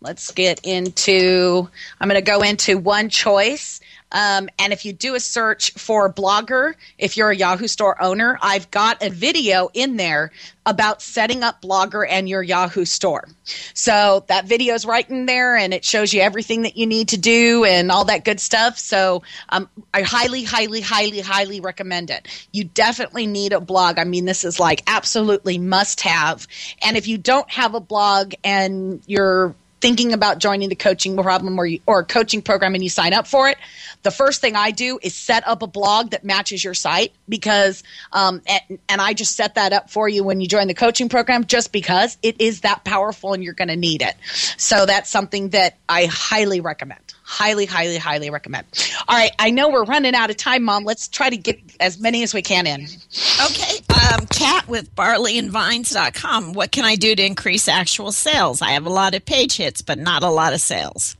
let's 0.00 0.30
get 0.32 0.60
into, 0.64 1.68
I'm 2.00 2.08
going 2.08 2.22
to 2.22 2.30
go 2.30 2.42
into 2.42 2.78
one 2.78 3.08
choice. 3.08 3.80
Um, 4.14 4.48
and 4.60 4.72
if 4.72 4.84
you 4.84 4.92
do 4.92 5.16
a 5.16 5.20
search 5.20 5.72
for 5.72 6.10
blogger, 6.10 6.74
if 6.98 7.16
you're 7.16 7.30
a 7.30 7.36
Yahoo 7.36 7.66
Store 7.66 8.00
owner, 8.00 8.38
I've 8.40 8.70
got 8.70 9.02
a 9.02 9.10
video 9.10 9.68
in 9.74 9.96
there 9.96 10.30
about 10.64 11.02
setting 11.02 11.42
up 11.42 11.60
blogger 11.60 12.06
and 12.08 12.28
your 12.28 12.42
Yahoo 12.42 12.84
Store. 12.84 13.28
So 13.74 14.24
that 14.28 14.46
video 14.46 14.74
is 14.74 14.86
right 14.86 15.08
in 15.10 15.26
there 15.26 15.56
and 15.56 15.74
it 15.74 15.84
shows 15.84 16.14
you 16.14 16.20
everything 16.20 16.62
that 16.62 16.76
you 16.76 16.86
need 16.86 17.08
to 17.08 17.18
do 17.18 17.64
and 17.64 17.90
all 17.90 18.04
that 18.06 18.24
good 18.24 18.40
stuff. 18.40 18.78
So 18.78 19.22
um, 19.50 19.68
I 19.92 20.02
highly, 20.02 20.44
highly, 20.44 20.80
highly, 20.80 21.20
highly 21.20 21.60
recommend 21.60 22.10
it. 22.10 22.28
You 22.52 22.64
definitely 22.64 23.26
need 23.26 23.52
a 23.52 23.60
blog. 23.60 23.98
I 23.98 24.04
mean, 24.04 24.24
this 24.24 24.44
is 24.44 24.58
like 24.60 24.82
absolutely 24.86 25.58
must 25.58 26.00
have. 26.02 26.46
And 26.80 26.96
if 26.96 27.08
you 27.08 27.18
don't 27.18 27.50
have 27.50 27.74
a 27.74 27.80
blog 27.80 28.34
and 28.44 29.02
you're 29.06 29.54
thinking 29.84 30.14
about 30.14 30.38
joining 30.38 30.70
the 30.70 30.74
coaching 30.74 31.14
problem 31.14 31.58
or, 31.58 31.66
you, 31.66 31.78
or 31.84 32.02
coaching 32.04 32.40
program 32.40 32.74
and 32.74 32.82
you 32.82 32.88
sign 32.88 33.12
up 33.12 33.26
for 33.26 33.50
it, 33.50 33.58
the 34.02 34.10
first 34.10 34.40
thing 34.40 34.56
I 34.56 34.70
do 34.70 34.98
is 35.02 35.12
set 35.14 35.46
up 35.46 35.60
a 35.60 35.66
blog 35.66 36.12
that 36.12 36.24
matches 36.24 36.64
your 36.64 36.72
site 36.72 37.12
because, 37.28 37.82
um, 38.10 38.40
and, 38.46 38.78
and 38.88 39.02
I 39.02 39.12
just 39.12 39.36
set 39.36 39.56
that 39.56 39.74
up 39.74 39.90
for 39.90 40.08
you 40.08 40.24
when 40.24 40.40
you 40.40 40.48
join 40.48 40.68
the 40.68 40.74
coaching 40.74 41.10
program 41.10 41.44
just 41.44 41.70
because 41.70 42.16
it 42.22 42.40
is 42.40 42.62
that 42.62 42.82
powerful 42.82 43.34
and 43.34 43.44
you're 43.44 43.52
going 43.52 43.68
to 43.68 43.76
need 43.76 44.00
it. 44.00 44.14
So 44.56 44.86
that's 44.86 45.10
something 45.10 45.50
that 45.50 45.76
I 45.86 46.06
highly 46.06 46.62
recommend 46.62 47.03
highly, 47.24 47.66
highly, 47.66 47.96
highly 47.96 48.30
recommend. 48.30 48.66
All 49.08 49.16
right, 49.16 49.32
I 49.38 49.50
know 49.50 49.68
we're 49.68 49.84
running 49.84 50.14
out 50.14 50.30
of 50.30 50.36
time, 50.36 50.62
Mom. 50.62 50.84
Let's 50.84 51.08
try 51.08 51.30
to 51.30 51.36
get 51.36 51.58
as 51.80 51.98
many 51.98 52.22
as 52.22 52.32
we 52.32 52.42
can 52.42 52.66
in. 52.66 52.86
Okay, 53.44 53.78
um, 54.12 54.26
Kat 54.26 54.68
with 54.68 54.94
barleyandvines.com. 54.94 56.52
What 56.52 56.70
can 56.70 56.84
I 56.84 56.96
do 56.96 57.14
to 57.14 57.24
increase 57.24 57.66
actual 57.66 58.12
sales? 58.12 58.62
I 58.62 58.70
have 58.70 58.86
a 58.86 58.90
lot 58.90 59.14
of 59.14 59.24
page 59.24 59.56
hits, 59.56 59.82
but 59.82 59.98
not 59.98 60.22
a 60.22 60.30
lot 60.30 60.52
of 60.52 60.60
sales. 60.60 61.16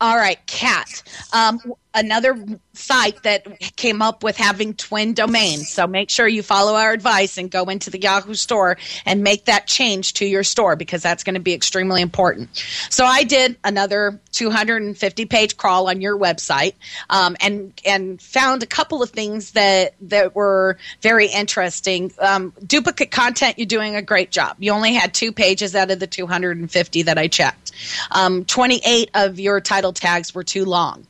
All 0.00 0.16
right, 0.16 0.38
Kat. 0.46 1.02
Um, 1.32 1.60
another 1.94 2.38
site 2.72 3.22
that 3.24 3.58
came 3.76 4.00
up 4.00 4.22
with 4.22 4.36
having 4.36 4.74
twin 4.74 5.12
domains. 5.12 5.68
So 5.68 5.86
make 5.86 6.10
sure 6.10 6.26
you 6.28 6.42
follow 6.42 6.74
our 6.74 6.92
advice 6.92 7.36
and 7.36 7.50
go 7.50 7.64
into 7.64 7.90
the 7.90 8.00
Yahoo 8.00 8.34
store 8.34 8.76
and 9.04 9.22
make 9.22 9.46
that 9.46 9.66
change 9.66 10.14
to 10.14 10.26
your 10.26 10.44
store 10.44 10.76
because 10.76 11.02
that's 11.02 11.24
going 11.24 11.34
to 11.34 11.40
be 11.40 11.52
extremely 11.52 12.00
important. 12.00 12.56
So 12.90 13.04
I 13.04 13.24
did 13.24 13.56
another 13.64 14.20
250 14.32 15.24
page 15.26 15.56
crawl 15.56 15.88
on 15.88 16.00
your 16.00 16.18
website 16.18 16.74
um, 17.08 17.36
and 17.40 17.72
and 17.84 18.20
found 18.20 18.62
a 18.62 18.66
couple 18.66 19.02
of 19.02 19.10
things 19.10 19.52
that 19.52 19.94
that 20.02 20.34
were 20.34 20.78
very 21.02 21.26
interesting. 21.26 22.12
Um, 22.20 22.52
duplicate 22.64 23.10
content, 23.10 23.58
you're 23.58 23.66
doing 23.66 23.96
a 23.96 24.02
great 24.02 24.30
job. 24.30 24.56
You 24.60 24.72
only 24.72 24.94
had 24.94 25.12
two 25.12 25.32
pages 25.32 25.74
out 25.74 25.90
of 25.90 25.98
the 25.98 26.06
250 26.06 27.02
that 27.02 27.18
I 27.18 27.28
checked. 27.28 27.72
Um, 28.10 28.44
28 28.44 29.10
of 29.14 29.40
your 29.40 29.60
title 29.60 29.92
tags 29.92 30.34
were 30.34 30.44
too 30.44 30.64
long. 30.64 31.06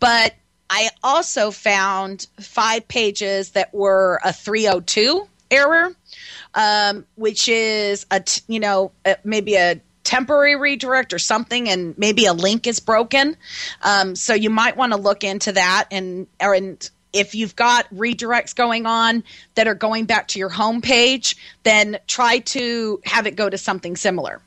But 0.00 0.34
I 0.70 0.90
also 1.02 1.50
found 1.50 2.26
five 2.40 2.86
pages 2.88 3.50
that 3.50 3.72
were 3.72 4.20
a 4.24 4.32
302 4.32 5.26
error, 5.50 5.94
um, 6.54 7.06
which 7.14 7.48
is 7.48 8.06
a 8.10 8.20
t- 8.20 8.42
you 8.48 8.60
know 8.60 8.92
maybe 9.24 9.54
a 9.56 9.80
temporary 10.04 10.56
redirect 10.56 11.12
or 11.12 11.18
something, 11.18 11.68
and 11.68 11.96
maybe 11.98 12.26
a 12.26 12.32
link 12.32 12.66
is 12.66 12.80
broken. 12.80 13.36
Um, 13.82 14.16
so 14.16 14.34
you 14.34 14.50
might 14.50 14.76
want 14.76 14.92
to 14.92 14.98
look 14.98 15.24
into 15.24 15.52
that 15.52 15.86
and 15.90 16.26
or 16.40 16.54
and 16.54 16.90
if 17.18 17.34
you've 17.34 17.56
got 17.56 17.92
redirects 17.92 18.54
going 18.54 18.86
on 18.86 19.24
that 19.54 19.66
are 19.66 19.74
going 19.74 20.06
back 20.06 20.28
to 20.28 20.38
your 20.38 20.48
home 20.48 20.80
page, 20.80 21.36
then 21.64 21.98
try 22.06 22.38
to 22.38 23.00
have 23.04 23.26
it 23.26 23.36
go 23.36 23.50
to 23.50 23.58
something 23.58 23.96
similar. 23.96 24.40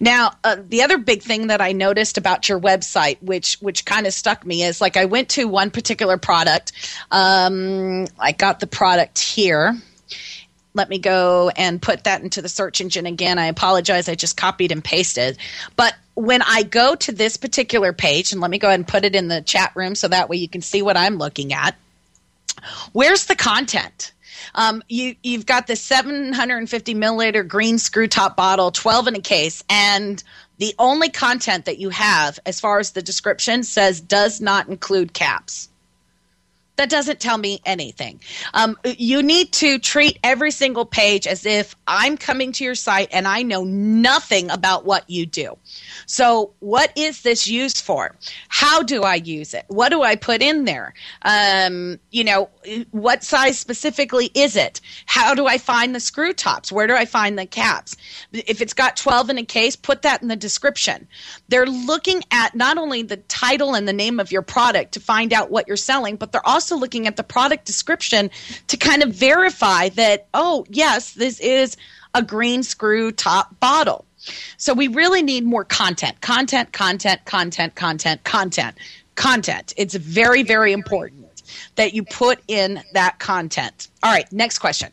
Now, 0.00 0.32
uh, 0.42 0.56
the 0.66 0.82
other 0.82 0.98
big 0.98 1.22
thing 1.22 1.48
that 1.48 1.60
I 1.60 1.72
noticed 1.72 2.18
about 2.18 2.48
your 2.48 2.58
website, 2.58 3.22
which 3.22 3.56
which 3.60 3.84
kind 3.84 4.06
of 4.06 4.14
stuck 4.14 4.44
me, 4.44 4.62
is 4.62 4.80
like 4.80 4.96
I 4.96 5.04
went 5.04 5.28
to 5.30 5.46
one 5.46 5.70
particular 5.70 6.18
product. 6.18 6.72
Um, 7.10 8.06
I 8.18 8.32
got 8.32 8.60
the 8.60 8.66
product 8.66 9.18
here. 9.18 9.74
Let 10.76 10.88
me 10.88 10.98
go 10.98 11.50
and 11.56 11.80
put 11.80 12.04
that 12.04 12.22
into 12.22 12.42
the 12.42 12.48
search 12.48 12.80
engine 12.80 13.06
again. 13.06 13.38
I 13.38 13.46
apologize. 13.46 14.08
I 14.08 14.16
just 14.16 14.36
copied 14.36 14.72
and 14.72 14.82
pasted. 14.82 15.38
But 15.76 15.94
when 16.14 16.42
I 16.42 16.64
go 16.64 16.96
to 16.96 17.12
this 17.12 17.36
particular 17.36 17.92
page, 17.92 18.32
and 18.32 18.40
let 18.40 18.50
me 18.50 18.58
go 18.58 18.68
ahead 18.68 18.80
and 18.80 18.88
put 18.88 19.04
it 19.04 19.14
in 19.14 19.28
the 19.28 19.40
chat 19.40 19.72
room 19.74 19.94
so 19.94 20.08
that 20.08 20.28
way 20.28 20.36
you 20.36 20.48
can 20.48 20.62
see 20.62 20.82
what 20.82 20.96
I'm 20.96 21.16
looking 21.16 21.52
at. 21.52 21.76
Where's 22.92 23.26
the 23.26 23.36
content? 23.36 24.12
Um, 24.54 24.82
you 24.88 25.16
you've 25.22 25.46
got 25.46 25.66
the 25.66 25.76
750 25.76 26.94
milliliter 26.94 27.46
green 27.46 27.78
screw 27.78 28.08
top 28.08 28.36
bottle, 28.36 28.70
12 28.70 29.08
in 29.08 29.16
a 29.16 29.20
case, 29.20 29.64
and 29.68 30.22
the 30.58 30.74
only 30.78 31.08
content 31.08 31.64
that 31.64 31.78
you 31.78 31.90
have, 31.90 32.38
as 32.46 32.60
far 32.60 32.78
as 32.78 32.92
the 32.92 33.02
description, 33.02 33.62
says 33.62 34.00
does 34.00 34.40
not 34.40 34.68
include 34.68 35.12
caps. 35.12 35.68
That 36.76 36.90
doesn't 36.90 37.20
tell 37.20 37.38
me 37.38 37.60
anything. 37.64 38.20
Um, 38.52 38.76
you 38.84 39.22
need 39.22 39.52
to 39.52 39.78
treat 39.78 40.18
every 40.24 40.50
single 40.50 40.84
page 40.84 41.26
as 41.26 41.46
if 41.46 41.76
I'm 41.86 42.16
coming 42.16 42.50
to 42.52 42.64
your 42.64 42.74
site 42.74 43.08
and 43.12 43.28
I 43.28 43.42
know 43.42 43.62
nothing 43.62 44.50
about 44.50 44.84
what 44.84 45.08
you 45.08 45.24
do. 45.24 45.56
So, 46.06 46.52
what 46.58 46.92
is 46.96 47.22
this 47.22 47.46
used 47.46 47.80
for? 47.80 48.16
How 48.48 48.82
do 48.82 49.02
I 49.02 49.14
use 49.14 49.54
it? 49.54 49.66
What 49.68 49.90
do 49.90 50.02
I 50.02 50.16
put 50.16 50.42
in 50.42 50.64
there? 50.64 50.94
Um, 51.22 52.00
you 52.10 52.24
know, 52.24 52.50
what 52.90 53.22
size 53.22 53.56
specifically 53.56 54.30
is 54.34 54.56
it? 54.56 54.80
How 55.06 55.34
do 55.34 55.46
I 55.46 55.58
find 55.58 55.94
the 55.94 56.00
screw 56.00 56.32
tops? 56.32 56.72
Where 56.72 56.88
do 56.88 56.94
I 56.94 57.04
find 57.04 57.38
the 57.38 57.46
caps? 57.46 57.96
If 58.32 58.60
it's 58.60 58.74
got 58.74 58.96
12 58.96 59.30
in 59.30 59.38
a 59.38 59.44
case, 59.44 59.76
put 59.76 60.02
that 60.02 60.22
in 60.22 60.28
the 60.28 60.36
description. 60.36 61.06
They're 61.48 61.66
looking 61.66 62.22
at 62.32 62.56
not 62.56 62.78
only 62.78 63.02
the 63.02 63.18
title 63.18 63.74
and 63.74 63.86
the 63.86 63.92
name 63.92 64.18
of 64.18 64.32
your 64.32 64.42
product 64.42 64.92
to 64.94 65.00
find 65.00 65.32
out 65.32 65.50
what 65.50 65.68
you're 65.68 65.76
selling, 65.76 66.16
but 66.16 66.32
they're 66.32 66.46
also 66.46 66.63
looking 66.72 67.06
at 67.06 67.16
the 67.16 67.22
product 67.22 67.64
description 67.64 68.30
to 68.68 68.76
kind 68.76 69.02
of 69.02 69.14
verify 69.14 69.88
that, 69.90 70.26
oh, 70.34 70.66
yes, 70.68 71.14
this 71.14 71.40
is 71.40 71.76
a 72.14 72.22
green 72.22 72.62
screw 72.62 73.12
top 73.12 73.58
bottle. 73.60 74.04
So 74.56 74.72
we 74.72 74.88
really 74.88 75.22
need 75.22 75.44
more 75.44 75.64
content, 75.64 76.20
content, 76.20 76.72
content, 76.72 77.24
content, 77.24 77.74
content, 77.74 78.24
content, 78.24 78.76
content. 79.14 79.74
It's 79.76 79.94
very, 79.94 80.42
very 80.42 80.72
important 80.72 81.42
that 81.76 81.94
you 81.94 82.04
put 82.04 82.40
in 82.48 82.80
that 82.94 83.18
content. 83.18 83.88
All 84.02 84.10
right, 84.10 84.30
next 84.32 84.58
question. 84.58 84.90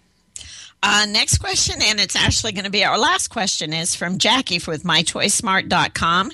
Uh, 0.84 1.06
next 1.08 1.38
question, 1.38 1.76
and 1.80 2.00
it's 2.00 2.16
actually 2.16 2.52
going 2.54 2.66
to 2.66 2.72
be 2.72 2.84
our 2.84 2.98
last 2.98 3.28
question, 3.28 3.72
is 3.72 3.94
from 3.94 4.18
Jackie 4.18 4.60
with 4.66 4.82
mychoicesmart.com. 4.82 6.32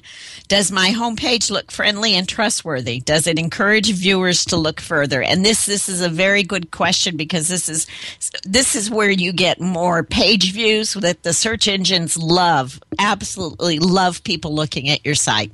Does 0.47 0.71
my 0.71 0.91
homepage 0.91 1.51
look 1.51 1.69
friendly 1.69 2.13
and 2.13 2.29
trustworthy? 2.29 3.01
Does 3.01 3.27
it 3.27 3.37
encourage 3.37 3.91
viewers 3.91 4.45
to 4.45 4.55
look 4.55 4.79
further? 4.79 5.21
And 5.21 5.43
this 5.43 5.65
this 5.65 5.89
is 5.89 6.01
a 6.01 6.07
very 6.07 6.43
good 6.43 6.71
question 6.71 7.17
because 7.17 7.49
this 7.49 7.67
is 7.67 7.87
this 8.43 8.73
is 8.73 8.89
where 8.89 9.09
you 9.09 9.33
get 9.33 9.59
more 9.59 10.01
page 10.01 10.53
views 10.53 10.93
that 10.93 11.23
the 11.23 11.33
search 11.33 11.67
engines 11.67 12.17
love, 12.17 12.79
absolutely 12.99 13.79
love 13.79 14.23
people 14.23 14.55
looking 14.55 14.87
at 14.87 15.05
your 15.05 15.15
site. 15.15 15.51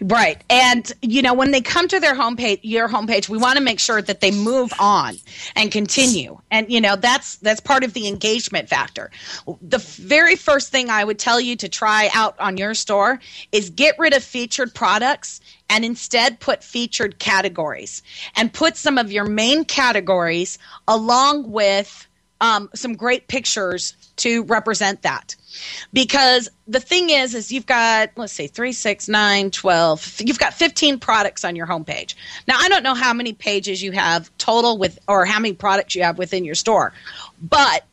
Right. 0.00 0.42
And 0.48 0.90
you 1.02 1.22
know, 1.22 1.34
when 1.34 1.50
they 1.50 1.60
come 1.60 1.88
to 1.88 2.00
their 2.00 2.14
homepage, 2.14 2.60
your 2.62 2.88
homepage, 2.88 3.28
we 3.28 3.38
want 3.38 3.58
to 3.58 3.64
make 3.64 3.80
sure 3.80 4.00
that 4.00 4.20
they 4.20 4.30
move 4.30 4.72
on 4.78 5.16
and 5.56 5.72
continue. 5.72 6.38
And 6.50 6.70
you 6.70 6.80
know, 6.80 6.96
that's 6.96 7.36
that's 7.36 7.60
part 7.60 7.84
of 7.84 7.92
the 7.92 8.06
engagement 8.06 8.68
factor. 8.68 9.10
The 9.60 9.78
very 9.78 10.36
first 10.36 10.70
thing 10.70 10.90
I 10.90 11.04
would 11.04 11.18
tell 11.18 11.40
you 11.40 11.56
to 11.56 11.68
try 11.68 12.10
out 12.14 12.38
on 12.38 12.56
your 12.56 12.74
store 12.74 13.18
is 13.52 13.70
get 13.70 13.98
rid 13.98 14.14
of 14.14 14.22
featured 14.22 14.74
products 14.74 15.40
and 15.68 15.84
instead 15.84 16.40
put 16.40 16.62
featured 16.64 17.18
categories 17.18 18.02
and 18.36 18.52
put 18.52 18.76
some 18.76 18.98
of 18.98 19.12
your 19.12 19.24
main 19.24 19.64
categories 19.64 20.58
along 20.88 21.50
with 21.50 22.06
um, 22.40 22.70
some 22.74 22.94
great 22.94 23.28
pictures 23.28 23.94
to 24.20 24.44
represent 24.44 25.02
that. 25.02 25.34
Because 25.92 26.48
the 26.68 26.80
thing 26.80 27.10
is 27.10 27.34
is 27.34 27.50
you've 27.50 27.66
got 27.66 28.10
let's 28.16 28.32
see 28.32 28.46
3 28.46 28.72
6 28.72 29.08
9 29.08 29.50
12 29.50 30.20
you've 30.20 30.38
got 30.38 30.54
15 30.54 30.98
products 30.98 31.44
on 31.44 31.56
your 31.56 31.66
homepage. 31.66 32.14
Now 32.46 32.56
i 32.58 32.68
don't 32.68 32.82
know 32.82 32.94
how 32.94 33.12
many 33.12 33.32
pages 33.32 33.82
you 33.82 33.92
have 33.92 34.30
total 34.38 34.78
with 34.78 34.98
or 35.08 35.24
how 35.24 35.40
many 35.40 35.54
products 35.54 35.94
you 35.94 36.04
have 36.04 36.18
within 36.18 36.44
your 36.44 36.54
store 36.54 36.92
but 37.42 37.84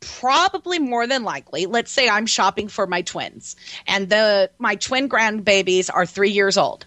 probably 0.00 0.78
more 0.78 1.06
than 1.06 1.22
likely 1.22 1.66
let's 1.66 1.90
say 1.90 2.08
i'm 2.08 2.26
shopping 2.26 2.68
for 2.68 2.86
my 2.86 3.02
twins 3.02 3.56
and 3.86 4.08
the 4.08 4.50
my 4.58 4.74
twin 4.76 5.08
grandbabies 5.08 5.90
are 5.92 6.06
three 6.06 6.30
years 6.30 6.56
old. 6.56 6.86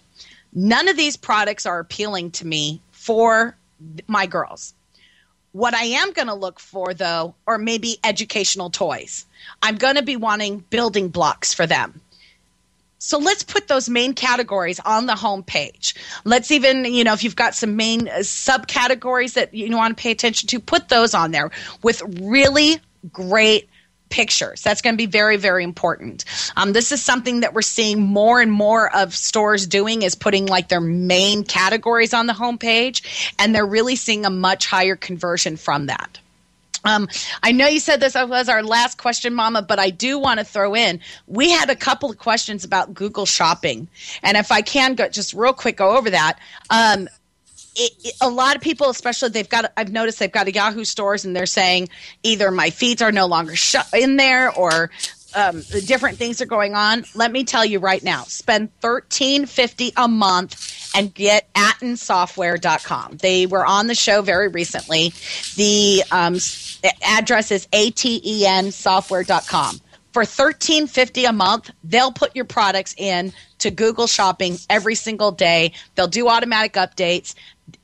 None 0.54 0.88
of 0.88 0.98
these 0.98 1.16
products 1.16 1.64
are 1.64 1.78
appealing 1.78 2.32
to 2.32 2.46
me 2.46 2.82
for 2.90 3.56
my 4.06 4.26
girls 4.26 4.74
what 5.52 5.74
I 5.74 5.84
am 5.84 6.12
going 6.12 6.28
to 6.28 6.34
look 6.34 6.58
for, 6.58 6.94
though, 6.94 7.34
are 7.46 7.58
maybe 7.58 7.98
educational 8.02 8.70
toys. 8.70 9.26
I'm 9.62 9.76
going 9.76 9.96
to 9.96 10.02
be 10.02 10.16
wanting 10.16 10.64
building 10.70 11.08
blocks 11.08 11.54
for 11.54 11.66
them. 11.66 12.00
So 12.98 13.18
let's 13.18 13.42
put 13.42 13.66
those 13.66 13.88
main 13.88 14.14
categories 14.14 14.78
on 14.78 15.06
the 15.06 15.16
home 15.16 15.42
page. 15.42 15.96
Let's 16.24 16.52
even, 16.52 16.84
you 16.84 17.02
know, 17.02 17.12
if 17.12 17.24
you've 17.24 17.34
got 17.34 17.54
some 17.54 17.74
main 17.74 18.06
uh, 18.06 18.18
subcategories 18.18 19.34
that 19.34 19.52
you 19.52 19.76
want 19.76 19.96
to 19.96 20.00
pay 20.00 20.12
attention 20.12 20.46
to, 20.48 20.60
put 20.60 20.88
those 20.88 21.12
on 21.12 21.32
there 21.32 21.50
with 21.82 22.00
really 22.20 22.78
great 23.12 23.68
pictures. 24.12 24.60
That's 24.60 24.82
going 24.82 24.94
to 24.94 24.98
be 24.98 25.06
very, 25.06 25.38
very 25.38 25.64
important. 25.64 26.24
Um, 26.56 26.72
this 26.72 26.92
is 26.92 27.02
something 27.02 27.40
that 27.40 27.54
we're 27.54 27.62
seeing 27.62 28.00
more 28.00 28.40
and 28.40 28.52
more 28.52 28.94
of 28.94 29.16
stores 29.16 29.66
doing 29.66 30.02
is 30.02 30.14
putting 30.14 30.46
like 30.46 30.68
their 30.68 30.82
main 30.82 31.42
categories 31.42 32.14
on 32.14 32.26
the 32.26 32.34
homepage, 32.34 33.34
and 33.38 33.54
they're 33.54 33.66
really 33.66 33.96
seeing 33.96 34.24
a 34.24 34.30
much 34.30 34.66
higher 34.66 34.94
conversion 34.94 35.56
from 35.56 35.86
that. 35.86 36.20
Um, 36.84 37.08
I 37.42 37.52
know 37.52 37.66
you 37.68 37.80
said 37.80 38.00
this 38.00 38.14
was 38.14 38.48
our 38.48 38.62
last 38.62 38.98
question, 38.98 39.34
Mama, 39.34 39.62
but 39.62 39.78
I 39.78 39.90
do 39.90 40.18
want 40.18 40.40
to 40.40 40.44
throw 40.44 40.74
in. 40.74 41.00
We 41.26 41.50
had 41.50 41.70
a 41.70 41.76
couple 41.76 42.10
of 42.10 42.18
questions 42.18 42.64
about 42.64 42.92
Google 42.92 43.24
Shopping, 43.24 43.88
and 44.22 44.36
if 44.36 44.52
I 44.52 44.62
can 44.62 44.94
go 44.94 45.08
just 45.08 45.32
real 45.32 45.52
quick 45.52 45.76
go 45.76 45.96
over 45.96 46.10
that. 46.10 46.38
Um, 46.70 47.08
it, 47.74 47.92
it, 48.04 48.14
a 48.20 48.28
lot 48.28 48.56
of 48.56 48.62
people, 48.62 48.90
especially 48.90 49.30
they've 49.30 49.48
got, 49.48 49.72
I've 49.76 49.92
noticed 49.92 50.18
they've 50.18 50.30
got 50.30 50.48
a 50.48 50.52
Yahoo 50.52 50.84
stores 50.84 51.24
and 51.24 51.34
they're 51.34 51.46
saying 51.46 51.88
either 52.22 52.50
my 52.50 52.70
feeds 52.70 53.02
are 53.02 53.12
no 53.12 53.26
longer 53.26 53.56
sh- 53.56 53.76
in 53.94 54.16
there 54.16 54.50
or 54.52 54.90
um, 55.34 55.62
different 55.86 56.18
things 56.18 56.40
are 56.42 56.46
going 56.46 56.74
on. 56.74 57.04
Let 57.14 57.32
me 57.32 57.44
tell 57.44 57.64
you 57.64 57.78
right 57.78 58.02
now, 58.02 58.24
spend 58.24 58.70
thirteen 58.80 59.46
fifty 59.46 59.92
a 59.96 60.06
month 60.06 60.92
and 60.94 61.12
get 61.14 61.50
atensoftware.com. 61.54 63.16
They 63.16 63.46
were 63.46 63.64
on 63.64 63.86
the 63.86 63.94
show 63.94 64.20
very 64.20 64.48
recently. 64.48 65.14
The 65.56 66.02
um, 66.10 66.36
address 67.02 67.50
is 67.50 67.66
aten 67.72 68.72
software.com 68.72 69.80
for 70.12 70.24
thirteen 70.24 70.86
fifty 70.86 71.24
a 71.24 71.32
month, 71.32 71.70
they'll 71.82 72.12
put 72.12 72.36
your 72.36 72.44
products 72.44 72.94
in 72.98 73.32
to 73.58 73.70
Google 73.70 74.06
Shopping 74.06 74.58
every 74.68 74.94
single 74.94 75.32
day. 75.32 75.72
They'll 75.94 76.06
do 76.06 76.28
automatic 76.28 76.74
updates 76.74 77.34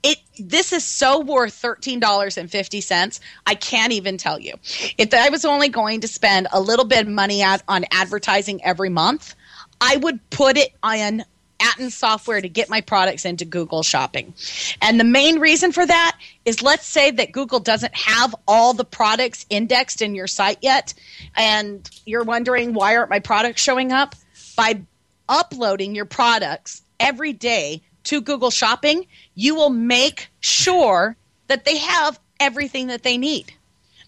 it 0.03 0.18
this 0.39 0.72
is 0.72 0.84
so 0.84 1.20
worth 1.20 1.61
$13.50 1.61 3.20
i 3.47 3.55
can't 3.55 3.93
even 3.93 4.16
tell 4.16 4.39
you 4.39 4.55
if 4.97 5.12
i 5.14 5.28
was 5.28 5.45
only 5.45 5.68
going 5.68 6.01
to 6.01 6.09
spend 6.09 6.49
a 6.53 6.61
little 6.61 6.84
bit 6.84 7.07
of 7.07 7.12
money 7.12 7.43
at, 7.43 7.62
on 7.68 7.84
advertising 7.93 8.64
every 8.64 8.89
month 8.89 9.34
i 9.80 9.97
would 9.97 10.18
put 10.30 10.57
it 10.57 10.72
on 10.82 11.24
Aten 11.61 11.91
software 11.91 12.41
to 12.41 12.49
get 12.49 12.70
my 12.70 12.80
products 12.80 13.24
into 13.24 13.45
Google 13.45 13.82
Shopping. 13.82 14.32
And 14.80 15.01
the 15.01 15.05
main 15.05 15.41
reason 15.41 15.72
for 15.72 15.84
that 15.84 16.16
is 16.45 16.62
let's 16.62 16.86
say 16.86 17.11
that 17.11 17.32
Google 17.32 17.59
doesn't 17.59 17.95
have 17.97 18.34
all 18.47 18.74
the 18.74 18.84
products 18.84 19.45
indexed 19.51 20.01
in 20.01 20.14
your 20.14 20.28
site 20.28 20.59
yet, 20.62 20.95
and 21.34 21.89
you're 22.07 22.22
wondering 22.22 22.74
why 22.74 22.97
aren't 22.97 23.11
my 23.11 23.18
products 23.18 23.61
showing 23.61 23.91
up? 23.91 24.14
By 24.57 24.82
uploading 25.28 25.95
your 25.95 26.05
products 26.05 26.82
every 27.01 27.32
day 27.32 27.82
to 28.05 28.20
Google 28.20 28.51
Shopping, 28.51 29.07
you 29.34 29.55
will 29.55 29.70
make 29.70 30.30
sure 30.40 31.16
that 31.49 31.64
they 31.64 31.78
have 31.78 32.18
everything 32.40 32.88
that 32.88 33.03
they 33.03 33.18
need 33.18 33.53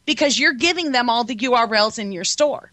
because 0.07 0.39
you're 0.39 0.55
giving 0.55 0.93
them 0.93 1.11
all 1.11 1.25
the 1.25 1.37
URLs 1.37 1.99
in 1.99 2.13
your 2.13 2.25
store. 2.25 2.73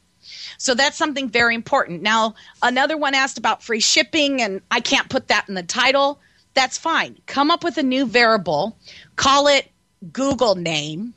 So 0.58 0.74
that's 0.74 0.98
something 0.98 1.30
very 1.30 1.56
important. 1.56 2.02
Now, 2.02 2.36
another 2.62 2.98
one 2.98 3.14
asked 3.14 3.38
about 3.38 3.64
free 3.64 3.80
shipping, 3.80 4.42
and 4.42 4.62
I 4.72 4.80
can't 4.80 5.10
put 5.10 5.28
that 5.30 5.48
in 5.48 5.56
the 5.56 5.64
title. 5.64 6.20
That's 6.54 6.78
fine. 6.78 7.18
Come 7.28 7.52
up 7.52 7.64
with 7.64 7.78
a 7.78 7.84
new 7.84 8.06
variable, 8.06 8.78
call 9.16 9.48
it 9.48 9.70
Google 10.12 10.56
name, 10.56 11.14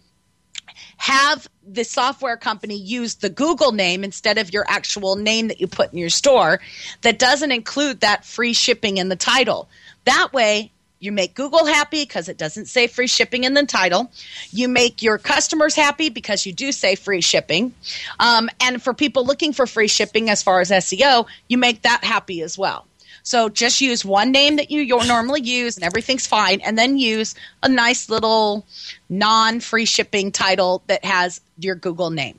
have 0.97 1.49
the 1.67 1.85
software 1.85 2.37
company 2.37 2.77
use 2.77 3.17
the 3.17 3.31
Google 3.31 3.73
name 3.73 4.05
instead 4.05 4.39
of 4.39 4.53
your 4.53 4.65
actual 4.69 5.17
name 5.17 5.49
that 5.49 5.61
you 5.61 5.67
put 5.67 5.93
in 5.93 5.99
your 5.99 6.11
store 6.11 6.61
that 7.03 7.19
doesn't 7.19 7.53
include 7.53 8.01
that 8.01 8.25
free 8.25 8.53
shipping 8.53 8.99
in 8.99 9.09
the 9.09 9.17
title. 9.17 9.69
That 10.05 10.33
way, 10.33 10.71
you 11.01 11.13
make 11.13 11.35
Google 11.35 11.65
happy 11.65 12.03
because 12.03 12.29
it 12.29 12.37
doesn't 12.37 12.67
say 12.67 12.87
free 12.87 13.07
shipping 13.07 13.45
in 13.45 13.55
the 13.55 13.65
title. 13.65 14.11
You 14.51 14.69
make 14.69 15.03
your 15.03 15.17
customers 15.17 15.75
happy 15.75 16.11
because 16.11 16.45
you 16.45 16.53
do 16.53 16.73
say 16.73 16.95
free 16.95 17.23
shipping. 17.23 17.75
Um, 18.19 18.51
and 18.61 18.83
for 18.83 18.93
people 18.93 19.25
looking 19.25 19.55
for 19.55 19.67
free 19.67 19.89
shipping 19.89 20.29
as 20.29 20.43
far 20.43 20.61
as 20.61 20.71
SEO, 20.71 21.27
you 21.49 21.57
make 21.57 21.83
that 21.83 22.05
happy 22.05 22.43
as 22.43 22.59
well. 22.59 22.87
So 23.23 23.49
just 23.49 23.81
use 23.81 24.05
one 24.05 24.31
name 24.31 24.57
that 24.57 24.71
you 24.71 24.85
normally 25.07 25.43
use 25.43 25.77
and 25.77 25.85
everything's 25.85 26.27
fine, 26.27 26.61
and 26.61 26.77
then 26.77 26.97
use 26.99 27.35
a 27.63 27.69
nice 27.69 28.09
little 28.09 28.67
non 29.09 29.61
free 29.61 29.85
shipping 29.85 30.33
title 30.33 30.83
that 30.87 31.05
has 31.05 31.41
your 31.59 31.75
Google 31.75 32.11
name. 32.11 32.39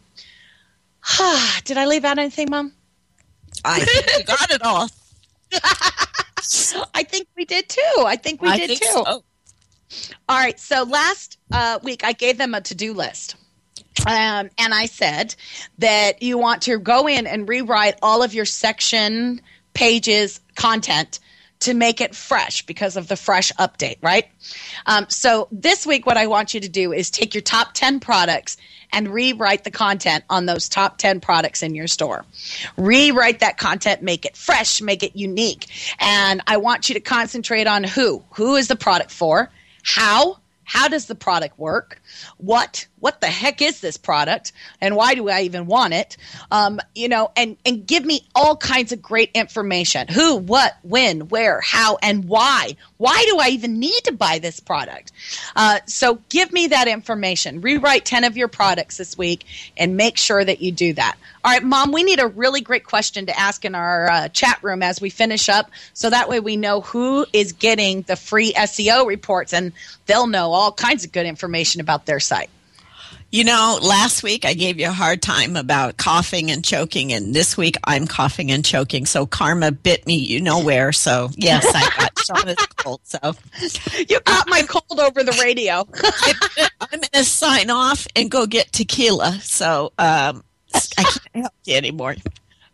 Did 1.63 1.77
I 1.77 1.85
leave 1.85 2.05
out 2.05 2.17
anything, 2.17 2.49
Mom? 2.49 2.73
I 3.63 3.79
think 3.79 4.17
you 4.17 4.23
got 4.23 4.51
it 4.51 4.61
all. 4.63 4.89
I 6.93 7.03
think 7.03 7.27
we 7.35 7.45
did 7.45 7.69
too. 7.69 8.03
I 8.05 8.15
think 8.15 8.41
we 8.41 8.49
I 8.49 8.57
did 8.57 8.67
think 8.67 8.81
too. 8.81 8.87
so. 8.87 9.23
All 10.29 10.37
right. 10.37 10.59
So 10.59 10.83
last 10.83 11.37
uh, 11.51 11.79
week, 11.83 12.03
I 12.03 12.13
gave 12.13 12.37
them 12.37 12.53
a 12.53 12.61
to 12.61 12.75
do 12.75 12.93
list. 12.93 13.35
Um, 14.07 14.49
and 14.57 14.73
I 14.73 14.85
said 14.85 15.35
that 15.79 16.23
you 16.23 16.37
want 16.37 16.63
to 16.63 16.79
go 16.79 17.07
in 17.07 17.27
and 17.27 17.47
rewrite 17.47 17.99
all 18.01 18.23
of 18.23 18.33
your 18.33 18.45
section 18.45 19.41
pages 19.73 20.39
content 20.55 21.19
to 21.61 21.73
make 21.73 22.01
it 22.01 22.15
fresh 22.15 22.65
because 22.65 22.97
of 22.97 23.07
the 23.07 23.15
fresh 23.15 23.51
update, 23.53 23.97
right? 24.01 24.27
Um, 24.85 25.05
so 25.09 25.47
this 25.51 25.85
week, 25.85 26.05
what 26.05 26.17
I 26.17 26.27
want 26.27 26.53
you 26.53 26.59
to 26.59 26.69
do 26.69 26.91
is 26.91 27.09
take 27.09 27.33
your 27.33 27.41
top 27.41 27.73
10 27.73 27.99
products 27.99 28.57
and 28.91 29.07
rewrite 29.07 29.63
the 29.63 29.71
content 29.71 30.23
on 30.29 30.45
those 30.45 30.67
top 30.67 30.97
10 30.97 31.21
products 31.21 31.63
in 31.63 31.75
your 31.75 31.87
store. 31.87 32.25
Rewrite 32.77 33.39
that 33.39 33.57
content, 33.57 34.01
make 34.01 34.25
it 34.25 34.35
fresh, 34.35 34.81
make 34.81 35.03
it 35.03 35.15
unique. 35.15 35.67
And 35.99 36.41
I 36.47 36.57
want 36.57 36.89
you 36.89 36.95
to 36.95 36.99
concentrate 36.99 37.67
on 37.67 37.83
who. 37.83 38.23
Who 38.31 38.55
is 38.55 38.67
the 38.67 38.75
product 38.75 39.11
for? 39.11 39.49
How? 39.83 40.37
How 40.63 40.87
does 40.87 41.07
the 41.07 41.15
product 41.15 41.57
work? 41.59 42.01
What 42.37 42.87
what 43.01 43.19
the 43.19 43.27
heck 43.27 43.61
is 43.63 43.81
this 43.81 43.97
product, 43.97 44.53
and 44.79 44.95
why 44.95 45.15
do 45.15 45.27
I 45.27 45.41
even 45.41 45.65
want 45.65 45.93
it? 45.93 46.17
Um, 46.51 46.79
you 46.93 47.09
know, 47.09 47.31
and 47.35 47.57
and 47.65 47.85
give 47.85 48.05
me 48.05 48.27
all 48.35 48.55
kinds 48.55 48.91
of 48.91 49.01
great 49.01 49.31
information: 49.33 50.07
who, 50.07 50.35
what, 50.37 50.77
when, 50.83 51.27
where, 51.29 51.59
how, 51.61 51.97
and 52.01 52.25
why. 52.25 52.77
Why 52.97 53.25
do 53.27 53.39
I 53.39 53.49
even 53.49 53.79
need 53.79 54.03
to 54.03 54.11
buy 54.11 54.37
this 54.37 54.59
product? 54.59 55.11
Uh, 55.55 55.79
so 55.87 56.19
give 56.29 56.53
me 56.53 56.67
that 56.67 56.87
information. 56.87 57.61
Rewrite 57.61 58.05
ten 58.05 58.23
of 58.23 58.37
your 58.37 58.47
products 58.47 58.97
this 58.97 59.17
week, 59.17 59.45
and 59.75 59.97
make 59.97 60.17
sure 60.17 60.45
that 60.45 60.61
you 60.61 60.71
do 60.71 60.93
that. 60.93 61.17
All 61.43 61.51
right, 61.51 61.63
Mom, 61.63 61.91
we 61.91 62.03
need 62.03 62.19
a 62.19 62.27
really 62.27 62.61
great 62.61 62.85
question 62.85 63.25
to 63.25 63.37
ask 63.39 63.65
in 63.65 63.73
our 63.73 64.09
uh, 64.11 64.27
chat 64.29 64.59
room 64.61 64.83
as 64.83 65.01
we 65.01 65.09
finish 65.09 65.49
up, 65.49 65.71
so 65.93 66.09
that 66.11 66.29
way 66.29 66.39
we 66.39 66.55
know 66.55 66.81
who 66.81 67.25
is 67.33 67.51
getting 67.51 68.03
the 68.03 68.15
free 68.15 68.53
SEO 68.53 69.07
reports, 69.07 69.51
and 69.51 69.73
they'll 70.05 70.27
know 70.27 70.50
all 70.53 70.71
kinds 70.71 71.05
of 71.05 71.11
good 71.11 71.25
information 71.25 71.81
about 71.81 72.05
their 72.05 72.19
site. 72.19 72.49
You 73.31 73.45
know, 73.45 73.79
last 73.81 74.23
week 74.23 74.43
I 74.43 74.53
gave 74.53 74.77
you 74.77 74.87
a 74.87 74.91
hard 74.91 75.21
time 75.21 75.55
about 75.55 75.95
coughing 75.95 76.51
and 76.51 76.65
choking, 76.65 77.13
and 77.13 77.33
this 77.33 77.55
week 77.55 77.77
I'm 77.85 78.05
coughing 78.05 78.51
and 78.51 78.63
choking. 78.63 79.05
So 79.05 79.25
karma 79.25 79.71
bit 79.71 80.05
me, 80.05 80.15
you 80.15 80.41
know 80.41 80.61
where. 80.61 80.91
So 80.91 81.29
yes, 81.37 81.65
I 81.73 81.81
got 81.97 82.15
Shawna's 82.15 82.65
cold. 82.75 82.99
So 83.03 83.33
you 84.09 84.19
got 84.19 84.49
my 84.49 84.63
cold 84.63 84.99
over 84.99 85.23
the 85.23 85.37
radio. 85.41 85.87
I'm 86.81 86.99
going 86.99 87.03
to 87.13 87.23
sign 87.23 87.69
off 87.69 88.05
and 88.17 88.29
go 88.29 88.45
get 88.45 88.73
tequila. 88.73 89.39
So 89.41 89.93
um, 89.97 90.43
I 90.75 91.03
can't 91.03 91.35
help 91.35 91.53
you 91.63 91.75
anymore. 91.75 92.15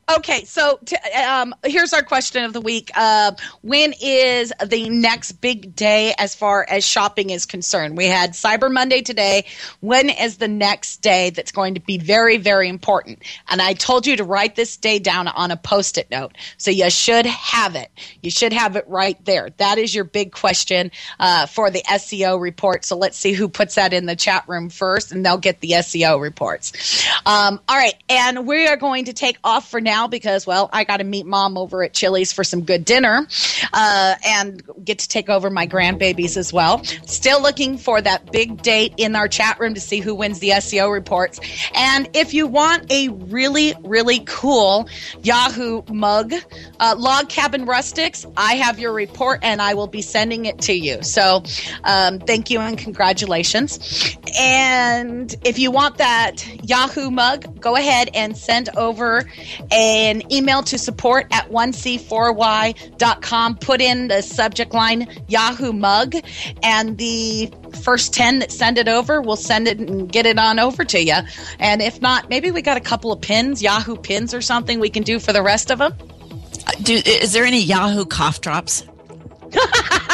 Okay, 0.10 0.46
so 0.46 0.80
t- 0.86 0.96
um, 0.96 1.54
here's 1.66 1.92
our 1.92 2.02
question 2.02 2.46
of 2.46 2.54
the 2.54 2.62
week. 2.62 2.92
Uh, 2.96 3.34
when 3.62 3.94
is 4.02 4.54
the 4.66 4.90
next 4.90 5.34
big 5.34 5.76
day 5.76 6.14
as 6.18 6.34
far 6.34 6.66
as 6.70 6.86
shopping 6.88 7.30
is 7.30 7.46
concerned? 7.46 7.98
We 7.98 8.06
had 8.06 8.32
Cyber 8.32 8.72
Monday 8.72 9.02
today. 9.02 9.46
When 9.82 10.10
is 10.10 10.38
the 10.38 10.48
next 10.48 11.02
day 11.02 11.32
that's 11.32 11.52
going 11.52 11.74
to 11.74 11.82
be 11.82 11.98
very, 11.98 12.38
very 12.38 12.70
important? 12.70 13.22
And 13.50 13.62
I 13.62 13.74
told 13.74 14.08
you 14.08 14.16
to 14.16 14.24
write 14.24 14.56
this 14.56 14.78
day 14.78 14.98
down 14.98 15.28
on 15.28 15.52
a 15.52 15.58
post 15.58 15.98
it 15.98 16.10
note. 16.10 16.38
So 16.56 16.72
you 16.72 16.90
should 16.90 17.26
have 17.26 17.76
it. 17.76 17.92
You 18.22 18.32
should 18.32 18.54
have 18.54 18.78
it 18.78 18.86
right 18.88 19.24
there. 19.26 19.50
That 19.58 19.78
is 19.78 19.94
your 19.94 20.06
big 20.06 20.32
question 20.32 20.90
uh, 21.20 21.48
for 21.48 21.70
the 21.70 21.82
SEO 21.82 22.40
report. 22.40 22.86
So 22.86 22.96
let's 22.96 23.18
see 23.18 23.34
who 23.34 23.50
puts 23.50 23.76
that 23.76 23.92
in 23.92 24.06
the 24.06 24.16
chat 24.16 24.46
room 24.48 24.70
first, 24.70 25.12
and 25.12 25.26
they'll 25.26 25.38
get 25.38 25.60
the 25.60 25.72
SEO 25.72 26.22
reports. 26.22 27.06
Um, 27.26 27.60
all 27.68 27.76
right, 27.76 27.96
and 28.08 28.48
we 28.48 28.68
are 28.68 28.78
going 28.78 29.06
to 29.06 29.14
take 29.14 29.38
off 29.44 29.70
for 29.70 29.82
now 29.82 29.97
because, 30.06 30.46
well, 30.46 30.70
I 30.72 30.84
got 30.84 30.98
to 30.98 31.04
meet 31.04 31.26
mom 31.26 31.58
over 31.58 31.82
at 31.82 31.94
Chili's 31.94 32.32
for 32.32 32.44
some 32.44 32.62
good 32.62 32.86
dinner 32.86 33.26
uh, 33.74 34.16
and 34.24 34.62
get 34.84 35.00
to 35.00 35.08
take 35.08 35.30
over 35.30 35.50
my 35.50 35.66
grandbabies 35.66 36.38
as 36.38 36.54
well. 36.54 36.84
Still 37.06 37.42
looking 37.42 37.78
for 37.78 38.02
that 38.02 38.32
big 38.32 38.62
date 38.62 38.94
in 38.98 39.16
our 39.16 39.28
chat 39.28 39.60
room 39.60 39.74
to 39.74 39.80
see 39.80 40.00
who 40.00 40.14
wins 40.14 40.40
the 40.40 40.50
SEO 40.50 40.92
reports. 40.92 41.40
And 41.74 42.10
if 42.14 42.34
you 42.34 42.48
want 42.48 42.92
a 42.92 43.08
really, 43.10 43.74
really 43.84 44.20
cool 44.26 44.90
Yahoo 45.24 45.84
mug, 45.90 46.34
uh, 46.80 46.96
Log 46.98 47.30
Cabin 47.30 47.66
Rustics, 47.66 48.26
I 48.36 48.56
have 48.56 48.80
your 48.80 48.92
report 48.94 49.40
and 49.44 49.62
I 49.62 49.74
will 49.74 49.88
be 49.88 50.02
sending 50.02 50.46
it 50.46 50.60
to 50.62 50.74
you. 50.74 51.02
So 51.02 51.44
um, 51.84 52.20
thank 52.20 52.50
you 52.50 52.60
and 52.60 52.78
congratulations. 52.78 54.18
And 54.38 55.34
if 55.46 55.58
you 55.60 55.72
want 55.72 55.98
that 55.98 56.46
Yahoo 56.64 57.10
mug, 57.10 57.60
go 57.62 57.76
ahead 57.76 58.10
and 58.14 58.38
send 58.38 58.70
over 58.76 59.24
an 59.88 60.32
email 60.32 60.62
to 60.64 60.78
support 60.78 61.28
at 61.32 61.50
1c4y.com. 61.50 63.58
Put 63.58 63.82
in 63.82 64.10
the 64.10 64.22
subject 64.22 64.74
line 64.74 65.08
Yahoo 65.28 65.72
mug, 65.72 66.16
and 66.62 66.98
the 66.98 67.52
first 67.82 68.14
10 68.14 68.40
that 68.40 68.52
send 68.52 68.78
it 68.78 68.90
over, 68.90 69.22
we'll 69.22 69.38
send 69.38 69.68
it 69.68 69.80
and 69.80 70.12
get 70.12 70.26
it 70.26 70.38
on 70.38 70.60
over 70.60 70.84
to 70.84 71.02
you. 71.02 71.16
And 71.60 71.82
if 71.82 72.02
not, 72.02 72.30
maybe 72.30 72.52
we 72.52 72.62
got 72.62 72.78
a 72.78 72.82
couple 72.82 73.12
of 73.12 73.22
pins, 73.22 73.62
Yahoo 73.62 73.96
pins 73.96 74.34
or 74.34 74.42
something 74.42 74.80
we 74.80 74.90
can 74.90 75.04
do 75.04 75.20
for 75.20 75.32
the 75.32 75.42
rest 75.42 75.72
of 75.72 75.80
them. 75.80 75.94
Uh, 75.94 76.72
do, 76.82 77.02
is 77.06 77.34
there 77.34 77.46
any 77.46 77.62
Yahoo 77.62 78.06
cough 78.06 78.42
drops? 78.42 78.86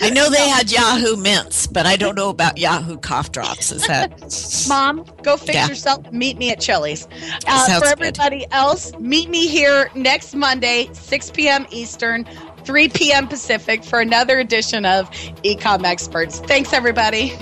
I 0.00 0.10
know 0.10 0.30
they 0.30 0.48
had 0.48 0.70
Yahoo 0.70 1.16
mints, 1.16 1.66
but 1.66 1.86
I 1.86 1.96
don't 1.96 2.14
know 2.14 2.28
about 2.30 2.58
Yahoo 2.58 2.96
cough 2.98 3.32
drops. 3.32 3.72
Is 3.72 3.86
that 3.86 4.66
Mom, 4.68 5.04
go 5.22 5.36
fix 5.36 5.54
Yeah. 5.54 5.68
yourself. 5.68 6.10
Meet 6.12 6.38
me 6.38 6.50
at 6.50 6.60
Chili's. 6.60 7.06
Uh, 7.46 7.66
for 7.78 7.80
good. 7.84 7.88
everybody 7.92 8.46
else, 8.52 8.92
meet 8.98 9.28
me 9.28 9.48
here 9.48 9.90
next 9.94 10.34
Monday, 10.34 10.88
6 10.92 11.30
p.m. 11.32 11.66
Eastern, 11.70 12.26
3 12.64 12.88
p.m. 12.90 13.26
Pacific, 13.28 13.82
for 13.84 14.00
another 14.00 14.38
edition 14.38 14.84
of 14.86 15.10
Ecom 15.44 15.84
Experts. 15.84 16.40
Thanks, 16.40 16.72
everybody. 16.72 17.34